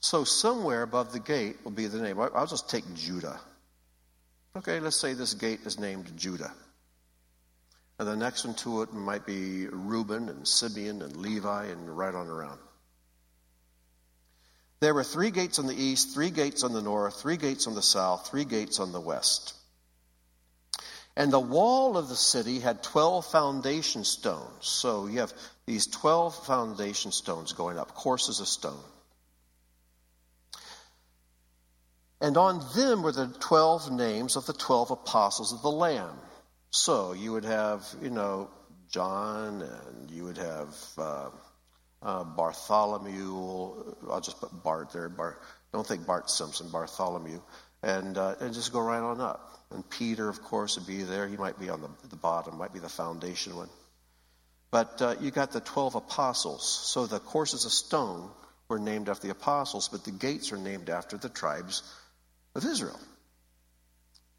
So 0.00 0.22
somewhere 0.22 0.82
above 0.82 1.12
the 1.12 1.18
gate 1.18 1.56
will 1.64 1.72
be 1.72 1.88
the 1.88 2.00
name. 2.00 2.20
I'll 2.20 2.46
just 2.46 2.70
take 2.70 2.84
Judah. 2.94 3.40
Okay, 4.56 4.78
let's 4.78 4.96
say 4.96 5.14
this 5.14 5.34
gate 5.34 5.60
is 5.64 5.80
named 5.80 6.16
Judah. 6.16 6.52
And 7.98 8.06
the 8.06 8.16
next 8.16 8.44
one 8.44 8.54
to 8.56 8.82
it 8.82 8.92
might 8.92 9.26
be 9.26 9.66
Reuben 9.66 10.28
and 10.28 10.46
Simeon 10.46 11.02
and 11.02 11.16
Levi 11.16 11.66
and 11.66 11.96
right 11.96 12.14
on 12.14 12.28
around. 12.28 12.60
There 14.80 14.92
were 14.92 15.04
three 15.04 15.30
gates 15.30 15.58
on 15.58 15.66
the 15.66 15.74
east, 15.74 16.12
three 16.12 16.30
gates 16.30 16.62
on 16.62 16.72
the 16.72 16.82
north, 16.82 17.20
three 17.20 17.38
gates 17.38 17.66
on 17.66 17.74
the 17.74 17.82
south, 17.82 18.28
three 18.28 18.44
gates 18.44 18.78
on 18.78 18.92
the 18.92 19.00
west. 19.00 19.54
And 21.16 21.32
the 21.32 21.40
wall 21.40 21.96
of 21.96 22.10
the 22.10 22.16
city 22.16 22.60
had 22.60 22.82
12 22.82 23.24
foundation 23.26 24.04
stones. 24.04 24.66
So 24.66 25.06
you 25.06 25.20
have 25.20 25.32
these 25.64 25.86
12 25.86 26.46
foundation 26.46 27.10
stones 27.10 27.54
going 27.54 27.78
up, 27.78 27.94
courses 27.94 28.40
of 28.40 28.48
stone. 28.48 28.84
And 32.20 32.36
on 32.36 32.62
them 32.74 33.02
were 33.02 33.12
the 33.12 33.28
12 33.28 33.90
names 33.92 34.36
of 34.36 34.44
the 34.44 34.52
12 34.52 34.90
apostles 34.90 35.54
of 35.54 35.62
the 35.62 35.70
Lamb. 35.70 36.18
So 36.70 37.12
you 37.12 37.32
would 37.32 37.44
have, 37.44 37.86
you 38.02 38.10
know, 38.10 38.50
John, 38.90 39.62
and 39.62 40.10
you 40.10 40.24
would 40.24 40.38
have. 40.38 40.74
Uh, 40.98 41.30
uh, 42.02 42.24
Bartholomew. 42.24 43.94
I'll 44.10 44.20
just 44.20 44.40
put 44.40 44.62
Bart 44.62 44.92
there. 44.92 45.08
Bar, 45.08 45.38
don't 45.72 45.86
think 45.86 46.06
Bart 46.06 46.30
Simpson, 46.30 46.68
Bartholomew. 46.70 47.40
And, 47.82 48.16
uh, 48.16 48.34
and 48.40 48.54
just 48.54 48.72
go 48.72 48.80
right 48.80 49.00
on 49.00 49.20
up. 49.20 49.60
And 49.70 49.88
Peter, 49.88 50.28
of 50.28 50.42
course, 50.42 50.76
would 50.76 50.86
be 50.86 51.02
there. 51.02 51.26
He 51.26 51.36
might 51.36 51.58
be 51.58 51.68
on 51.68 51.80
the, 51.80 51.90
the 52.08 52.16
bottom, 52.16 52.56
might 52.56 52.72
be 52.72 52.78
the 52.78 52.88
foundation 52.88 53.56
one. 53.56 53.68
But 54.70 55.02
uh, 55.02 55.14
you 55.20 55.30
got 55.30 55.52
the 55.52 55.60
12 55.60 55.94
apostles. 55.94 56.66
So 56.92 57.06
the 57.06 57.18
courses 57.18 57.64
of 57.64 57.72
stone 57.72 58.30
were 58.68 58.78
named 58.78 59.08
after 59.08 59.26
the 59.26 59.32
apostles, 59.32 59.88
but 59.88 60.04
the 60.04 60.10
gates 60.10 60.52
are 60.52 60.56
named 60.56 60.90
after 60.90 61.16
the 61.16 61.28
tribes 61.28 61.82
of 62.54 62.64
Israel. 62.64 62.98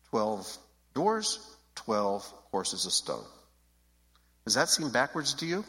12 0.09 0.57
doors, 0.93 1.39
12 1.75 2.23
courses 2.51 2.85
of 2.85 2.91
stone. 2.91 3.23
Does 4.45 4.55
that 4.55 4.69
seem 4.69 4.91
backwards 4.91 5.35
to 5.35 5.45
you? 5.45 5.65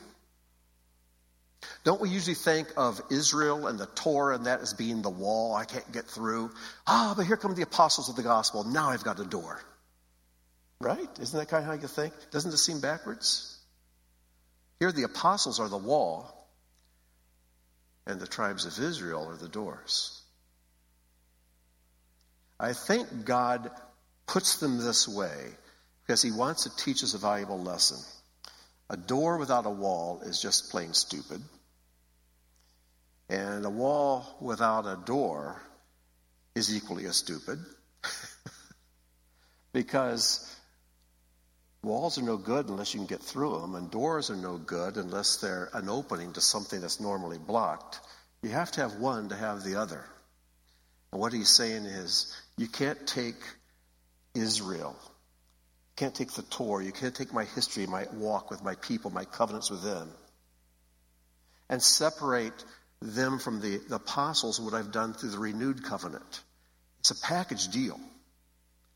Don't 1.85 2.01
we 2.01 2.09
usually 2.09 2.35
think 2.35 2.69
of 2.77 3.01
Israel 3.11 3.67
and 3.67 3.79
the 3.79 3.87
Torah 3.87 4.37
and 4.37 4.47
that 4.47 4.61
as 4.61 4.75
being 4.75 5.03
the 5.03 5.11
wall 5.11 5.55
I 5.55 5.65
can't 5.65 5.91
get 5.93 6.07
through? 6.07 6.51
Ah, 6.87 7.15
but 7.17 7.27
here 7.27 7.37
come 7.37 7.55
the 7.55 7.63
apostles 7.63 8.09
of 8.09 8.17
the 8.17 8.23
gospel. 8.23 8.65
Now 8.65 8.91
I've 8.91 9.05
got 9.05 9.19
a 9.21 9.25
door. 9.25 9.61
Right? 10.81 11.09
Isn't 11.21 11.39
that 11.39 11.49
kind 11.49 11.65
of 11.65 11.69
how 11.69 11.81
you 11.81 11.89
think? 11.89 12.15
Doesn't 12.31 12.53
it 12.53 12.59
seem 12.59 12.81
backwards? 12.81 13.59
Here 14.79 14.93
the 14.93 15.03
apostles 15.03 15.59
are 15.59 15.69
the 15.69 15.77
wall, 15.77 16.33
and 18.07 18.21
the 18.21 18.29
tribes 18.29 18.65
of 18.65 18.83
Israel 18.83 19.29
are 19.29 19.37
the 19.37 19.49
doors. 19.49 20.23
I 22.61 22.73
think 22.73 23.25
God 23.25 23.71
puts 24.27 24.57
them 24.57 24.79
this 24.79 25.09
way 25.09 25.51
because 26.07 26.23
he 26.23 26.31
wants 26.31 26.65
to 26.65 26.77
teach 26.77 27.03
us 27.03 27.15
a 27.15 27.19
valuable 27.19 27.61
lesson. 27.61 27.99
A 28.91 28.97
door 28.97 29.39
without 29.39 29.67
a 29.67 29.71
wall 29.71 30.23
is 30.23 30.41
just 30.41 30.71
plain 30.71 30.95
stupid. 30.95 31.43
And 33.29 33.67
a 33.67 33.71
wall 33.71 34.37
without 34.41 34.87
a 34.87 34.97
door 35.05 35.61
is 36.55 36.75
equally 36.75 37.05
as 37.05 37.17
stupid 37.17 37.59
because 39.73 40.57
walls 41.83 42.19
are 42.19 42.23
no 42.23 42.39
good 42.39 42.69
unless 42.69 42.95
you 42.95 43.01
can 43.01 43.07
get 43.07 43.23
through 43.23 43.61
them, 43.61 43.75
and 43.75 43.91
doors 43.91 44.31
are 44.31 44.37
no 44.37 44.57
good 44.57 44.97
unless 44.97 45.37
they're 45.37 45.69
an 45.75 45.89
opening 45.89 46.33
to 46.33 46.41
something 46.41 46.81
that's 46.81 47.01
normally 47.01 47.39
blocked. 47.39 48.01
You 48.43 48.51
have 48.51 48.71
to 48.73 48.81
have 48.81 48.95
one 48.95 49.29
to 49.29 49.37
have 49.37 49.63
the 49.63 49.77
other. 49.77 50.05
And 51.13 51.21
what 51.21 51.33
he's 51.33 51.51
saying 51.51 51.85
is, 51.85 52.35
you 52.57 52.69
can't 52.69 53.07
take 53.07 53.43
Israel, 54.35 54.97
can't 55.99 56.15
take 56.15 56.31
the 56.33 56.43
Torah, 56.43 56.85
you 56.85 56.93
can't 56.93 57.15
take 57.15 57.33
my 57.33 57.45
history, 57.45 57.85
my 57.89 58.07
walk 58.13 58.53
with 58.53 58.63
my 58.63 58.77
people, 58.77 59.11
my 59.11 59.25
covenants 59.25 59.69
with 59.69 59.83
them, 59.83 60.09
and 61.69 61.83
separate 61.83 62.65
them 63.03 63.41
from 63.41 63.61
the, 63.61 63.79
the 63.89 63.97
apostles, 63.97 64.61
what 64.61 64.75
I've 64.75 64.93
done 64.93 65.13
through 65.13 65.31
the 65.31 65.39
renewed 65.39 65.83
covenant. 65.83 66.41
It's 67.01 67.11
a 67.11 67.21
package 67.21 67.67
deal. 67.69 67.99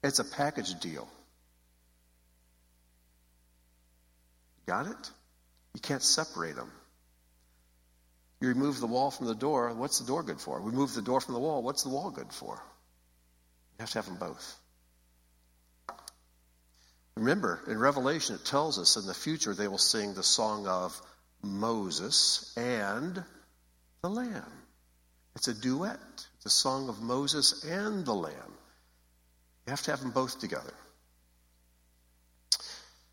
It's 0.04 0.20
a 0.20 0.24
package 0.24 0.78
deal. 0.78 1.08
Got 4.66 4.86
it? 4.86 5.10
You 5.74 5.80
can't 5.80 6.02
separate 6.02 6.54
them. 6.54 6.70
You 8.40 8.48
remove 8.48 8.78
the 8.78 8.86
wall 8.86 9.10
from 9.10 9.26
the 9.26 9.34
door, 9.34 9.72
what's 9.74 9.98
the 9.98 10.06
door 10.06 10.22
good 10.22 10.40
for? 10.40 10.60
Remove 10.60 10.94
the 10.94 11.02
door 11.02 11.20
from 11.20 11.34
the 11.34 11.40
wall, 11.40 11.62
what's 11.64 11.82
the 11.82 11.90
wall 11.90 12.12
good 12.12 12.32
for? 12.32 12.54
You 12.54 13.80
have 13.80 13.90
to 13.90 13.98
have 13.98 14.06
them 14.06 14.18
both. 14.18 14.61
Remember, 17.16 17.60
in 17.66 17.78
Revelation, 17.78 18.36
it 18.36 18.44
tells 18.44 18.78
us 18.78 18.96
in 18.96 19.06
the 19.06 19.14
future 19.14 19.54
they 19.54 19.68
will 19.68 19.78
sing 19.78 20.14
the 20.14 20.22
song 20.22 20.66
of 20.66 21.00
Moses 21.42 22.54
and 22.56 23.22
the 24.02 24.08
Lamb. 24.08 24.52
It's 25.36 25.48
a 25.48 25.54
duet. 25.54 25.98
It's 26.36 26.46
a 26.46 26.50
song 26.50 26.88
of 26.88 27.00
Moses 27.00 27.64
and 27.64 28.04
the 28.04 28.14
Lamb. 28.14 28.52
You 29.66 29.70
have 29.70 29.82
to 29.82 29.90
have 29.90 30.00
them 30.00 30.10
both 30.10 30.40
together. 30.40 30.74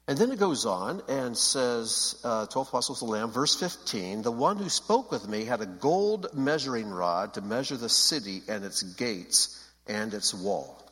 And 0.08 0.18
then 0.18 0.32
it 0.32 0.40
goes 0.40 0.66
on 0.66 1.04
and 1.08 1.38
says, 1.38 2.20
uh, 2.24 2.48
12 2.48 2.70
apostles 2.70 3.02
of 3.04 3.08
the 3.08 3.14
Lamb, 3.14 3.30
verse 3.30 3.56
15, 3.60 4.24
the 4.24 4.32
one 4.32 4.58
who 4.58 4.68
spoke 4.68 5.12
with 5.12 5.28
me 5.28 5.46
had 5.46 5.62
a 5.62 5.68
gold 5.68 6.34
measuring 6.34 6.90
rod 6.90 7.36
to 7.36 7.42
measure 7.42 7.78
the 7.78 7.90
city 7.90 8.42
and 8.48 8.66
its 8.66 8.82
gates 8.82 9.64
and 9.86 10.16
its 10.16 10.34
wall. 10.34 10.89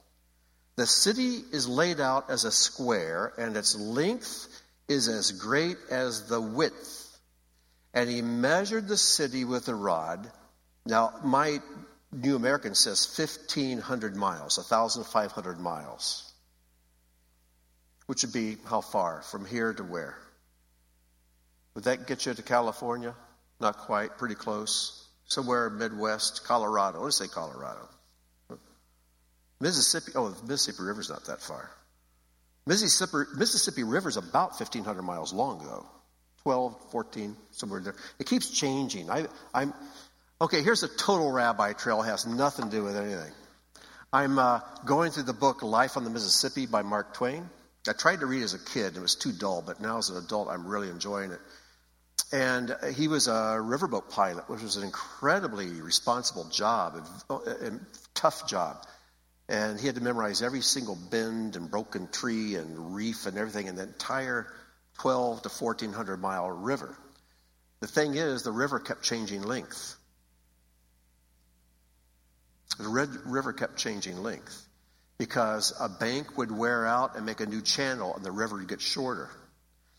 The 0.77 0.87
city 0.87 1.41
is 1.51 1.67
laid 1.67 1.99
out 1.99 2.29
as 2.29 2.45
a 2.45 2.51
square, 2.51 3.33
and 3.37 3.57
its 3.57 3.75
length 3.75 4.47
is 4.87 5.09
as 5.09 5.31
great 5.31 5.77
as 5.89 6.29
the 6.29 6.39
width. 6.39 7.19
And 7.93 8.09
he 8.09 8.21
measured 8.21 8.87
the 8.87 8.97
city 8.97 9.43
with 9.43 9.67
a 9.67 9.75
rod. 9.75 10.31
Now, 10.85 11.13
my 11.23 11.59
New 12.11 12.35
American 12.35 12.73
says 12.73 13.13
1,500 13.17 14.15
miles, 14.15 14.57
1,500 14.57 15.59
miles 15.59 16.27
which 18.07 18.23
would 18.23 18.33
be 18.33 18.57
how 18.65 18.81
far? 18.81 19.21
From 19.21 19.45
here 19.45 19.71
to 19.71 19.83
where? 19.83 20.17
Would 21.75 21.83
that 21.83 22.07
get 22.07 22.25
you 22.25 22.33
to 22.33 22.41
California? 22.41 23.13
Not 23.59 23.77
quite, 23.77 24.17
pretty 24.17 24.35
close. 24.35 25.05
Somewhere 25.25 25.69
Midwest, 25.69 26.43
Colorado. 26.45 27.01
Let's 27.01 27.17
say 27.17 27.27
Colorado. 27.27 27.87
Mississippi, 29.59 30.11
oh, 30.15 30.29
the 30.29 30.47
Mississippi 30.47 30.83
River's 30.83 31.09
not 31.09 31.25
that 31.25 31.41
far. 31.41 31.69
Mississippi, 32.65 33.29
Mississippi 33.35 33.83
River's 33.83 34.17
about 34.17 34.51
1,500 34.51 35.01
miles 35.01 35.33
long, 35.33 35.63
though. 35.63 35.85
12, 36.43 36.91
14, 36.91 37.35
somewhere 37.51 37.81
there. 37.81 37.95
It 38.19 38.27
keeps 38.27 38.49
changing. 38.49 39.09
I, 39.09 39.25
I'm, 39.53 39.73
okay, 40.39 40.61
here's 40.61 40.83
a 40.83 40.87
total 40.87 41.31
rabbi 41.31 41.73
trail, 41.73 42.01
it 42.01 42.05
has 42.05 42.25
nothing 42.25 42.65
to 42.65 42.71
do 42.71 42.83
with 42.83 42.95
anything. 42.95 43.31
I'm 44.13 44.39
uh, 44.39 44.61
going 44.85 45.11
through 45.11 45.23
the 45.23 45.33
book 45.33 45.63
Life 45.63 45.97
on 45.97 46.03
the 46.03 46.09
Mississippi 46.09 46.65
by 46.65 46.83
Mark 46.83 47.13
Twain. 47.13 47.49
I 47.87 47.93
tried 47.93 48.21
to 48.21 48.25
read 48.25 48.43
as 48.43 48.53
a 48.53 48.59
kid, 48.59 48.87
and 48.87 48.97
it 48.97 49.01
was 49.01 49.15
too 49.15 49.31
dull, 49.31 49.61
but 49.65 49.81
now 49.81 49.97
as 49.97 50.09
an 50.09 50.17
adult, 50.17 50.49
I'm 50.49 50.65
really 50.65 50.89
enjoying 50.89 51.31
it. 51.31 51.39
And 52.31 52.75
he 52.95 53.07
was 53.07 53.27
a 53.27 53.59
riverboat 53.61 54.09
pilot, 54.09 54.49
which 54.49 54.61
was 54.61 54.75
an 54.75 54.83
incredibly 54.83 55.67
responsible 55.81 56.45
job, 56.45 57.05
a, 57.29 57.71
tough 58.13 58.47
job. 58.47 58.85
And 59.49 59.79
he 59.79 59.87
had 59.87 59.95
to 59.95 60.01
memorize 60.01 60.41
every 60.41 60.61
single 60.61 60.95
bend 60.95 61.55
and 61.55 61.71
broken 61.71 62.09
tree 62.09 62.55
and 62.55 62.95
reef 62.95 63.25
and 63.25 63.37
everything 63.37 63.67
in 63.67 63.75
the 63.75 63.83
entire 63.83 64.47
12 64.95 65.43
to 65.43 65.49
1400 65.49 66.17
mile 66.17 66.49
river. 66.49 66.97
The 67.79 67.87
thing 67.87 68.15
is, 68.15 68.43
the 68.43 68.51
river 68.51 68.79
kept 68.79 69.03
changing 69.03 69.43
length. 69.43 69.95
The 72.77 72.89
red 72.89 73.09
river 73.25 73.53
kept 73.53 73.77
changing 73.77 74.17
length 74.17 74.67
because 75.17 75.73
a 75.79 75.89
bank 75.89 76.37
would 76.37 76.51
wear 76.51 76.85
out 76.85 77.15
and 77.15 77.25
make 77.25 77.39
a 77.39 77.45
new 77.45 77.61
channel 77.61 78.15
and 78.15 78.23
the 78.23 78.31
river 78.31 78.57
would 78.57 78.67
get 78.67 78.81
shorter. 78.81 79.29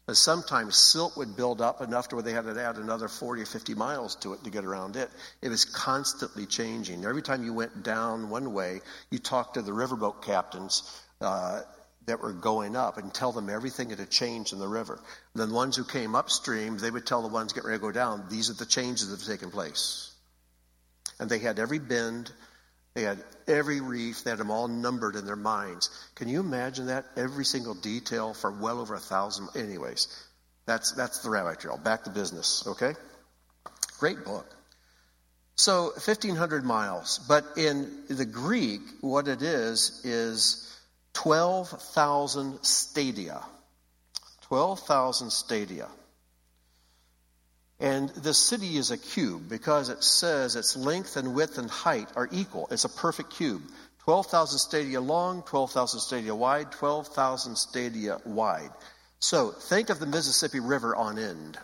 And 0.09 0.17
sometimes 0.17 0.75
silt 0.75 1.19
would 1.19 1.37
build 1.37 1.61
up 1.61 1.83
enough 1.83 2.09
to 2.09 2.17
where 2.17 2.23
they 2.23 2.33
had 2.33 2.47
to 2.47 2.59
add 2.59 2.77
another 2.77 3.09
40 3.09 3.43
or 3.43 3.45
50 3.45 3.75
miles 3.75 4.17
to 4.17 4.33
it 4.33 4.43
to 4.43 4.49
get 4.49 4.65
around 4.65 4.97
it. 4.97 5.11
It 5.43 5.51
was 5.51 5.67
constantly 5.67 6.47
changing. 6.47 7.05
Every 7.05 7.21
time 7.21 7.45
you 7.45 7.53
went 7.53 7.83
down 7.83 8.31
one 8.31 8.55
way, 8.55 8.81
you 9.11 9.19
talked 9.19 9.55
to 9.55 9.63
the 9.63 9.71
riverboat 9.71 10.25
captains 10.25 10.99
uh, 11.21 11.61
that 12.07 12.23
were 12.23 12.33
going 12.33 12.75
up 12.75 12.97
and 12.97 13.13
tell 13.13 13.33
them 13.33 13.51
everything 13.51 13.91
had 13.91 14.09
changed 14.09 14.55
in 14.55 14.59
the 14.59 14.67
river. 14.67 14.95
And 14.95 15.43
then 15.43 15.51
the 15.51 15.55
ones 15.55 15.77
who 15.77 15.85
came 15.85 16.15
upstream, 16.15 16.79
they 16.79 16.91
would 16.91 17.05
tell 17.05 17.21
the 17.21 17.29
ones 17.29 17.53
getting 17.53 17.69
ready 17.69 17.79
to 17.79 17.83
go 17.83 17.93
down, 17.93 18.25
these 18.31 18.49
are 18.49 18.55
the 18.55 18.65
changes 18.65 19.11
that 19.11 19.21
have 19.21 19.29
taken 19.29 19.51
place. 19.51 20.11
And 21.21 21.29
they 21.29 21.39
had 21.39 21.59
every 21.59 21.81
bend, 21.81 22.33
they 22.95 23.03
had 23.03 23.22
every 23.47 23.80
reef, 23.80 24.24
they 24.24 24.30
had 24.30 24.39
them 24.39 24.51
all 24.51 24.68
numbered 24.68 25.16
in 25.16 25.26
their 25.26 25.36
minds. 25.36 25.91
Can 26.14 26.28
you 26.28 26.41
imagine 26.41 26.86
that? 26.86 27.05
Every 27.16 27.45
single 27.45 27.74
detail 27.74 28.34
for 28.34 28.51
well 28.51 28.80
over 28.80 28.95
a 28.95 29.01
thousand. 29.01 29.49
Anyways, 29.55 30.09
that's, 30.66 30.93
that's 30.93 31.20
the 31.20 31.30
rabbi 31.30 31.55
trail. 31.55 31.78
Back 31.78 32.05
to 32.05 32.11
business, 32.11 32.64
okay? 32.66 32.95
Great 33.99 34.24
book. 34.24 34.47
So 35.57 35.84
1,500 35.86 36.64
miles. 36.64 37.18
But 37.26 37.45
in 37.57 38.05
the 38.09 38.24
Greek, 38.24 38.80
what 39.01 39.28
it 39.28 39.43
is, 39.43 40.01
is 40.05 40.80
12,000 41.14 42.62
stadia. 42.62 43.43
12,000 44.43 45.30
stadia. 45.30 45.89
And 47.81 48.09
the 48.11 48.35
city 48.35 48.76
is 48.76 48.91
a 48.91 48.99
cube 48.99 49.49
because 49.49 49.89
it 49.89 50.03
says 50.03 50.57
its 50.57 50.76
length 50.76 51.16
and 51.16 51.35
width 51.35 51.59
and 51.59 51.70
height 51.70 52.09
are 52.16 52.29
equal. 52.33 52.66
It's 52.70 52.85
a 52.85 52.89
perfect 52.89 53.31
cube. 53.31 53.62
12,000 54.01 54.59
stadia 54.59 55.01
long, 55.01 55.43
12,000 55.43 56.01
stadia 56.01 56.35
wide, 56.35 56.72
12,000 56.72 57.57
stadia 57.57 58.18
wide. 58.24 58.70
So 59.20 59.51
think 59.51 59.91
of 59.91 60.01
the 60.01 60.07
Mississippi 60.07 60.61
River 60.61 60.97
on 60.97 61.18
end. 61.18 61.59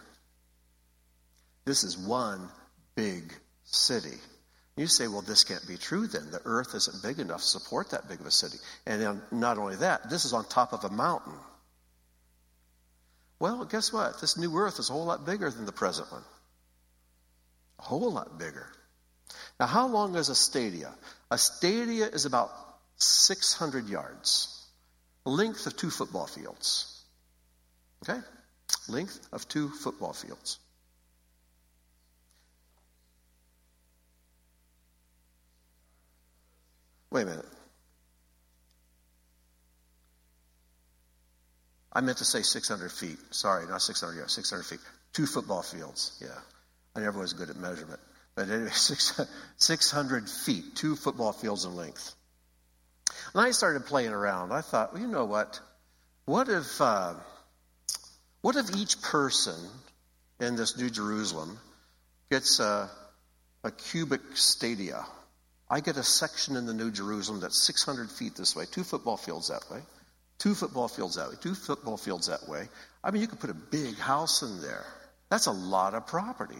This 1.64 1.82
is 1.82 1.96
one 1.96 2.48
big 2.94 3.34
city. 3.64 4.18
You 4.76 4.86
say, 4.86 5.08
well, 5.08 5.22
this 5.22 5.44
can't 5.44 5.66
be 5.66 5.76
true 5.76 6.06
then. 6.06 6.30
The 6.30 6.42
earth 6.44 6.74
isn't 6.74 7.02
big 7.02 7.18
enough 7.18 7.40
to 7.40 7.46
support 7.46 7.90
that 7.90 8.08
big 8.08 8.20
of 8.20 8.26
a 8.26 8.30
city. 8.30 8.58
And 8.86 9.22
not 9.32 9.56
only 9.56 9.76
that, 9.76 10.10
this 10.10 10.24
is 10.24 10.32
on 10.32 10.44
top 10.44 10.72
of 10.72 10.84
a 10.84 10.90
mountain. 10.90 11.34
Well, 13.38 13.64
guess 13.64 13.92
what? 13.92 14.20
This 14.20 14.38
new 14.38 14.56
earth 14.56 14.78
is 14.78 14.90
a 14.90 14.92
whole 14.92 15.04
lot 15.04 15.26
bigger 15.26 15.50
than 15.50 15.66
the 15.66 15.72
present 15.72 16.10
one. 16.10 16.22
A 17.78 17.82
whole 17.82 18.12
lot 18.12 18.38
bigger. 18.38 18.66
Now, 19.58 19.66
how 19.66 19.86
long 19.86 20.14
is 20.16 20.28
a 20.28 20.34
stadia? 20.34 20.92
A 21.30 21.38
stadia 21.38 22.06
is 22.06 22.24
about 22.24 22.50
600 22.96 23.88
yards, 23.88 24.66
length 25.24 25.66
of 25.66 25.76
two 25.76 25.90
football 25.90 26.26
fields. 26.26 27.02
Okay? 28.02 28.20
Length 28.88 29.28
of 29.32 29.48
two 29.48 29.68
football 29.68 30.12
fields. 30.12 30.58
Wait 37.10 37.22
a 37.22 37.26
minute. 37.26 37.46
I 41.94 42.00
meant 42.00 42.18
to 42.18 42.24
say 42.24 42.42
600 42.42 42.90
feet. 42.90 43.18
Sorry, 43.30 43.66
not 43.66 43.82
600 43.82 44.16
yards, 44.16 44.32
600 44.32 44.64
feet. 44.64 44.80
Two 45.12 45.26
football 45.26 45.62
fields. 45.62 46.18
Yeah. 46.20 46.28
I 46.96 47.00
never 47.00 47.20
was 47.20 47.32
good 47.32 47.50
at 47.50 47.56
measurement. 47.56 48.00
But 48.34 48.48
anyway, 48.48 48.70
600 49.58 50.28
feet, 50.28 50.76
two 50.76 50.96
football 50.96 51.32
fields 51.32 51.64
in 51.64 51.76
length. 51.76 52.14
And 53.32 53.42
I 53.42 53.52
started 53.52 53.86
playing 53.86 54.10
around. 54.10 54.52
I 54.52 54.60
thought, 54.60 54.92
well, 54.92 55.02
you 55.02 55.08
know 55.08 55.24
what? 55.24 55.60
What 56.24 56.48
if, 56.48 56.80
uh, 56.80 57.14
what 58.40 58.56
if 58.56 58.74
each 58.76 59.00
person 59.02 59.56
in 60.40 60.56
this 60.56 60.76
New 60.78 60.90
Jerusalem 60.90 61.58
gets 62.30 62.58
a, 62.60 62.90
a 63.62 63.70
cubic 63.70 64.20
stadia? 64.34 65.04
I 65.68 65.80
get 65.80 65.96
a 65.96 66.02
section 66.02 66.56
in 66.56 66.66
the 66.66 66.74
New 66.74 66.90
Jerusalem 66.90 67.40
that's 67.40 67.62
600 67.62 68.10
feet 68.10 68.36
this 68.36 68.54
way, 68.54 68.64
two 68.70 68.84
football 68.84 69.16
fields 69.16 69.48
that 69.48 69.64
way. 69.70 69.80
Two 70.38 70.54
football 70.54 70.88
fields 70.88 71.16
that 71.16 71.28
way, 71.28 71.34
two 71.40 71.54
football 71.54 71.96
fields 71.96 72.26
that 72.26 72.48
way. 72.48 72.68
I 73.02 73.10
mean, 73.10 73.22
you 73.22 73.28
could 73.28 73.40
put 73.40 73.50
a 73.50 73.54
big 73.54 73.96
house 73.96 74.42
in 74.42 74.60
there. 74.60 74.84
That's 75.30 75.46
a 75.46 75.52
lot 75.52 75.94
of 75.94 76.06
property. 76.06 76.58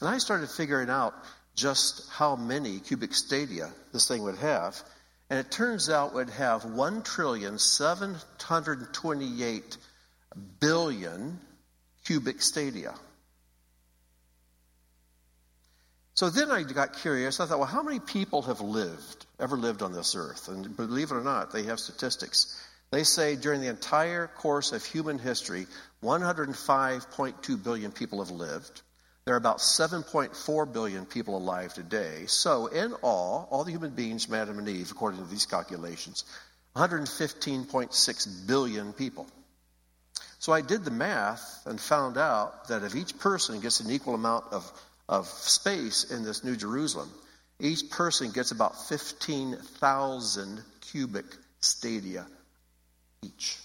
And 0.00 0.08
I 0.08 0.18
started 0.18 0.50
figuring 0.50 0.90
out 0.90 1.14
just 1.54 2.08
how 2.10 2.36
many 2.36 2.78
cubic 2.78 3.14
stadia 3.14 3.70
this 3.92 4.08
thing 4.08 4.22
would 4.22 4.38
have. 4.38 4.80
And 5.30 5.38
it 5.38 5.50
turns 5.50 5.90
out 5.90 6.12
it 6.12 6.14
would 6.14 6.30
have 6.30 6.64
1 6.64 7.02
trillion 7.02 7.58
728 7.58 9.76
billion 10.60 11.38
cubic 12.04 12.40
stadia. 12.40 12.94
So 16.14 16.30
then 16.30 16.50
I 16.50 16.62
got 16.62 16.94
curious. 16.94 17.38
I 17.38 17.46
thought, 17.46 17.58
well, 17.58 17.68
how 17.68 17.82
many 17.82 18.00
people 18.00 18.42
have 18.42 18.60
lived, 18.60 19.26
ever 19.40 19.56
lived 19.56 19.82
on 19.82 19.92
this 19.92 20.14
earth? 20.14 20.48
And 20.48 20.76
believe 20.76 21.10
it 21.10 21.16
or 21.16 21.22
not, 21.22 21.52
they 21.52 21.64
have 21.64 21.80
statistics. 21.80 22.60
They 22.90 23.04
say 23.04 23.36
during 23.36 23.60
the 23.60 23.68
entire 23.68 24.26
course 24.26 24.72
of 24.72 24.84
human 24.84 25.18
history, 25.18 25.66
105.2 26.02 27.62
billion 27.62 27.92
people 27.92 28.24
have 28.24 28.30
lived. 28.30 28.82
There 29.24 29.34
are 29.34 29.38
about 29.38 29.58
7.4 29.58 30.72
billion 30.72 31.04
people 31.04 31.36
alive 31.36 31.74
today. 31.74 32.24
So, 32.26 32.68
in 32.68 32.94
all, 33.02 33.46
all 33.50 33.62
the 33.62 33.72
human 33.72 33.90
beings 33.90 34.32
Adam 34.32 34.58
and 34.58 34.68
Eve, 34.68 34.90
according 34.90 35.22
to 35.22 35.30
these 35.30 35.44
calculations, 35.44 36.24
115.6 36.76 38.46
billion 38.46 38.92
people. 38.94 39.26
So 40.38 40.52
I 40.52 40.60
did 40.60 40.84
the 40.84 40.90
math 40.90 41.66
and 41.66 41.80
found 41.80 42.16
out 42.16 42.68
that 42.68 42.84
if 42.84 42.94
each 42.94 43.18
person 43.18 43.60
gets 43.60 43.80
an 43.80 43.90
equal 43.90 44.14
amount 44.14 44.44
of, 44.52 44.70
of 45.08 45.26
space 45.26 46.04
in 46.04 46.22
this 46.22 46.44
New 46.44 46.56
Jerusalem, 46.56 47.10
each 47.60 47.90
person 47.90 48.30
gets 48.30 48.50
about 48.50 48.88
15,000 48.88 50.62
cubic 50.80 51.26
stadia 51.60 52.26
each. 53.22 53.58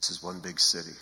This 0.00 0.10
is 0.10 0.22
one 0.22 0.40
big 0.40 0.58
city. 0.58 0.96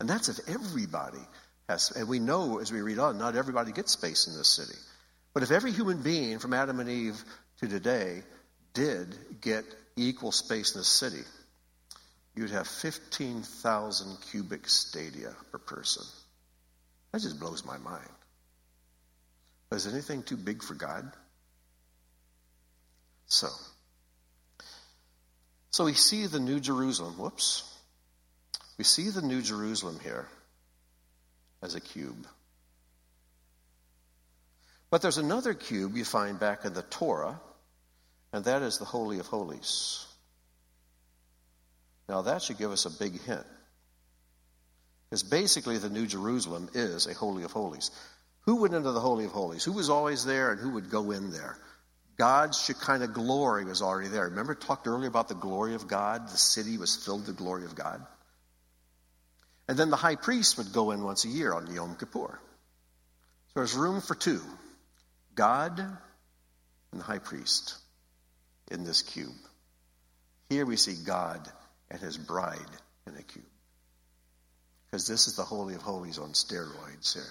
And 0.00 0.08
that's 0.08 0.28
if 0.28 0.48
everybody 0.48 1.22
has, 1.68 1.90
and 1.92 2.08
we 2.08 2.18
know 2.18 2.58
as 2.58 2.72
we 2.72 2.80
read 2.80 2.98
on, 2.98 3.18
not 3.18 3.36
everybody 3.36 3.72
gets 3.72 3.92
space 3.92 4.26
in 4.26 4.36
this 4.36 4.48
city. 4.48 4.78
But 5.34 5.42
if 5.42 5.50
every 5.50 5.72
human 5.72 6.02
being 6.02 6.38
from 6.38 6.52
Adam 6.52 6.80
and 6.80 6.88
Eve 6.88 7.22
to 7.60 7.68
today 7.68 8.22
did 8.74 9.16
get 9.40 9.64
equal 9.96 10.32
space 10.32 10.74
in 10.74 10.80
the 10.80 10.84
city, 10.84 11.22
you'd 12.34 12.50
have 12.50 12.66
15,000 12.66 14.16
cubic 14.30 14.68
stadia 14.68 15.32
per 15.52 15.58
person. 15.58 16.04
That 17.12 17.22
just 17.22 17.40
blows 17.40 17.64
my 17.64 17.78
mind. 17.78 18.08
Is 19.70 19.86
anything 19.86 20.22
too 20.22 20.36
big 20.36 20.62
for 20.62 20.74
God? 20.74 21.12
So, 23.26 23.48
so 25.70 25.84
we 25.84 25.92
see 25.92 26.26
the 26.26 26.40
New 26.40 26.58
Jerusalem. 26.58 27.18
Whoops. 27.18 27.64
We 28.78 28.84
see 28.84 29.10
the 29.10 29.20
New 29.20 29.42
Jerusalem 29.42 29.98
here 30.02 30.26
as 31.62 31.74
a 31.74 31.80
cube. 31.80 32.26
But 34.90 35.02
there's 35.02 35.18
another 35.18 35.52
cube 35.52 35.96
you 35.96 36.04
find 36.04 36.40
back 36.40 36.64
in 36.64 36.72
the 36.72 36.82
Torah, 36.82 37.38
and 38.32 38.44
that 38.46 38.62
is 38.62 38.78
the 38.78 38.86
Holy 38.86 39.18
of 39.18 39.26
Holies. 39.26 40.06
Now, 42.08 42.22
that 42.22 42.40
should 42.40 42.56
give 42.56 42.70
us 42.70 42.86
a 42.86 42.90
big 42.90 43.20
hint. 43.20 43.44
Because 45.10 45.22
basically, 45.22 45.76
the 45.76 45.90
New 45.90 46.06
Jerusalem 46.06 46.70
is 46.72 47.06
a 47.06 47.12
Holy 47.12 47.42
of 47.42 47.52
Holies. 47.52 47.90
Who 48.48 48.56
went 48.56 48.72
into 48.72 48.92
the 48.92 49.00
Holy 49.00 49.26
of 49.26 49.32
Holies? 49.32 49.62
Who 49.62 49.74
was 49.74 49.90
always 49.90 50.24
there 50.24 50.50
and 50.52 50.58
who 50.58 50.70
would 50.70 50.88
go 50.88 51.10
in 51.10 51.30
there? 51.30 51.58
God's 52.16 52.58
Shekinah 52.58 53.08
glory 53.08 53.66
was 53.66 53.82
already 53.82 54.08
there. 54.08 54.24
Remember, 54.24 54.54
talked 54.54 54.86
earlier 54.86 55.06
about 55.06 55.28
the 55.28 55.34
glory 55.34 55.74
of 55.74 55.86
God? 55.86 56.30
The 56.30 56.38
city 56.38 56.78
was 56.78 56.96
filled 56.96 57.26
with 57.26 57.36
the 57.36 57.42
glory 57.42 57.66
of 57.66 57.74
God. 57.74 58.00
And 59.68 59.78
then 59.78 59.90
the 59.90 59.96
high 59.96 60.16
priest 60.16 60.56
would 60.56 60.72
go 60.72 60.92
in 60.92 61.04
once 61.04 61.26
a 61.26 61.28
year 61.28 61.52
on 61.52 61.70
Yom 61.74 61.94
Kippur. 61.96 62.40
So 63.48 63.52
there's 63.54 63.74
room 63.74 64.00
for 64.00 64.14
two 64.14 64.40
God 65.34 65.78
and 65.78 67.00
the 67.00 67.04
high 67.04 67.18
priest 67.18 67.76
in 68.70 68.82
this 68.82 69.02
cube. 69.02 69.36
Here 70.48 70.64
we 70.64 70.76
see 70.76 70.94
God 71.04 71.46
and 71.90 72.00
his 72.00 72.16
bride 72.16 72.56
in 73.06 73.14
a 73.14 73.22
cube. 73.22 73.44
Because 74.86 75.06
this 75.06 75.28
is 75.28 75.36
the 75.36 75.44
Holy 75.44 75.74
of 75.74 75.82
Holies 75.82 76.16
on 76.16 76.30
steroids 76.30 77.12
here. 77.12 77.30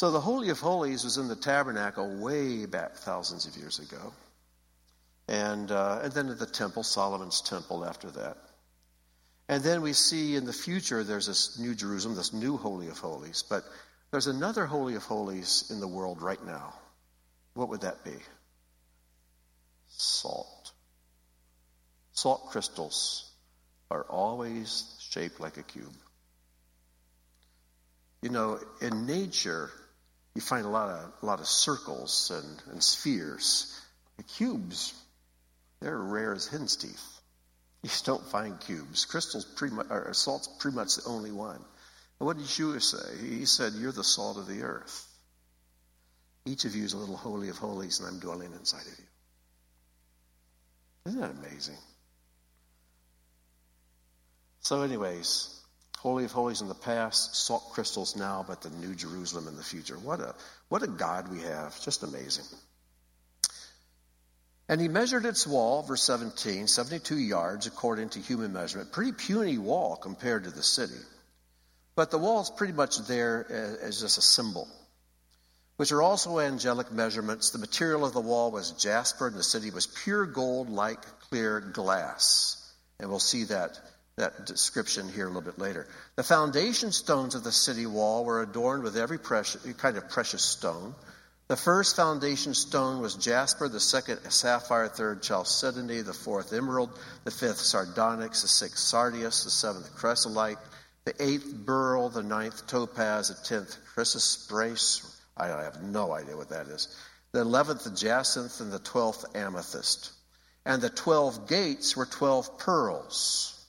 So 0.00 0.10
the 0.10 0.18
Holy 0.18 0.48
of 0.48 0.58
Holies 0.58 1.04
was 1.04 1.18
in 1.18 1.28
the 1.28 1.36
tabernacle 1.36 2.08
way 2.16 2.64
back 2.64 2.94
thousands 2.94 3.44
of 3.44 3.54
years 3.58 3.80
ago. 3.80 4.14
And, 5.28 5.70
uh, 5.70 6.00
and 6.04 6.10
then 6.10 6.30
at 6.30 6.38
the 6.38 6.46
temple, 6.46 6.84
Solomon's 6.84 7.42
temple 7.42 7.84
after 7.84 8.10
that. 8.12 8.38
And 9.50 9.62
then 9.62 9.82
we 9.82 9.92
see 9.92 10.36
in 10.36 10.46
the 10.46 10.54
future 10.54 11.04
there's 11.04 11.26
this 11.26 11.58
new 11.58 11.74
Jerusalem, 11.74 12.16
this 12.16 12.32
new 12.32 12.56
Holy 12.56 12.88
of 12.88 12.98
Holies. 12.98 13.44
But 13.46 13.62
there's 14.10 14.26
another 14.26 14.64
Holy 14.64 14.94
of 14.94 15.02
Holies 15.02 15.70
in 15.70 15.80
the 15.80 15.88
world 15.88 16.22
right 16.22 16.42
now. 16.46 16.72
What 17.52 17.68
would 17.68 17.82
that 17.82 18.02
be? 18.02 18.16
Salt. 19.88 20.72
Salt 22.12 22.46
crystals 22.48 23.30
are 23.90 24.04
always 24.04 24.96
shaped 25.10 25.40
like 25.40 25.58
a 25.58 25.62
cube. 25.62 25.92
You 28.22 28.30
know, 28.30 28.60
in 28.80 29.04
nature, 29.04 29.70
you 30.40 30.46
find 30.46 30.64
a 30.64 30.70
lot 30.70 30.88
of, 30.88 31.12
a 31.22 31.26
lot 31.26 31.40
of 31.40 31.46
circles 31.46 32.32
and, 32.34 32.72
and 32.72 32.82
spheres. 32.82 33.78
The 34.16 34.22
cubes, 34.22 34.94
they're 35.80 35.98
rare 35.98 36.32
as 36.32 36.46
hen's 36.46 36.76
teeth. 36.76 37.20
You 37.82 37.90
just 37.90 38.06
don't 38.06 38.24
find 38.30 38.58
cubes. 38.58 39.04
Crystals 39.04 39.44
pretty 39.44 39.74
much, 39.74 39.86
or 39.90 40.14
salt's 40.14 40.48
pretty 40.58 40.76
much 40.76 40.96
the 40.96 41.02
only 41.06 41.30
one. 41.30 41.56
And 41.56 42.26
what 42.26 42.38
did 42.38 42.46
Yeshua 42.46 42.80
say? 42.82 43.26
He 43.26 43.44
said, 43.44 43.74
You're 43.74 43.92
the 43.92 44.02
salt 44.02 44.38
of 44.38 44.46
the 44.46 44.62
earth. 44.62 45.06
Each 46.46 46.64
of 46.64 46.74
you 46.74 46.84
is 46.84 46.94
a 46.94 46.98
little 46.98 47.16
holy 47.16 47.50
of 47.50 47.58
holies, 47.58 48.00
and 48.00 48.08
I'm 48.08 48.18
dwelling 48.18 48.52
inside 48.52 48.80
of 48.80 48.98
you. 48.98 49.04
Isn't 51.06 51.20
that 51.20 51.32
amazing? 51.32 51.76
So, 54.60 54.82
anyways, 54.82 55.59
Holy 56.00 56.24
of 56.24 56.32
Holies 56.32 56.62
in 56.62 56.68
the 56.68 56.74
past, 56.74 57.36
salt 57.36 57.72
crystals 57.72 58.16
now, 58.16 58.42
but 58.48 58.62
the 58.62 58.70
New 58.70 58.94
Jerusalem 58.94 59.46
in 59.48 59.56
the 59.56 59.62
future. 59.62 59.96
What 59.96 60.20
a, 60.20 60.34
what 60.70 60.82
a 60.82 60.86
God 60.86 61.28
we 61.28 61.40
have. 61.40 61.78
Just 61.82 62.02
amazing. 62.02 62.46
And 64.66 64.80
he 64.80 64.88
measured 64.88 65.26
its 65.26 65.46
wall, 65.46 65.82
verse 65.82 66.02
17, 66.02 66.68
72 66.68 67.18
yards 67.18 67.66
according 67.66 68.08
to 68.10 68.18
human 68.18 68.54
measurement. 68.54 68.92
Pretty 68.92 69.12
puny 69.12 69.58
wall 69.58 69.94
compared 69.94 70.44
to 70.44 70.50
the 70.50 70.62
city. 70.62 71.02
But 71.96 72.10
the 72.10 72.18
wall 72.18 72.40
is 72.40 72.48
pretty 72.48 72.72
much 72.72 72.96
there 73.06 73.76
as 73.82 74.00
just 74.00 74.16
a 74.16 74.22
symbol, 74.22 74.68
which 75.76 75.92
are 75.92 76.00
also 76.00 76.38
angelic 76.38 76.90
measurements. 76.90 77.50
The 77.50 77.58
material 77.58 78.06
of 78.06 78.14
the 78.14 78.22
wall 78.22 78.50
was 78.50 78.70
jasper, 78.70 79.26
and 79.26 79.36
the 79.36 79.42
city 79.42 79.70
was 79.70 79.86
pure 79.86 80.24
gold 80.24 80.70
like 80.70 81.02
clear 81.28 81.60
glass. 81.60 82.56
And 82.98 83.10
we'll 83.10 83.18
see 83.18 83.44
that, 83.44 83.78
that 84.16 84.46
description 84.46 85.08
here 85.08 85.24
a 85.24 85.28
little 85.28 85.40
bit 85.40 85.58
later. 85.58 85.86
The 86.16 86.22
foundation 86.22 86.92
stones 86.92 87.34
of 87.34 87.44
the 87.44 87.52
city 87.52 87.86
wall 87.86 88.24
were 88.24 88.42
adorned 88.42 88.82
with 88.82 88.96
every 88.96 89.18
precious, 89.18 89.62
kind 89.74 89.96
of 89.96 90.08
precious 90.10 90.42
stone. 90.42 90.94
The 91.48 91.56
first 91.56 91.96
foundation 91.96 92.54
stone 92.54 93.00
was 93.00 93.16
jasper, 93.16 93.68
the 93.68 93.80
second 93.80 94.20
sapphire, 94.30 94.88
third 94.88 95.22
chalcedony, 95.22 96.02
the 96.02 96.12
fourth 96.12 96.52
emerald, 96.52 96.90
the 97.24 97.30
fifth 97.30 97.58
sardonyx, 97.58 98.42
the 98.42 98.48
sixth 98.48 98.78
sardius, 98.78 99.44
the 99.44 99.50
seventh 99.50 99.94
chrysolite, 99.96 100.58
the 101.04 101.14
eighth 101.18 101.52
beryl, 101.66 102.08
the 102.08 102.22
ninth 102.22 102.66
topaz, 102.66 103.28
the 103.28 103.48
tenth 103.48 103.76
chrysoprase. 103.96 105.16
I 105.36 105.46
have 105.46 105.82
no 105.82 106.12
idea 106.12 106.36
what 106.36 106.50
that 106.50 106.66
is. 106.66 106.96
The 107.32 107.40
eleventh 107.40 107.96
jacinth, 107.96 108.60
and 108.60 108.70
the 108.70 108.78
twelfth 108.78 109.24
amethyst. 109.34 110.12
And 110.66 110.82
the 110.82 110.90
twelve 110.90 111.48
gates 111.48 111.96
were 111.96 112.06
twelve 112.06 112.58
pearls. 112.58 113.59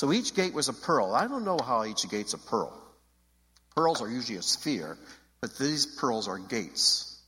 So 0.00 0.14
each 0.14 0.34
gate 0.34 0.54
was 0.54 0.70
a 0.70 0.72
pearl. 0.72 1.14
I 1.14 1.26
don't 1.26 1.44
know 1.44 1.58
how 1.62 1.84
each 1.84 2.08
gate's 2.08 2.32
a 2.32 2.38
pearl. 2.38 2.72
Pearls 3.76 4.00
are 4.00 4.08
usually 4.08 4.38
a 4.38 4.42
sphere, 4.42 4.96
but 5.42 5.58
these 5.58 5.84
pearls 5.84 6.26
are 6.26 6.38
gates. 6.38 7.20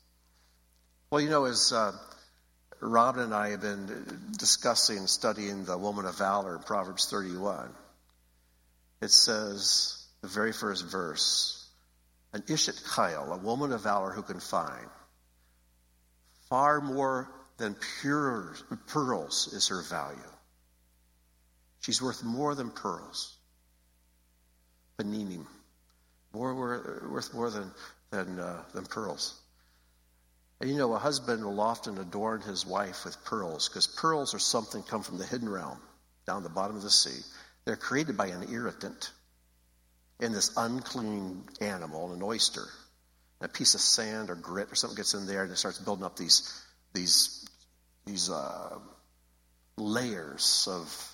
Well, 1.11 1.21
you 1.21 1.29
know, 1.29 1.45
as 1.45 1.71
uh, 1.71 1.91
Robin 2.79 3.25
and 3.25 3.33
I 3.35 3.49
have 3.49 3.61
been 3.61 4.31
discussing, 4.39 4.97
and 4.97 5.07
studying 5.07 5.65
the 5.65 5.77
woman 5.77 6.07
of 6.07 6.17
valor 6.17 6.55
in 6.55 6.63
Proverbs 6.63 7.07
31, 7.11 7.69
it 9.03 9.11
says, 9.11 10.03
the 10.21 10.27
very 10.27 10.51
first 10.51 10.83
verse, 10.83 11.69
an 12.33 12.41
Ishet 12.41 12.83
Chayil, 12.83 13.35
a 13.35 13.37
woman 13.37 13.71
of 13.71 13.83
valor 13.83 14.09
who 14.09 14.23
can 14.23 14.39
find, 14.39 14.87
far 16.49 16.81
more 16.81 17.29
than 17.57 17.75
pure 18.01 18.55
pearls 18.87 19.53
is 19.53 19.67
her 19.67 19.83
value. 19.83 20.32
She's 21.83 22.01
worth 22.01 22.23
more 22.23 22.55
than 22.55 22.71
pearls. 22.71 23.37
Beninim. 24.97 25.45
More 26.33 26.55
worth 26.55 27.33
more 27.33 27.49
than 27.51 27.71
than, 28.11 28.39
uh, 28.39 28.63
than 28.73 28.85
pearls. 28.85 29.39
And 30.61 30.69
you 30.69 30.77
know, 30.77 30.93
a 30.93 30.99
husband 30.99 31.43
will 31.43 31.59
often 31.59 31.97
adorn 31.97 32.41
his 32.41 32.65
wife 32.65 33.05
with 33.05 33.23
pearls 33.25 33.67
because 33.67 33.87
pearls 33.87 34.33
are 34.33 34.39
something 34.39 34.83
come 34.83 35.03
from 35.03 35.17
the 35.17 35.25
hidden 35.25 35.49
realm, 35.49 35.79
down 36.25 36.43
the 36.43 36.49
bottom 36.49 36.75
of 36.75 36.83
the 36.83 36.91
sea. 36.91 37.21
They're 37.65 37.75
created 37.75 38.15
by 38.17 38.27
an 38.27 38.49
irritant. 38.51 39.11
in 40.19 40.31
this 40.31 40.53
unclean 40.55 41.43
animal, 41.59 42.13
an 42.13 42.21
oyster. 42.23 42.65
A 43.41 43.47
piece 43.47 43.75
of 43.75 43.81
sand 43.81 44.29
or 44.29 44.35
grit 44.35 44.71
or 44.71 44.75
something 44.75 44.95
gets 44.95 45.13
in 45.13 45.25
there 45.27 45.43
and 45.43 45.51
it 45.51 45.57
starts 45.57 45.79
building 45.79 46.05
up 46.05 46.15
these, 46.15 46.63
these, 46.93 47.45
these 48.05 48.29
uh, 48.29 48.77
layers 49.77 50.67
of 50.71 51.12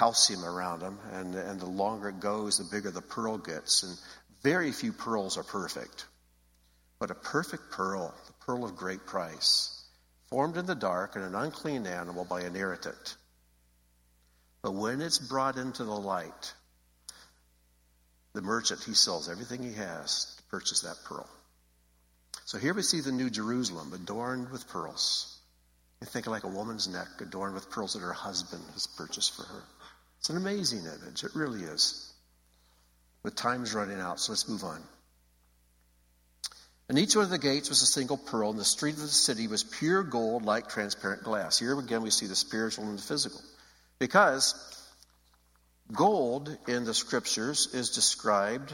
calcium 0.00 0.46
around 0.46 0.80
them. 0.80 0.98
And, 1.12 1.34
and 1.34 1.60
the 1.60 1.66
longer 1.66 2.08
it 2.08 2.20
goes, 2.20 2.56
the 2.56 2.64
bigger 2.64 2.90
the 2.90 3.02
pearl 3.02 3.36
gets. 3.36 3.82
And 3.82 3.96
very 4.42 4.72
few 4.72 4.92
pearls 4.92 5.36
are 5.36 5.42
perfect. 5.42 6.06
But 6.98 7.10
a 7.10 7.14
perfect 7.14 7.70
pearl, 7.70 8.14
the 8.26 8.32
pearl 8.46 8.64
of 8.64 8.76
great 8.76 9.04
price, 9.04 9.84
formed 10.30 10.56
in 10.56 10.64
the 10.64 10.74
dark 10.74 11.16
in 11.16 11.22
an 11.22 11.34
unclean 11.34 11.86
animal 11.86 12.24
by 12.24 12.40
an 12.42 12.56
irritant. 12.56 13.16
But 14.62 14.72
when 14.72 15.02
it's 15.02 15.18
brought 15.18 15.58
into 15.58 15.84
the 15.84 15.90
light, 15.90 16.54
the 18.32 18.42
merchant, 18.42 18.82
he 18.82 18.94
sells 18.94 19.28
everything 19.28 19.62
he 19.62 19.74
has 19.74 20.34
to 20.36 20.42
purchase 20.44 20.80
that 20.80 20.96
pearl. 21.04 21.28
So 22.46 22.56
here 22.56 22.72
we 22.72 22.82
see 22.82 23.00
the 23.00 23.12
New 23.12 23.28
Jerusalem 23.28 23.92
adorned 23.92 24.50
with 24.50 24.68
pearls. 24.68 25.38
You 26.00 26.06
think 26.06 26.26
like 26.26 26.44
a 26.44 26.48
woman's 26.48 26.88
neck 26.88 27.08
adorned 27.20 27.54
with 27.54 27.70
pearls 27.70 27.92
that 27.92 28.00
her 28.00 28.14
husband 28.14 28.62
has 28.72 28.86
purchased 28.86 29.36
for 29.36 29.42
her. 29.42 29.62
It's 30.20 30.28
an 30.28 30.36
amazing 30.36 30.80
image. 30.80 31.24
It 31.24 31.34
really 31.34 31.62
is. 31.62 32.12
But 33.22 33.36
time's 33.36 33.74
running 33.74 33.98
out, 33.98 34.20
so 34.20 34.32
let's 34.32 34.48
move 34.48 34.64
on. 34.64 34.82
And 36.90 36.98
each 36.98 37.16
one 37.16 37.24
of 37.24 37.30
the 37.30 37.38
gates 37.38 37.68
was 37.68 37.82
a 37.82 37.86
single 37.86 38.18
pearl, 38.18 38.50
and 38.50 38.58
the 38.58 38.64
street 38.64 38.94
of 38.94 39.00
the 39.00 39.08
city 39.08 39.46
was 39.46 39.64
pure 39.64 40.02
gold 40.02 40.44
like 40.44 40.68
transparent 40.68 41.22
glass. 41.22 41.58
Here 41.58 41.78
again 41.78 42.02
we 42.02 42.10
see 42.10 42.26
the 42.26 42.36
spiritual 42.36 42.84
and 42.84 42.98
the 42.98 43.02
physical. 43.02 43.40
Because 43.98 44.54
gold 45.92 46.54
in 46.66 46.84
the 46.84 46.94
scriptures 46.94 47.68
is 47.72 47.90
described 47.90 48.72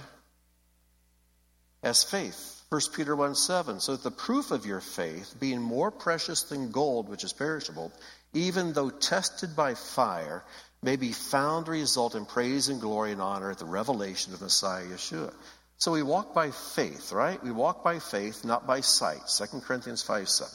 as 1.83 2.03
faith. 2.03 2.63
1 2.71 2.81
Peter 2.95 3.15
1 3.15 3.35
7. 3.37 3.81
So 3.81 3.97
the 3.97 4.11
proof 4.11 4.51
of 4.51 4.67
your 4.67 4.81
faith, 4.81 5.35
being 5.39 5.63
more 5.63 5.91
precious 5.91 6.43
than 6.45 6.73
gold, 6.73 7.09
which 7.09 7.23
is 7.23 7.33
perishable, 7.33 7.93
even 8.33 8.73
though 8.73 8.91
tested 8.91 9.55
by 9.55 9.75
fire, 9.75 10.43
may 10.83 10.97
be 10.97 11.13
found 11.13 11.67
to 11.67 11.73
result 11.73 12.15
in 12.15 12.27
praise 12.27 12.69
and 12.69 12.81
glory 12.81 13.13
and 13.13 13.21
honor 13.21 13.51
at 13.51 13.59
the 13.59 13.65
revelation 13.65 14.35
of 14.35 14.41
Messiah 14.41 14.85
Yeshua. 14.85 15.33
So 15.79 15.93
we 15.93 16.03
walk 16.03 16.35
by 16.35 16.51
faith, 16.51 17.13
right? 17.13 17.43
We 17.43 17.51
walk 17.51 17.85
by 17.85 17.99
faith, 17.99 18.45
not 18.45 18.67
by 18.67 18.81
sight. 18.81 19.21
2 19.29 19.61
Corinthians 19.61 20.03
5 20.03 20.29
7. 20.29 20.53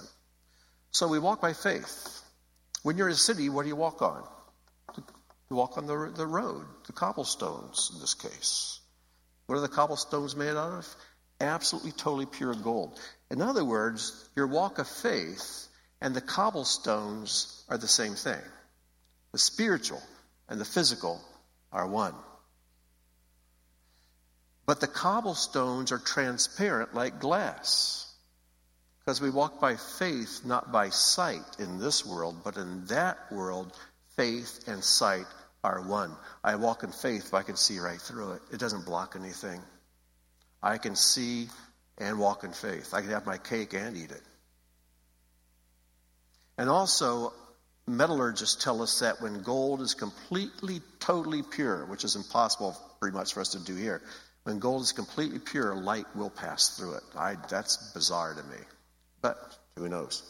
So 0.92 1.08
we 1.08 1.20
walk 1.20 1.42
by 1.42 1.54
faith. 1.54 2.22
When 2.84 2.98
you're 2.98 3.08
in 3.08 3.14
a 3.14 3.18
city, 3.18 3.50
what 3.50 3.64
do 3.64 3.68
you 3.68 3.76
walk 3.76 4.02
on? 4.02 4.24
You 5.50 5.56
walk 5.58 5.78
on 5.78 5.86
the, 5.86 6.12
the 6.16 6.26
road, 6.26 6.66
the 6.88 6.94
cobblestones 6.94 7.92
in 7.94 8.00
this 8.00 8.14
case. 8.14 8.80
What 9.46 9.58
are 9.58 9.62
the 9.62 9.68
cobblestones 9.68 10.36
made 10.36 10.56
out 10.56 10.80
of? 10.80 10.96
Absolutely, 11.40 11.92
totally 11.92 12.26
pure 12.26 12.54
gold. 12.54 13.00
In 13.30 13.42
other 13.42 13.66
words, 13.66 14.30
your 14.36 14.48
walk 14.48 14.80
of 14.80 14.88
faith 14.88 15.68
and 16.00 16.16
the 16.16 16.22
cobblestones 16.22 17.64
are 17.70 17.78
the 17.78 17.88
same 17.88 18.16
thing. 18.16 18.42
The 19.32 19.38
spiritual 19.38 20.02
and 20.50 20.60
the 20.60 20.66
physical 20.66 21.22
are 21.72 21.88
one. 21.88 22.16
But 24.66 24.80
the 24.80 24.88
cobblestones 24.88 25.92
are 25.92 26.00
transparent 26.00 26.94
like 26.94 27.20
glass. 27.20 28.08
Because 29.00 29.20
we 29.20 29.30
walk 29.30 29.60
by 29.60 29.76
faith, 29.76 30.42
not 30.46 30.72
by 30.72 30.90
sight 30.90 31.60
in 31.60 31.80
this 31.80 32.06
world, 32.06 32.38
but 32.44 32.58
in 32.58 32.86
that 32.86 33.18
world, 33.32 33.76
faith 34.16 34.68
and 34.68 34.84
sight 34.84 35.26
are 35.64 35.82
one. 35.82 36.16
I 36.44 36.56
walk 36.56 36.84
in 36.84 36.92
faith, 36.92 37.30
but 37.32 37.38
I 37.38 37.44
can 37.44 37.56
see 37.56 37.80
right 37.80 38.00
through 38.00 38.34
it. 38.34 38.42
It 38.52 38.60
doesn't 38.60 38.86
block 38.86 39.16
anything. 39.16 39.62
I 40.62 40.78
can 40.78 40.96
see 40.96 41.48
and 41.98 42.20
walk 42.20 42.44
in 42.44 42.52
faith. 42.52 42.94
I 42.94 43.02
can 43.02 43.10
have 43.10 43.26
my 43.26 43.38
cake 43.38 43.74
and 43.74 43.98
eat 43.98 44.12
it. 44.12 44.22
And 46.58 46.70
also, 46.70 47.34
metallurgists 47.88 48.64
tell 48.64 48.82
us 48.82 49.00
that 49.00 49.22
when 49.22 49.42
gold 49.42 49.82
is 49.82 49.94
completely, 49.94 50.82
totally 51.00 51.44
pure, 51.44 51.86
which 51.86 52.04
is 52.04 52.16
impossible 52.16 52.78
pretty 53.00 53.16
much 53.16 53.34
for 53.34 53.42
us 53.42 53.50
to 53.50 53.60
do 53.60 53.76
here, 53.76 54.02
when 54.44 54.60
gold 54.60 54.82
is 54.82 54.92
completely 54.92 55.40
pure, 55.40 55.76
light 55.76 56.08
will 56.16 56.30
pass 56.30 56.78
through 56.78 56.94
it. 56.96 57.04
I, 57.16 57.36
that's 57.50 57.94
bizarre 57.94 58.34
to 58.34 58.44
me. 58.44 58.64
But 59.22 59.38
who 59.76 59.88
knows? 59.88 60.24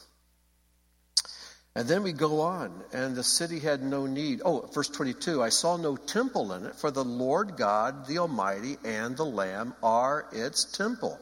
And 1.74 1.88
then 1.88 2.04
we 2.04 2.12
go 2.12 2.42
on, 2.42 2.84
and 2.92 3.16
the 3.16 3.24
city 3.24 3.60
had 3.60 3.82
no 3.82 4.06
need. 4.06 4.42
Oh, 4.44 4.70
verse 4.74 4.90
22 4.90 5.42
I 5.42 5.50
saw 5.50 5.78
no 5.78 5.96
temple 5.96 6.52
in 6.52 6.66
it, 6.66 6.76
for 6.76 6.92
the 6.92 7.06
Lord 7.06 7.56
God, 7.56 8.08
the 8.08 8.18
Almighty, 8.18 8.78
and 8.84 9.16
the 9.16 9.26
Lamb 9.26 9.74
are 9.82 10.28
its 10.34 10.66
temple. 10.66 11.18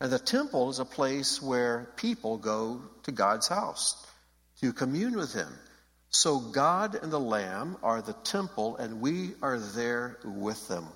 And 0.00 0.10
the 0.10 0.18
temple 0.18 0.70
is 0.70 0.78
a 0.78 0.86
place 0.86 1.42
where 1.42 1.88
people 1.96 2.38
go 2.38 2.80
to 3.02 3.12
God's 3.12 3.48
house 3.48 4.06
to 4.60 4.72
commune 4.72 5.16
with 5.16 5.32
Him. 5.32 5.48
So 6.10 6.38
God 6.38 6.94
and 6.94 7.12
the 7.12 7.20
Lamb 7.20 7.76
are 7.82 8.00
the 8.00 8.12
temple, 8.12 8.76
and 8.76 9.00
we 9.00 9.32
are 9.42 9.58
there 9.58 10.18
with 10.24 10.68
them. 10.68 10.86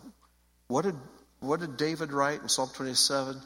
What 0.69 0.83
did, 0.83 0.95
what 1.41 1.61
did 1.61 1.77
David 1.77 2.13
write 2.13 2.43
in 2.43 2.49
Psalm 2.49 2.71
27? 2.75 3.37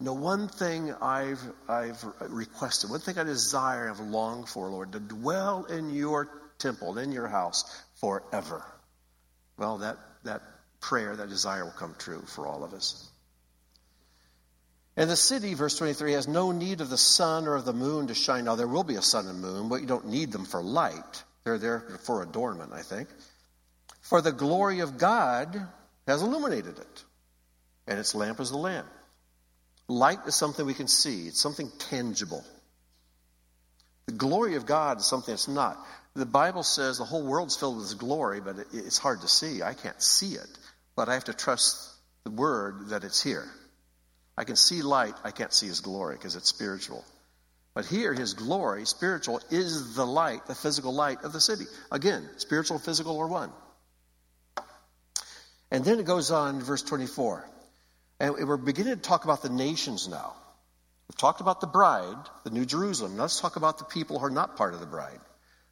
No, 0.00 0.14
one 0.14 0.48
thing 0.48 0.94
I've, 0.94 1.42
I've 1.68 2.02
requested, 2.20 2.88
one 2.90 3.00
thing 3.00 3.18
I 3.18 3.24
desire, 3.24 3.90
I've 3.90 4.00
longed 4.00 4.48
for, 4.48 4.68
Lord, 4.70 4.92
to 4.92 5.00
dwell 5.00 5.64
in 5.64 5.90
your 5.90 6.28
temple, 6.58 6.96
in 6.96 7.12
your 7.12 7.28
house 7.28 7.64
forever. 8.00 8.64
Well, 9.58 9.78
that, 9.78 9.98
that 10.24 10.40
prayer, 10.80 11.14
that 11.14 11.28
desire 11.28 11.64
will 11.64 11.72
come 11.72 11.94
true 11.98 12.22
for 12.22 12.46
all 12.46 12.64
of 12.64 12.72
us. 12.72 13.09
And 15.00 15.08
the 15.08 15.16
city, 15.16 15.54
verse 15.54 15.78
23, 15.78 16.12
has 16.12 16.28
no 16.28 16.52
need 16.52 16.82
of 16.82 16.90
the 16.90 16.98
sun 16.98 17.48
or 17.48 17.56
of 17.56 17.64
the 17.64 17.72
moon 17.72 18.08
to 18.08 18.14
shine. 18.14 18.44
Now, 18.44 18.54
there 18.56 18.68
will 18.68 18.84
be 18.84 18.96
a 18.96 19.02
sun 19.02 19.26
and 19.28 19.40
moon, 19.40 19.70
but 19.70 19.80
you 19.80 19.86
don't 19.86 20.08
need 20.08 20.30
them 20.30 20.44
for 20.44 20.62
light. 20.62 21.24
They're 21.42 21.56
there 21.56 21.80
for 22.02 22.22
adornment, 22.22 22.74
I 22.74 22.82
think. 22.82 23.08
For 24.02 24.20
the 24.20 24.30
glory 24.30 24.80
of 24.80 24.98
God 24.98 25.58
has 26.06 26.20
illuminated 26.20 26.78
it, 26.78 27.04
and 27.86 27.98
its 27.98 28.14
lamp 28.14 28.40
is 28.40 28.50
the 28.50 28.58
lamp. 28.58 28.88
Light 29.88 30.18
is 30.26 30.34
something 30.34 30.66
we 30.66 30.74
can 30.74 30.86
see, 30.86 31.28
it's 31.28 31.40
something 31.40 31.72
tangible. 31.78 32.44
The 34.04 34.12
glory 34.12 34.56
of 34.56 34.66
God 34.66 34.98
is 34.98 35.06
something 35.06 35.32
that's 35.32 35.48
not. 35.48 35.78
The 36.12 36.26
Bible 36.26 36.62
says 36.62 36.98
the 36.98 37.04
whole 37.04 37.24
world's 37.24 37.56
filled 37.56 37.78
with 37.78 37.98
glory, 37.98 38.42
but 38.42 38.56
it's 38.70 38.98
hard 38.98 39.22
to 39.22 39.28
see. 39.28 39.62
I 39.62 39.72
can't 39.72 40.02
see 40.02 40.34
it, 40.34 40.58
but 40.94 41.08
I 41.08 41.14
have 41.14 41.24
to 41.24 41.32
trust 41.32 41.90
the 42.24 42.30
Word 42.32 42.88
that 42.88 43.02
it's 43.02 43.22
here. 43.22 43.50
I 44.40 44.44
can 44.44 44.56
see 44.56 44.80
light, 44.80 45.12
I 45.22 45.32
can't 45.32 45.52
see 45.52 45.66
His 45.66 45.80
glory 45.80 46.16
because 46.16 46.34
it's 46.34 46.48
spiritual. 46.48 47.04
But 47.74 47.84
here, 47.84 48.14
His 48.14 48.32
glory, 48.32 48.86
spiritual, 48.86 49.42
is 49.50 49.94
the 49.94 50.06
light, 50.06 50.46
the 50.46 50.54
physical 50.54 50.94
light 50.94 51.24
of 51.24 51.34
the 51.34 51.42
city. 51.42 51.66
Again, 51.92 52.26
spiritual 52.38 52.78
physical 52.78 53.18
are 53.18 53.26
one. 53.26 53.52
And 55.70 55.84
then 55.84 55.98
it 55.98 56.06
goes 56.06 56.30
on, 56.30 56.62
verse 56.62 56.80
24. 56.80 57.46
And 58.18 58.34
we're 58.48 58.56
beginning 58.56 58.96
to 58.96 59.02
talk 59.02 59.24
about 59.24 59.42
the 59.42 59.50
nations 59.50 60.08
now. 60.08 60.32
We've 61.06 61.18
talked 61.18 61.42
about 61.42 61.60
the 61.60 61.66
bride, 61.66 62.16
the 62.42 62.50
New 62.50 62.64
Jerusalem. 62.64 63.16
Now 63.16 63.24
let's 63.24 63.40
talk 63.40 63.56
about 63.56 63.76
the 63.76 63.84
people 63.84 64.18
who 64.18 64.24
are 64.24 64.30
not 64.30 64.56
part 64.56 64.72
of 64.72 64.80
the 64.80 64.86
bride. 64.86 65.20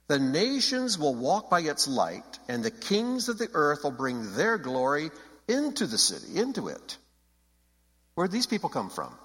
The 0.09 0.19
nations 0.19 0.99
will 0.99 1.15
walk 1.15 1.49
by 1.49 1.61
its 1.61 1.89
light, 1.89 2.39
and 2.49 2.63
the 2.63 2.71
kings 2.71 3.31
of 3.31 3.39
the 3.39 3.49
earth 3.55 3.85
will 3.85 3.93
bring 3.93 4.35
their 4.35 4.59
glory 4.59 5.11
into 5.49 5.87
the 5.87 5.97
city, 5.97 6.39
into 6.39 6.69
it. 6.69 6.99
Where'd 8.19 8.33
these 8.33 8.49
people 8.49 8.69
come 8.69 8.91
from? 8.91 9.17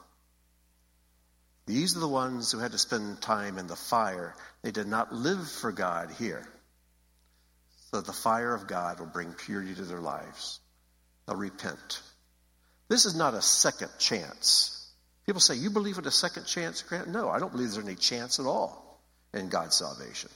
These 1.65 1.97
are 1.97 1.99
the 1.99 2.07
ones 2.07 2.51
who 2.51 2.59
had 2.59 2.73
to 2.73 2.77
spend 2.77 3.23
time 3.23 3.57
in 3.57 3.65
the 3.65 3.75
fire. 3.75 4.35
They 4.61 4.69
did 4.69 4.85
not 4.85 5.11
live 5.11 5.49
for 5.49 5.71
God 5.71 6.11
here. 6.19 6.47
So 7.89 8.01
the 8.01 8.13
fire 8.13 8.53
of 8.53 8.67
God 8.67 8.99
will 8.99 9.07
bring 9.07 9.33
purity 9.33 9.73
to 9.73 9.81
their 9.81 9.99
lives. 9.99 10.59
They'll 11.25 11.37
repent. 11.37 12.03
This 12.87 13.05
is 13.05 13.15
not 13.15 13.33
a 13.33 13.41
second 13.41 13.89
chance. 13.97 14.87
People 15.25 15.41
say, 15.41 15.55
You 15.55 15.71
believe 15.71 15.97
in 15.97 16.05
a 16.05 16.11
second 16.11 16.45
chance 16.45 16.83
grant? 16.83 17.07
No, 17.07 17.29
I 17.29 17.39
don't 17.39 17.51
believe 17.51 17.71
there's 17.71 17.83
any 17.83 17.95
chance 17.95 18.39
at 18.39 18.45
all 18.45 19.01
in 19.33 19.49
God's 19.49 19.75
salvation. 19.75 20.29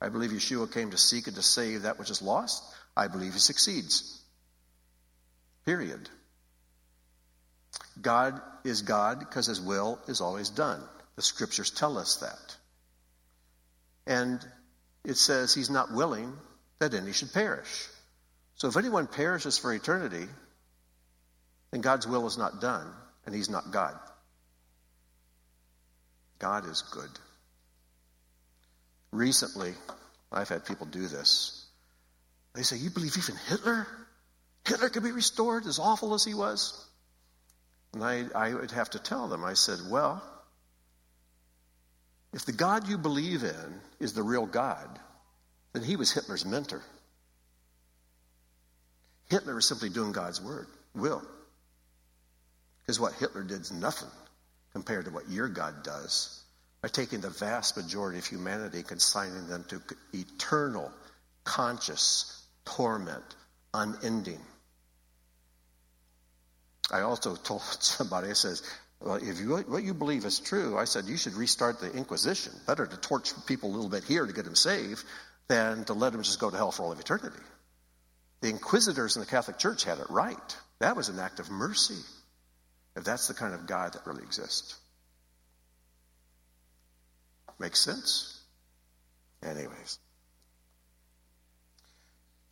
I 0.00 0.08
believe 0.08 0.30
Yeshua 0.30 0.72
came 0.72 0.92
to 0.92 0.98
seek 0.98 1.26
and 1.26 1.34
to 1.34 1.42
save 1.42 1.82
that 1.82 1.98
which 1.98 2.10
is 2.10 2.22
lost. 2.22 2.62
I 2.96 3.08
believe 3.08 3.32
he 3.32 3.40
succeeds. 3.40 4.22
Period. 5.66 6.08
God 8.00 8.40
is 8.64 8.82
God 8.82 9.18
because 9.20 9.46
his 9.46 9.60
will 9.60 9.98
is 10.08 10.20
always 10.20 10.50
done. 10.50 10.82
The 11.16 11.22
scriptures 11.22 11.70
tell 11.70 11.98
us 11.98 12.16
that. 12.16 12.56
And 14.06 14.44
it 15.04 15.16
says 15.16 15.54
he's 15.54 15.70
not 15.70 15.92
willing 15.92 16.32
that 16.78 16.94
any 16.94 17.12
should 17.12 17.32
perish. 17.32 17.88
So 18.56 18.68
if 18.68 18.76
anyone 18.76 19.06
perishes 19.06 19.58
for 19.58 19.72
eternity, 19.72 20.26
then 21.74 21.80
God's 21.80 22.06
will 22.06 22.24
is 22.28 22.38
not 22.38 22.60
done, 22.60 22.86
and 23.26 23.34
He's 23.34 23.50
not 23.50 23.72
God. 23.72 23.98
God 26.38 26.68
is 26.68 26.82
good. 26.82 27.10
Recently, 29.10 29.74
I've 30.30 30.48
had 30.48 30.66
people 30.66 30.86
do 30.86 31.08
this. 31.08 31.66
They 32.54 32.62
say, 32.62 32.76
You 32.76 32.90
believe 32.90 33.16
even 33.16 33.34
Hitler? 33.48 33.88
Hitler 34.64 34.88
could 34.88 35.02
be 35.02 35.10
restored 35.10 35.66
as 35.66 35.80
awful 35.80 36.14
as 36.14 36.24
he 36.24 36.32
was. 36.32 36.80
And 37.94 38.02
I, 38.02 38.24
I 38.34 38.52
would 38.52 38.72
have 38.72 38.90
to 38.90 38.98
tell 38.98 39.28
them, 39.28 39.44
I 39.44 39.54
said, 39.54 39.78
well, 39.88 40.22
if 42.32 42.44
the 42.44 42.52
God 42.52 42.88
you 42.88 42.98
believe 42.98 43.44
in 43.44 43.80
is 44.00 44.12
the 44.12 44.22
real 44.22 44.46
God, 44.46 44.98
then 45.72 45.84
he 45.84 45.94
was 45.96 46.12
Hitler's 46.12 46.44
mentor. 46.44 46.82
Hitler 49.30 49.58
is 49.58 49.66
simply 49.66 49.88
doing 49.88 50.12
God's 50.12 50.42
word, 50.42 50.66
will. 50.94 51.22
Because 52.82 52.98
what 53.00 53.14
Hitler 53.14 53.44
did 53.44 53.60
is 53.60 53.72
nothing 53.72 54.10
compared 54.72 55.04
to 55.06 55.10
what 55.12 55.30
your 55.30 55.48
God 55.48 55.84
does 55.84 56.42
by 56.82 56.88
taking 56.88 57.20
the 57.20 57.30
vast 57.30 57.76
majority 57.76 58.18
of 58.18 58.26
humanity 58.26 58.78
and 58.78 58.88
consigning 58.88 59.46
them 59.46 59.64
to 59.68 59.80
eternal, 60.12 60.92
conscious 61.44 62.44
torment, 62.64 63.24
unending. 63.72 64.40
I 66.90 67.00
also 67.00 67.36
told 67.36 67.62
somebody, 67.80 68.28
I 68.28 68.32
says, 68.32 68.62
well, 69.00 69.16
if 69.16 69.38
you, 69.40 69.56
what 69.56 69.82
you 69.82 69.92
believe 69.92 70.24
is 70.24 70.40
true, 70.40 70.78
I 70.78 70.84
said, 70.84 71.04
you 71.04 71.16
should 71.16 71.34
restart 71.34 71.80
the 71.80 71.92
Inquisition. 71.92 72.52
Better 72.66 72.86
to 72.86 72.96
torch 72.96 73.32
people 73.46 73.70
a 73.70 73.74
little 73.74 73.90
bit 73.90 74.04
here 74.04 74.24
to 74.24 74.32
get 74.32 74.44
them 74.44 74.54
saved 74.54 75.04
than 75.48 75.84
to 75.84 75.92
let 75.92 76.12
them 76.12 76.22
just 76.22 76.40
go 76.40 76.50
to 76.50 76.56
hell 76.56 76.72
for 76.72 76.84
all 76.84 76.92
of 76.92 77.00
eternity. 77.00 77.36
The 78.40 78.48
inquisitors 78.48 79.16
in 79.16 79.20
the 79.20 79.26
Catholic 79.26 79.58
Church 79.58 79.84
had 79.84 79.98
it 79.98 80.08
right. 80.10 80.56
That 80.78 80.96
was 80.96 81.08
an 81.08 81.18
act 81.18 81.40
of 81.40 81.50
mercy, 81.50 82.02
if 82.96 83.04
that's 83.04 83.28
the 83.28 83.34
kind 83.34 83.54
of 83.54 83.66
God 83.66 83.92
that 83.92 84.06
really 84.06 84.22
exists. 84.22 84.78
Makes 87.58 87.80
sense? 87.80 88.40
Anyways. 89.42 89.98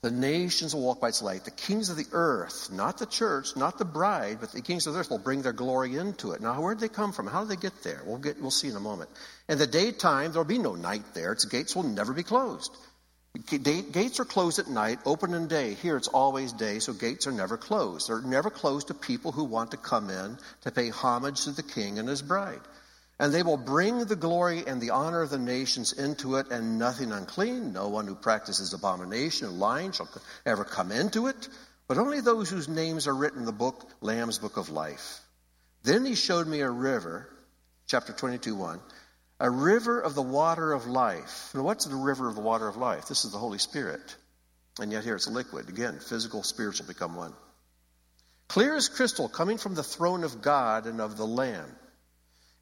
The 0.02 0.10
nations 0.10 0.74
will 0.74 0.82
walk 0.82 1.00
by 1.00 1.08
its 1.08 1.22
light. 1.22 1.44
The 1.44 1.52
kings 1.52 1.88
of 1.88 1.96
the 1.96 2.08
earth, 2.10 2.72
not 2.72 2.98
the 2.98 3.06
church, 3.06 3.56
not 3.56 3.78
the 3.78 3.84
bride, 3.84 4.38
but 4.40 4.50
the 4.50 4.60
kings 4.60 4.88
of 4.88 4.94
the 4.94 5.00
earth 5.00 5.10
will 5.10 5.18
bring 5.18 5.42
their 5.42 5.52
glory 5.52 5.96
into 5.96 6.32
it. 6.32 6.40
Now, 6.40 6.60
where 6.60 6.74
did 6.74 6.80
they 6.80 6.92
come 6.92 7.12
from? 7.12 7.28
How 7.28 7.44
did 7.44 7.50
they 7.50 7.62
get 7.62 7.84
there? 7.84 8.02
We'll, 8.04 8.18
get, 8.18 8.40
we'll 8.42 8.50
see 8.50 8.66
in 8.66 8.74
a 8.74 8.80
moment. 8.80 9.10
In 9.48 9.58
the 9.58 9.66
daytime, 9.68 10.32
there'll 10.32 10.44
be 10.44 10.58
no 10.58 10.74
night 10.74 11.04
there. 11.14 11.30
Its 11.30 11.44
gates 11.44 11.76
will 11.76 11.84
never 11.84 12.12
be 12.12 12.24
closed. 12.24 12.76
Gates 13.48 14.18
are 14.18 14.24
closed 14.24 14.58
at 14.58 14.66
night, 14.66 14.98
open 15.06 15.34
in 15.34 15.46
day. 15.46 15.74
Here 15.74 15.96
it's 15.96 16.08
always 16.08 16.52
day, 16.52 16.80
so 16.80 16.92
gates 16.92 17.28
are 17.28 17.32
never 17.32 17.56
closed. 17.56 18.08
They're 18.08 18.20
never 18.20 18.50
closed 18.50 18.88
to 18.88 18.94
people 18.94 19.30
who 19.30 19.44
want 19.44 19.70
to 19.70 19.76
come 19.76 20.10
in 20.10 20.36
to 20.62 20.72
pay 20.72 20.90
homage 20.90 21.44
to 21.44 21.52
the 21.52 21.62
king 21.62 22.00
and 22.00 22.08
his 22.08 22.22
bride. 22.22 22.60
And 23.18 23.32
they 23.32 23.42
will 23.42 23.56
bring 23.56 24.04
the 24.04 24.16
glory 24.16 24.64
and 24.66 24.80
the 24.80 24.90
honor 24.90 25.22
of 25.22 25.30
the 25.30 25.38
nations 25.38 25.92
into 25.92 26.36
it, 26.36 26.50
and 26.50 26.78
nothing 26.78 27.12
unclean, 27.12 27.72
no 27.72 27.88
one 27.88 28.06
who 28.06 28.14
practices 28.14 28.72
abomination 28.72 29.46
and 29.46 29.60
lying 29.60 29.92
shall 29.92 30.08
ever 30.44 30.64
come 30.64 30.90
into 30.90 31.28
it, 31.28 31.48
but 31.86 31.98
only 31.98 32.20
those 32.20 32.48
whose 32.48 32.68
names 32.68 33.06
are 33.06 33.14
written 33.14 33.40
in 33.40 33.44
the 33.44 33.52
book, 33.52 33.88
Lamb's 34.00 34.38
book 34.38 34.56
of 34.56 34.70
life. 34.70 35.20
Then 35.82 36.04
he 36.04 36.14
showed 36.14 36.46
me 36.46 36.60
a 36.60 36.70
river, 36.70 37.28
chapter 37.86 38.12
22, 38.12 38.54
1, 38.54 38.80
a 39.40 39.50
river 39.50 40.00
of 40.00 40.14
the 40.14 40.22
water 40.22 40.72
of 40.72 40.86
life. 40.86 41.50
And 41.52 41.64
what's 41.64 41.84
the 41.84 41.96
river 41.96 42.28
of 42.28 42.36
the 42.36 42.40
water 42.40 42.68
of 42.68 42.76
life? 42.76 43.08
This 43.08 43.24
is 43.24 43.32
the 43.32 43.38
Holy 43.38 43.58
Spirit. 43.58 44.16
And 44.80 44.92
yet 44.92 45.04
here 45.04 45.16
it's 45.16 45.28
liquid. 45.28 45.68
Again, 45.68 45.98
physical, 45.98 46.42
spiritual 46.42 46.86
become 46.86 47.16
one. 47.16 47.34
Clear 48.48 48.76
as 48.76 48.88
crystal, 48.88 49.28
coming 49.28 49.58
from 49.58 49.74
the 49.74 49.82
throne 49.82 50.24
of 50.24 50.42
God 50.42 50.86
and 50.86 51.00
of 51.00 51.16
the 51.16 51.26
Lamb. 51.26 51.76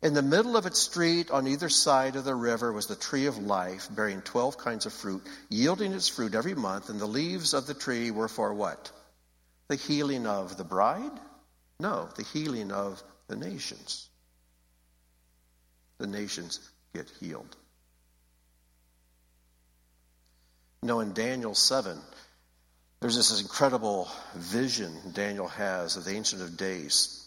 In 0.03 0.15
the 0.15 0.23
middle 0.23 0.57
of 0.57 0.65
its 0.65 0.79
street, 0.79 1.31
on 1.31 1.47
either 1.47 1.69
side 1.69 2.17
of 2.17 2.25
the 2.25 2.35
river, 2.35 2.73
was 2.73 2.87
the 2.87 2.97
tree 2.97 3.27
of 3.27 3.37
life, 3.37 3.89
bearing 3.91 4.23
12 4.23 4.57
kinds 4.57 4.87
of 4.87 4.95
fruit, 4.95 5.23
yielding 5.51 5.93
its 5.93 6.09
fruit 6.09 6.35
every 6.35 6.55
month. 6.55 6.89
And 6.89 6.99
the 6.99 7.07
leaves 7.07 7.53
of 7.53 7.67
the 7.67 7.75
tree 7.75 8.11
were 8.11 8.29
for 8.29 8.55
what? 8.55 8.91
The 9.69 9.77
healing 9.77 10.27
of 10.27 10.57
the 10.57 10.65
bride? 10.65 11.13
No, 11.79 12.09
the 12.17 12.23
healing 12.23 12.73
of 12.73 13.03
the 13.29 13.37
nations. 13.37 14.09
The 15.99 16.07
nations 16.07 16.61
get 16.95 17.11
healed. 17.21 17.57
Know, 20.83 21.01
in 21.01 21.13
Daniel 21.13 21.55
7, 21.55 21.99
there's 23.01 23.17
this 23.17 23.39
incredible 23.39 24.09
vision 24.35 24.95
Daniel 25.13 25.49
has 25.49 25.97
of 25.99 26.07
the 26.07 26.15
Ancient 26.15 26.41
of 26.41 26.57
Days. 26.57 27.20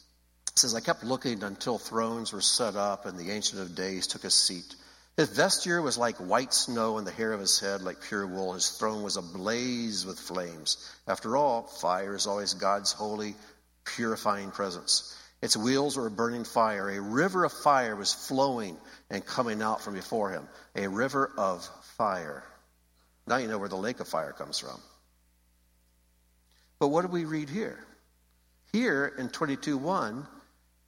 It 0.53 0.59
says, 0.59 0.75
I 0.75 0.81
kept 0.81 1.03
looking 1.03 1.43
until 1.43 1.77
thrones 1.77 2.31
were 2.31 2.41
set 2.41 2.75
up 2.75 3.05
and 3.05 3.17
the 3.17 3.31
Ancient 3.31 3.61
of 3.61 3.75
Days 3.75 4.07
took 4.07 4.23
a 4.23 4.29
seat. 4.29 4.75
His 5.17 5.29
vesture 5.29 5.81
was 5.81 5.97
like 5.97 6.17
white 6.17 6.53
snow, 6.53 6.97
and 6.97 7.05
the 7.05 7.11
hair 7.11 7.33
of 7.33 7.39
his 7.39 7.59
head 7.59 7.83
like 7.83 8.01
pure 8.01 8.25
wool. 8.25 8.53
His 8.53 8.69
throne 8.69 9.03
was 9.03 9.15
ablaze 9.15 10.05
with 10.05 10.19
flames. 10.19 10.77
After 11.07 11.37
all, 11.37 11.63
fire 11.63 12.15
is 12.15 12.25
always 12.25 12.55
God's 12.55 12.91
holy, 12.91 13.35
purifying 13.83 14.49
presence. 14.49 15.15
Its 15.41 15.55
wheels 15.57 15.97
were 15.97 16.07
a 16.07 16.11
burning 16.11 16.45
fire. 16.45 16.89
A 16.89 17.01
river 17.01 17.43
of 17.43 17.51
fire 17.51 17.95
was 17.95 18.13
flowing 18.13 18.77
and 19.09 19.23
coming 19.25 19.61
out 19.61 19.81
from 19.81 19.93
before 19.93 20.31
him. 20.31 20.47
A 20.75 20.87
river 20.87 21.31
of 21.37 21.69
fire. 21.97 22.43
Now 23.27 23.37
you 23.37 23.47
know 23.47 23.59
where 23.59 23.69
the 23.69 23.75
lake 23.75 23.99
of 23.99 24.07
fire 24.07 24.33
comes 24.33 24.57
from. 24.57 24.79
But 26.79 26.87
what 26.87 27.03
do 27.03 27.09
we 27.09 27.25
read 27.25 27.49
here? 27.49 27.77
Here 28.71 29.13
in 29.17 29.29
22 29.29 29.77
1, 29.77 30.27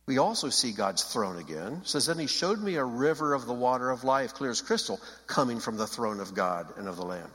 we 0.07 0.19
also 0.19 0.49
see 0.49 0.71
God's 0.71 1.03
throne 1.03 1.39
again. 1.39 1.81
It 1.81 1.87
says, 1.87 2.05
Then 2.05 2.19
he 2.19 2.27
showed 2.27 2.61
me 2.61 2.75
a 2.75 2.83
river 2.83 3.33
of 3.33 3.47
the 3.47 3.53
water 3.53 3.89
of 3.89 4.03
life, 4.03 4.35
clear 4.35 4.51
as 4.51 4.61
crystal, 4.61 4.99
coming 5.25 5.59
from 5.59 5.77
the 5.77 5.87
throne 5.87 6.19
of 6.19 6.35
God 6.35 6.77
and 6.77 6.87
of 6.87 6.95
the 6.95 7.05
Lamb. 7.05 7.31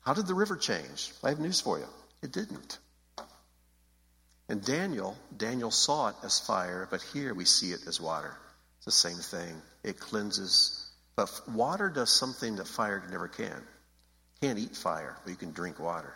How 0.00 0.12
did 0.12 0.26
the 0.26 0.34
river 0.34 0.56
change? 0.56 1.12
I 1.22 1.30
have 1.30 1.38
news 1.38 1.60
for 1.60 1.78
you. 1.78 1.86
It 2.22 2.32
didn't. 2.32 2.78
And 4.48 4.62
Daniel, 4.62 5.16
Daniel 5.34 5.70
saw 5.70 6.08
it 6.08 6.16
as 6.22 6.40
fire, 6.40 6.86
but 6.90 7.00
here 7.00 7.32
we 7.32 7.44
see 7.44 7.70
it 7.70 7.86
as 7.86 8.00
water. 8.00 8.36
It's 8.78 8.86
the 8.86 8.92
same 8.92 9.16
thing. 9.16 9.62
It 9.82 9.98
cleanses. 9.98 10.90
But 11.16 11.30
water 11.48 11.88
does 11.88 12.10
something 12.10 12.56
that 12.56 12.66
fire 12.66 13.02
never 13.10 13.28
can. 13.28 13.62
Can't 14.42 14.58
eat 14.58 14.76
fire, 14.76 15.16
but 15.24 15.30
you 15.30 15.36
can 15.36 15.52
drink 15.52 15.78
water. 15.78 16.14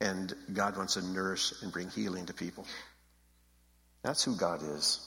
And 0.00 0.32
God 0.52 0.76
wants 0.76 0.94
to 0.94 1.02
nourish 1.02 1.52
and 1.62 1.72
bring 1.72 1.90
healing 1.90 2.26
to 2.26 2.34
people. 2.34 2.66
That's 4.02 4.22
who 4.22 4.36
God 4.36 4.62
is. 4.62 5.04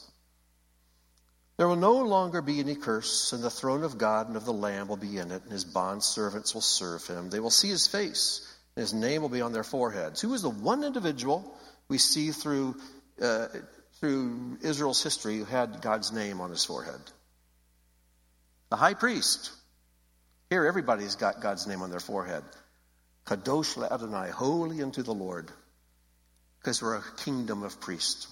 There 1.58 1.68
will 1.68 1.76
no 1.76 2.00
longer 2.00 2.42
be 2.42 2.60
any 2.60 2.76
curse, 2.76 3.34
and 3.34 3.44
the 3.44 3.50
throne 3.50 3.84
of 3.84 3.98
God 3.98 4.28
and 4.28 4.36
of 4.36 4.46
the 4.46 4.54
Lamb 4.54 4.88
will 4.88 4.98
be 4.98 5.18
in 5.18 5.32
it, 5.32 5.44
and 5.44 5.52
his 5.52 5.64
bond 5.64 6.04
servants 6.04 6.54
will 6.54 6.62
serve 6.62 7.06
him. 7.06 7.30
They 7.30 7.40
will 7.40 7.52
see 7.52 7.70
his 7.70 7.88
face, 7.88 8.52
and 8.76 8.82
his 8.82 8.94
name 8.94 9.22
will 9.22 9.30
be 9.30 9.42
on 9.42 9.54
their 9.54 9.64
foreheads. 9.64 10.22
Who 10.22 10.34
is 10.34 10.42
the 10.42 10.50
one 10.50 10.84
individual 10.84 11.56
we 11.88 12.00
see 12.00 12.32
through, 12.32 12.78
uh, 13.22 13.48
through 14.00 14.58
Israel's 14.62 15.04
history 15.04 15.38
who 15.38 15.46
had 15.46 15.82
God's 15.82 16.12
name 16.12 16.42
on 16.42 16.50
his 16.50 16.66
forehead? 16.66 17.00
The 18.70 18.78
high 18.78 18.96
priest. 18.96 19.52
Here, 20.50 20.66
everybody's 20.66 21.16
got 21.16 21.42
God's 21.42 21.68
name 21.68 21.82
on 21.82 21.92
their 21.92 22.00
forehead. 22.00 22.44
Kadosh 23.26 23.78
Adonai, 23.92 24.30
holy 24.30 24.82
unto 24.82 25.04
the 25.04 25.14
Lord, 25.14 25.52
because 26.60 26.82
we're 26.82 26.98
a 26.98 27.04
kingdom 27.18 27.64
of 27.64 27.80
priests. 27.80 28.28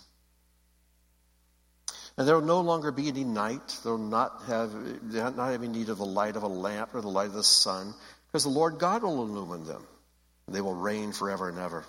And 2.18 2.28
there 2.28 2.36
will 2.36 2.46
no 2.46 2.60
longer 2.60 2.92
be 2.92 3.08
any 3.08 3.24
night. 3.24 3.80
They 3.84 3.90
will 3.90 3.98
not 3.98 4.44
have 4.48 4.72
they'll 5.10 5.32
not 5.32 5.52
having 5.52 5.72
need 5.72 5.88
of 5.88 6.00
the 6.00 6.06
light 6.06 6.36
of 6.36 6.44
a 6.44 6.48
lamp 6.48 6.94
or 6.94 7.02
the 7.02 7.08
light 7.08 7.28
of 7.28 7.34
the 7.34 7.44
sun, 7.44 7.94
because 8.28 8.44
the 8.44 8.50
Lord 8.50 8.78
God 8.78 9.04
will 9.04 9.22
illumine 9.22 9.64
them. 9.64 9.86
And 10.46 10.56
they 10.56 10.62
will 10.62 10.74
reign 10.74 11.14
forever 11.14 11.48
and 11.48 11.58
ever. 11.58 11.86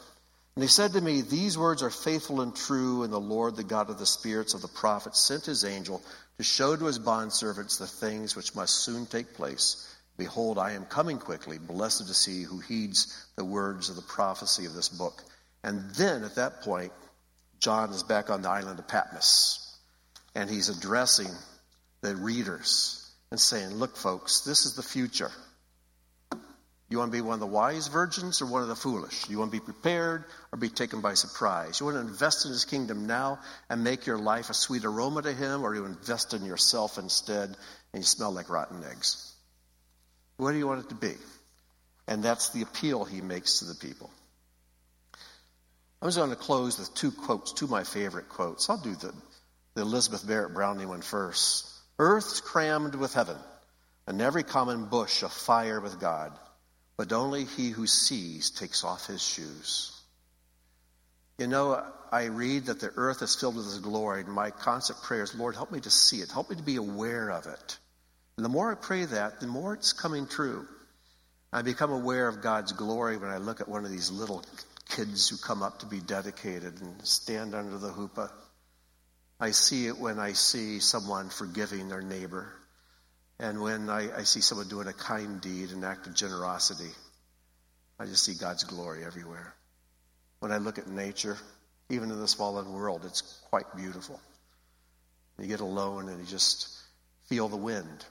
And 0.55 0.63
he 0.63 0.69
said 0.69 0.93
to 0.93 1.01
me, 1.01 1.23
These 1.23 1.57
words 1.57 1.83
are 1.83 1.91
faithful 1.91 2.43
and 2.43 2.55
true, 2.55 3.03
and 3.03 3.13
the 3.13 3.19
Lord, 3.19 3.57
the 3.57 3.65
God 3.65 3.91
of 3.91 3.99
the 3.99 4.07
spirits 4.07 4.55
of 4.55 4.63
the 4.63 4.69
prophets, 4.69 5.19
sent 5.19 5.47
his 5.47 5.65
angel 5.65 6.03
to 6.37 6.45
show 6.45 6.77
to 6.77 6.85
his 6.85 6.99
bondservants 6.99 7.79
the 7.79 7.87
things 7.87 8.37
which 8.37 8.55
must 8.55 8.85
soon 8.85 9.07
take 9.07 9.35
place. 9.35 9.90
Behold, 10.21 10.59
I 10.59 10.73
am 10.73 10.85
coming 10.85 11.19
quickly. 11.19 11.57
Blessed 11.57 12.07
to 12.07 12.13
see 12.13 12.43
who 12.43 12.59
heeds 12.59 13.27
the 13.37 13.45
words 13.45 13.89
of 13.89 13.97
the 13.97 14.03
prophecy 14.03 14.67
of 14.67 14.75
this 14.75 14.91
book. 14.91 15.23
And 15.65 15.91
then 15.93 16.25
at 16.25 16.35
that 16.35 16.61
point, 16.61 16.93
John 17.59 17.89
is 17.89 18.03
back 18.03 18.29
on 18.29 18.43
the 18.43 18.51
island 18.51 18.79
of 18.79 18.87
Patmos. 18.87 19.79
And 20.35 20.51
he's 20.51 20.69
addressing 20.69 21.31
the 22.03 22.15
readers 22.17 23.11
and 23.31 23.41
saying, 23.41 23.71
Look, 23.71 23.97
folks, 23.97 24.43
this 24.43 24.67
is 24.67 24.75
the 24.75 24.83
future. 24.83 25.31
You 26.91 26.99
want 26.99 27.11
to 27.11 27.17
be 27.17 27.23
one 27.23 27.35
of 27.35 27.41
the 27.41 27.47
wise 27.47 27.89
virgins 27.89 28.43
or 28.43 28.47
one 28.47 28.61
of 28.61 28.69
the 28.69 28.77
foolish? 28.77 29.27
You 29.31 29.39
want 29.39 29.51
to 29.51 29.59
be 29.59 29.65
prepared 29.65 30.27
or 30.53 30.59
be 30.59 30.69
taken 30.69 31.01
by 31.01 31.15
surprise? 31.15 31.81
You 31.81 31.87
want 31.87 31.97
to 31.97 32.03
invest 32.03 32.45
in 32.45 32.53
his 32.53 32.67
kingdom 32.67 33.07
now 33.07 33.39
and 33.71 33.83
make 33.83 34.05
your 34.05 34.19
life 34.19 34.51
a 34.51 34.55
sweet 34.55 34.85
aroma 34.85 35.23
to 35.23 35.33
him, 35.33 35.65
or 35.65 35.75
you 35.75 35.87
invest 35.87 36.35
in 36.35 36.45
yourself 36.45 36.99
instead 36.99 37.57
and 37.95 38.03
you 38.03 38.03
smell 38.03 38.33
like 38.33 38.51
rotten 38.51 38.85
eggs? 38.85 39.30
What 40.41 40.53
do 40.53 40.59
you 40.59 40.67
want 40.67 40.85
it 40.85 40.89
to 40.89 40.95
be? 40.95 41.15
And 42.09 42.23
that's 42.23 42.49
the 42.49 42.63
appeal 42.63 43.05
he 43.05 43.21
makes 43.21 43.59
to 43.59 43.67
the 43.67 43.75
people. 43.75 44.11
I'm 46.01 46.09
just 46.09 46.17
going 46.17 46.31
to 46.31 46.37
close 46.37 46.79
with 46.79 46.95
two 46.95 47.13
quotes, 47.13 47.53
two 47.53 47.67
of 47.67 47.71
my 47.71 47.85
favorite 47.85 48.31
quotes. 48.31 48.71
I'll 48.71 48.79
do 48.79 48.95
the, 48.95 49.13
the 49.75 49.83
Elizabeth 49.83 50.27
Barrett 50.27 50.55
Browning 50.55 50.89
one 50.89 51.03
first. 51.03 51.69
Earth's 51.99 52.41
crammed 52.41 52.95
with 52.95 53.13
heaven. 53.13 53.37
and 54.11 54.21
every 54.21 54.43
common 54.43 54.87
bush 54.87 55.23
afire 55.23 55.81
with 55.81 56.01
God, 56.01 56.33
but 56.97 57.13
only 57.13 57.45
he 57.45 57.71
who 57.71 57.87
sees 57.87 58.51
takes 58.51 58.83
off 58.83 59.07
his 59.07 59.23
shoes. 59.23 59.97
You 61.39 61.47
know, 61.47 61.81
I 62.11 62.25
read 62.25 62.67
that 62.67 62.81
the 62.81 62.91
earth 62.97 63.23
is 63.23 63.37
filled 63.37 63.55
with 63.57 63.67
his 63.67 63.79
glory, 63.79 64.23
and 64.23 64.33
my 64.33 64.51
constant 64.51 65.01
prayer 65.03 65.23
is, 65.23 65.35
Lord, 65.35 65.55
help 65.55 65.71
me 65.71 65.79
to 65.81 65.91
see 65.91 66.19
it. 66.19 66.33
Help 66.33 66.51
me 66.51 66.57
to 66.57 66.63
be 66.63 66.75
aware 66.75 67.31
of 67.31 67.47
it. 67.47 67.79
And 68.37 68.45
the 68.45 68.51
more 68.51 68.73
I 68.73 68.75
pray 68.75 69.05
that, 69.05 69.41
the 69.41 69.47
more 69.47 69.75
it's 69.75 69.93
coming 69.93 70.27
true. 70.27 70.67
I 71.53 71.63
become 71.63 71.91
aware 71.91 72.29
of 72.29 72.43
God's 72.43 72.73
glory 72.73 73.17
when 73.17 73.31
I 73.31 73.39
look 73.39 73.61
at 73.61 73.69
one 73.69 73.85
of 73.85 73.91
these 73.91 74.11
little 74.11 74.45
kids 74.89 75.29
who 75.29 75.37
come 75.37 75.63
up 75.63 75.81
to 75.81 75.87
be 75.87 76.01
dedicated 76.01 76.81
and 76.81 77.07
stand 77.07 77.55
under 77.55 77.79
the 77.79 77.91
chuppah. 77.91 78.31
I 79.39 79.51
see 79.53 79.87
it 79.87 79.99
when 79.99 80.19
I 80.19 80.33
see 80.33 80.81
someone 80.81 81.29
forgiving 81.31 81.89
their 81.89 82.03
neighbor 82.03 82.53
and 83.39 83.61
when 83.61 83.89
I, 83.89 84.15
I 84.19 84.23
see 84.25 84.43
someone 84.43 84.69
doing 84.69 84.87
a 84.87 84.93
kind 84.93 85.41
deed, 85.41 85.71
an 85.71 85.83
act 85.83 86.07
of 86.07 86.15
generosity. 86.15 86.91
I 87.99 88.05
just 88.05 88.25
see 88.25 88.35
God's 88.35 88.65
glory 88.65 89.05
everywhere. 89.05 89.55
When 90.41 90.53
I 90.53 90.59
look 90.59 90.79
at 90.79 90.89
nature, 90.89 91.39
even 91.89 92.11
in 92.11 92.21
this 92.21 92.35
fallen 92.35 92.73
world, 92.73 93.03
it's 93.05 93.23
quite 93.49 93.77
beautiful. 93.77 94.21
You 95.39 95.47
get 95.47 95.61
alone 95.61 96.09
and 96.09 96.21
you 96.21 96.27
just 96.27 96.69
feel 97.29 97.49
the 97.49 97.57
wind. 97.57 98.05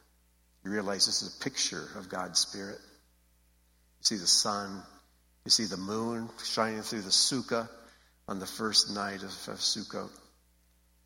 You 0.64 0.72
realize 0.72 1.06
this 1.06 1.22
is 1.22 1.36
a 1.36 1.44
picture 1.44 1.88
of 1.96 2.10
God's 2.10 2.40
Spirit. 2.40 2.80
You 4.00 4.04
see 4.04 4.16
the 4.18 4.28
sun, 4.28 4.82
you 5.46 5.52
see 5.52 5.66
the 5.66 5.78
moon 5.78 6.30
shining 6.44 6.82
through 6.82 7.02
the 7.02 7.10
sukkah 7.10 7.68
on 8.28 8.40
the 8.40 8.46
first 8.46 8.94
night 8.94 9.24
of, 9.24 9.32
of 9.48 9.60
Sukkot. 9.60 10.10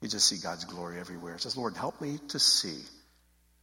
You 0.02 0.10
just 0.10 0.28
see 0.28 0.38
God's 0.44 0.66
glory 0.66 1.00
everywhere. 1.00 1.36
It 1.36 1.42
says, 1.42 1.56
Lord, 1.56 1.78
help 1.78 2.02
me 2.02 2.20
to 2.30 2.40
see. 2.40 2.78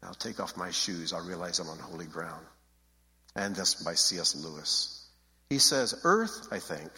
I'll 0.02 0.14
take 0.14 0.40
off 0.40 0.56
my 0.56 0.70
shoes. 0.70 1.12
I'll 1.12 1.26
realize 1.26 1.58
I'm 1.58 1.68
on 1.68 1.78
holy 1.78 2.06
ground. 2.06 2.44
And 3.36 3.54
that's 3.54 3.82
by 3.82 3.94
C.S. 3.94 4.34
Lewis. 4.34 5.06
He 5.50 5.58
says, 5.58 5.94
Earth, 6.04 6.48
I 6.50 6.58
think, 6.58 6.90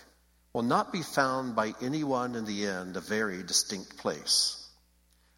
will 0.53 0.62
not 0.62 0.93
be 0.93 1.03
found 1.03 1.57
by 1.57 1.74
anyone 1.82 2.36
in 2.36 2.45
the 2.45 2.66
end 2.66 2.97
a 2.97 3.01
very 3.01 3.43
distinct 3.43 3.97
place. 3.97 4.59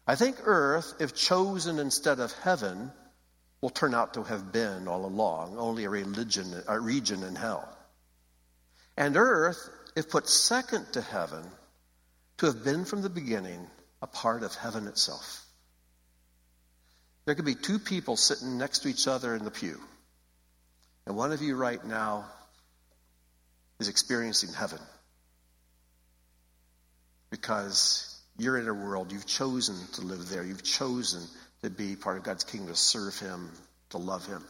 I 0.05 0.15
think 0.15 0.35
earth, 0.43 0.93
if 0.99 1.15
chosen 1.15 1.79
instead 1.79 2.19
of 2.19 2.31
heaven, 2.43 2.91
will 3.65 3.71
turn 3.71 3.95
out 3.95 4.13
to 4.13 4.21
have 4.21 4.51
been 4.51 4.87
all 4.87 5.07
along 5.07 5.57
only 5.57 5.85
a 5.85 5.89
religion, 5.89 6.45
a 6.67 6.79
region 6.79 7.23
in 7.23 7.33
hell. 7.33 7.67
And 8.95 9.17
earth, 9.17 9.57
if 9.95 10.07
put 10.07 10.29
second 10.29 10.85
to 10.93 11.01
heaven, 11.01 11.43
to 12.37 12.45
have 12.45 12.63
been 12.63 12.85
from 12.85 13.01
the 13.01 13.09
beginning 13.09 13.65
a 14.03 14.05
part 14.05 14.43
of 14.43 14.53
heaven 14.53 14.85
itself. 14.85 15.43
There 17.25 17.33
could 17.33 17.43
be 17.43 17.55
two 17.55 17.79
people 17.79 18.17
sitting 18.17 18.59
next 18.59 18.83
to 18.83 18.87
each 18.87 19.07
other 19.07 19.33
in 19.33 19.43
the 19.43 19.49
pew. 19.49 19.81
And 21.07 21.17
one 21.17 21.31
of 21.31 21.41
you 21.41 21.55
right 21.55 21.83
now 21.83 22.25
is 23.79 23.89
experiencing 23.89 24.53
heaven 24.53 24.79
because 27.31 28.15
you're 28.37 28.59
in 28.59 28.67
a 28.67 28.73
world, 28.75 29.11
you've 29.11 29.25
chosen 29.25 29.75
to 29.93 30.01
live 30.01 30.29
there, 30.29 30.43
you've 30.43 30.63
chosen 30.63 31.23
to 31.65 31.71
be 31.71 31.95
part 31.95 32.17
of 32.17 32.23
God's 32.23 32.43
kingdom, 32.43 32.69
to 32.69 32.75
serve 32.75 33.17
Him, 33.19 33.51
to 33.89 33.97
love 33.97 34.25
Him. 34.25 34.43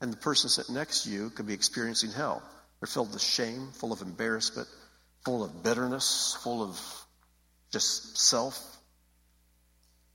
And 0.00 0.12
the 0.12 0.16
person 0.16 0.50
sitting 0.50 0.74
next 0.74 1.04
to 1.04 1.10
you 1.10 1.30
could 1.30 1.46
be 1.46 1.54
experiencing 1.54 2.10
hell. 2.10 2.42
They're 2.80 2.86
filled 2.86 3.12
with 3.12 3.22
shame, 3.22 3.70
full 3.72 3.92
of 3.92 4.02
embarrassment, 4.02 4.68
full 5.24 5.42
of 5.42 5.62
bitterness, 5.62 6.36
full 6.42 6.62
of 6.62 6.78
just 7.72 8.18
self. 8.18 8.62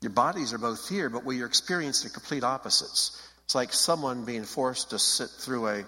Your 0.02 0.12
bodies 0.12 0.54
are 0.54 0.60
both 0.60 0.88
here, 0.88 1.10
but 1.10 1.26
what 1.26 1.36
you're 1.36 1.48
experiencing 1.48 2.10
are 2.10 2.14
complete 2.14 2.44
opposites. 2.44 3.20
It's 3.46 3.56
like 3.56 3.74
someone 3.74 4.26
being 4.26 4.44
forced 4.44 4.92
to 4.92 5.00
sit 5.00 5.30
through 5.30 5.68
a, 5.68 5.86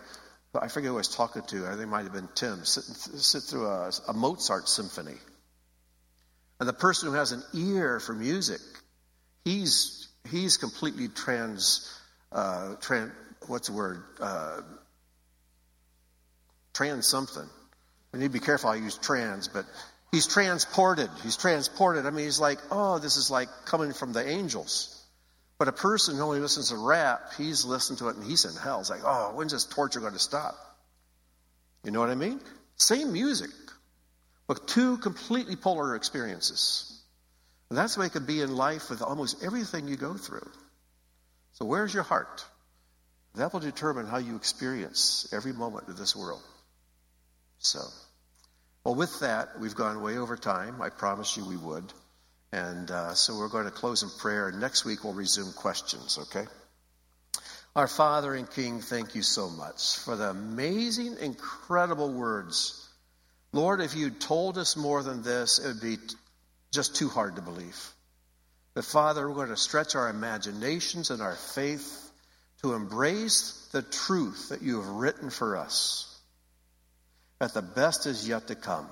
I 0.56 0.68
forget 0.68 0.90
who 0.90 0.96
I 0.96 0.98
was 0.98 1.16
talking 1.16 1.44
to, 1.44 1.66
I 1.68 1.72
think 1.72 1.84
it 1.84 1.88
might 1.88 2.04
have 2.04 2.14
been 2.14 2.30
Tim, 2.36 2.66
sit, 2.66 2.84
sit 2.84 3.44
through 3.44 3.68
a, 3.68 3.92
a 4.08 4.14
Mozart 4.14 4.68
symphony. 4.68 5.18
And 6.60 6.68
the 6.68 6.74
person 6.74 7.10
who 7.10 7.16
has 7.16 7.32
an 7.32 7.44
ear 7.54 8.00
for 8.00 8.14
music, 8.14 8.60
he's, 9.44 10.08
he's 10.30 10.58
completely 10.58 11.08
trans, 11.08 12.00
uh, 12.32 12.76
trans 12.82 13.12
what's 13.48 13.68
the 13.68 13.74
word? 13.74 14.04
Uh, 14.20 14.62
trans 16.74 17.08
something. 17.08 17.48
I 18.14 18.18
need 18.18 18.26
to 18.26 18.30
be 18.30 18.40
careful 18.40 18.70
I 18.70 18.76
use 18.76 18.98
trans, 18.98 19.48
but 19.48 19.66
he's 20.12 20.28
transported. 20.28 21.10
He's 21.24 21.38
transported. 21.38 22.06
I 22.06 22.12
mean, 22.12 22.26
he's 22.26 22.40
like, 22.40 22.60
oh, 22.72 23.00
this 23.00 23.18
is 23.18 23.32
like 23.32 23.50
coming 23.66 23.94
from 23.94 24.14
the 24.14 24.28
angels. 24.28 25.00
But 25.58 25.68
a 25.68 25.72
person 25.72 26.16
who 26.16 26.22
only 26.22 26.40
listens 26.40 26.70
to 26.70 26.78
rap, 26.78 27.34
he's 27.38 27.66
listening 27.66 27.98
to 28.00 28.10
it 28.10 28.16
and 28.16 28.26
he's 28.26 28.46
in 28.46 28.56
hell. 28.62 28.80
It's 28.80 28.90
like, 28.90 29.02
oh, 29.04 29.32
when's 29.36 29.52
this 29.52 29.66
torture 29.66 30.00
going 30.00 30.14
to 30.14 30.20
stop? 30.20 30.56
You 31.84 31.92
know 31.92 32.00
what 32.00 32.10
I 32.10 32.16
mean? 32.16 32.40
Same 32.78 33.14
music, 33.14 33.52
but 34.48 34.68
two 34.68 34.98
completely 34.98 35.56
polar 35.56 35.96
experiences. 35.96 36.93
And 37.74 37.78
that's 37.80 37.96
the 37.96 38.02
way 38.02 38.06
it 38.06 38.12
could 38.12 38.28
be 38.28 38.40
in 38.40 38.56
life 38.56 38.92
with 38.92 39.02
almost 39.02 39.44
everything 39.44 39.88
you 39.88 39.96
go 39.96 40.14
through. 40.14 40.48
So, 41.54 41.66
where's 41.66 41.92
your 41.92 42.04
heart? 42.04 42.46
That 43.34 43.52
will 43.52 43.62
determine 43.62 44.06
how 44.06 44.18
you 44.18 44.36
experience 44.36 45.28
every 45.34 45.54
moment 45.54 45.88
of 45.88 45.98
this 45.98 46.16
world. 46.16 46.44
So, 47.58 47.80
well, 48.84 48.94
with 48.94 49.22
that, 49.22 49.60
we've 49.60 49.74
gone 49.74 50.04
way 50.04 50.20
over 50.20 50.38
time. 50.38 50.84
I 50.84 50.90
promised 50.90 51.36
you 51.36 51.46
we 51.46 51.58
would. 51.58 51.92
And 52.52 52.92
uh, 52.92 53.16
so 53.16 53.40
we're 53.40 53.50
going 53.50 53.66
to 53.66 53.72
close 53.72 54.04
in 54.04 54.10
prayer. 54.20 54.52
Next 54.52 54.86
week, 54.86 55.04
we'll 55.04 55.14
resume 55.14 55.52
questions, 55.54 56.20
okay? 56.22 56.46
Our 57.76 57.88
Father 57.88 58.36
and 58.36 58.48
King, 58.48 58.82
thank 58.82 59.16
you 59.16 59.24
so 59.24 59.50
much 59.50 59.98
for 59.98 60.16
the 60.16 60.30
amazing, 60.30 61.18
incredible 61.20 62.14
words 62.14 62.84
Lord, 63.54 63.82
if 63.82 63.96
you 63.96 64.10
told 64.10 64.58
us 64.58 64.76
more 64.76 65.04
than 65.04 65.22
this, 65.22 65.60
it 65.60 65.68
would 65.68 65.82
be 65.82 65.98
just 66.74 66.96
too 66.96 67.08
hard 67.08 67.38
to 67.38 67.42
believe. 67.42 67.94
But 68.74 68.86
Father, 68.86 69.28
we're 69.28 69.36
going 69.36 69.50
to 69.50 69.58
stretch 69.58 69.96
our 69.96 70.10
imaginations 70.10 71.12
and 71.12 71.22
our 71.22 71.36
faith 71.36 72.12
to 72.64 72.74
embrace 72.74 73.70
the 73.72 73.84
truth 73.84 74.50
that 74.50 74.62
you 74.62 74.82
have 74.82 74.90
written 74.90 75.30
for 75.30 75.58
us, 75.58 76.20
that 77.40 77.54
the 77.54 77.62
best 77.62 78.08
is 78.08 78.28
yet 78.28 78.48
to 78.48 78.56
come. 78.56 78.88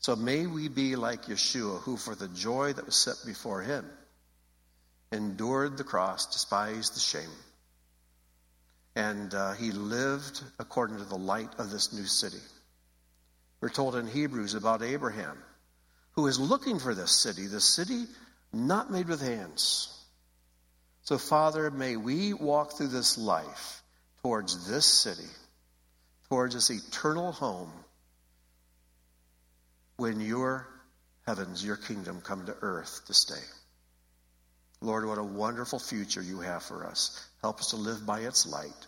So 0.00 0.14
may 0.14 0.46
we 0.46 0.68
be 0.68 0.96
like 0.96 1.24
Yeshua, 1.24 1.80
who 1.80 1.96
for 1.96 2.14
the 2.14 2.28
joy 2.28 2.72
that 2.72 2.84
was 2.84 2.96
set 2.96 3.16
before 3.24 3.62
him 3.62 3.84
endured 5.12 5.78
the 5.78 5.84
cross, 5.84 6.26
despised 6.26 6.94
the 6.94 7.00
shame. 7.00 7.30
And 8.94 9.32
uh, 9.34 9.52
he 9.52 9.72
lived 9.72 10.42
according 10.58 10.98
to 10.98 11.04
the 11.04 11.16
light 11.16 11.50
of 11.58 11.70
this 11.70 11.92
new 11.92 12.06
city. 12.06 12.42
We're 13.60 13.68
told 13.68 13.96
in 13.96 14.06
Hebrews 14.06 14.54
about 14.54 14.82
Abraham, 14.82 15.38
who 16.16 16.26
is 16.26 16.40
looking 16.40 16.78
for 16.78 16.94
this 16.94 17.12
city, 17.12 17.46
the 17.46 17.60
city 17.60 18.04
not 18.52 18.90
made 18.90 19.06
with 19.06 19.20
hands. 19.20 19.92
So, 21.02 21.18
Father, 21.18 21.70
may 21.70 21.96
we 21.96 22.32
walk 22.32 22.72
through 22.72 22.88
this 22.88 23.16
life 23.18 23.82
towards 24.22 24.68
this 24.68 24.86
city, 24.86 25.28
towards 26.28 26.54
this 26.54 26.70
eternal 26.70 27.32
home, 27.32 27.70
when 29.98 30.20
your 30.20 30.66
heavens, 31.26 31.64
your 31.64 31.76
kingdom 31.76 32.20
come 32.20 32.46
to 32.46 32.56
earth 32.60 33.02
to 33.06 33.14
stay. 33.14 33.34
Lord, 34.80 35.06
what 35.06 35.18
a 35.18 35.24
wonderful 35.24 35.78
future 35.78 36.22
you 36.22 36.40
have 36.40 36.62
for 36.62 36.86
us. 36.86 37.24
Help 37.40 37.60
us 37.60 37.70
to 37.70 37.76
live 37.76 38.04
by 38.04 38.20
its 38.20 38.46
light. 38.46 38.86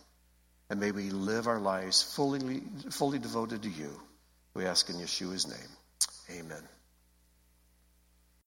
And 0.69 0.79
may 0.79 0.91
we 0.91 1.09
live 1.09 1.47
our 1.47 1.59
lives 1.59 2.01
fully, 2.15 2.61
fully 2.91 3.17
devoted 3.17 3.63
to 3.63 3.69
you. 3.69 3.89
We 4.53 4.65
ask 4.65 4.89
in 4.89 4.97
Yeshua's 4.97 5.47
name. 5.47 6.39
Amen. 6.39 6.78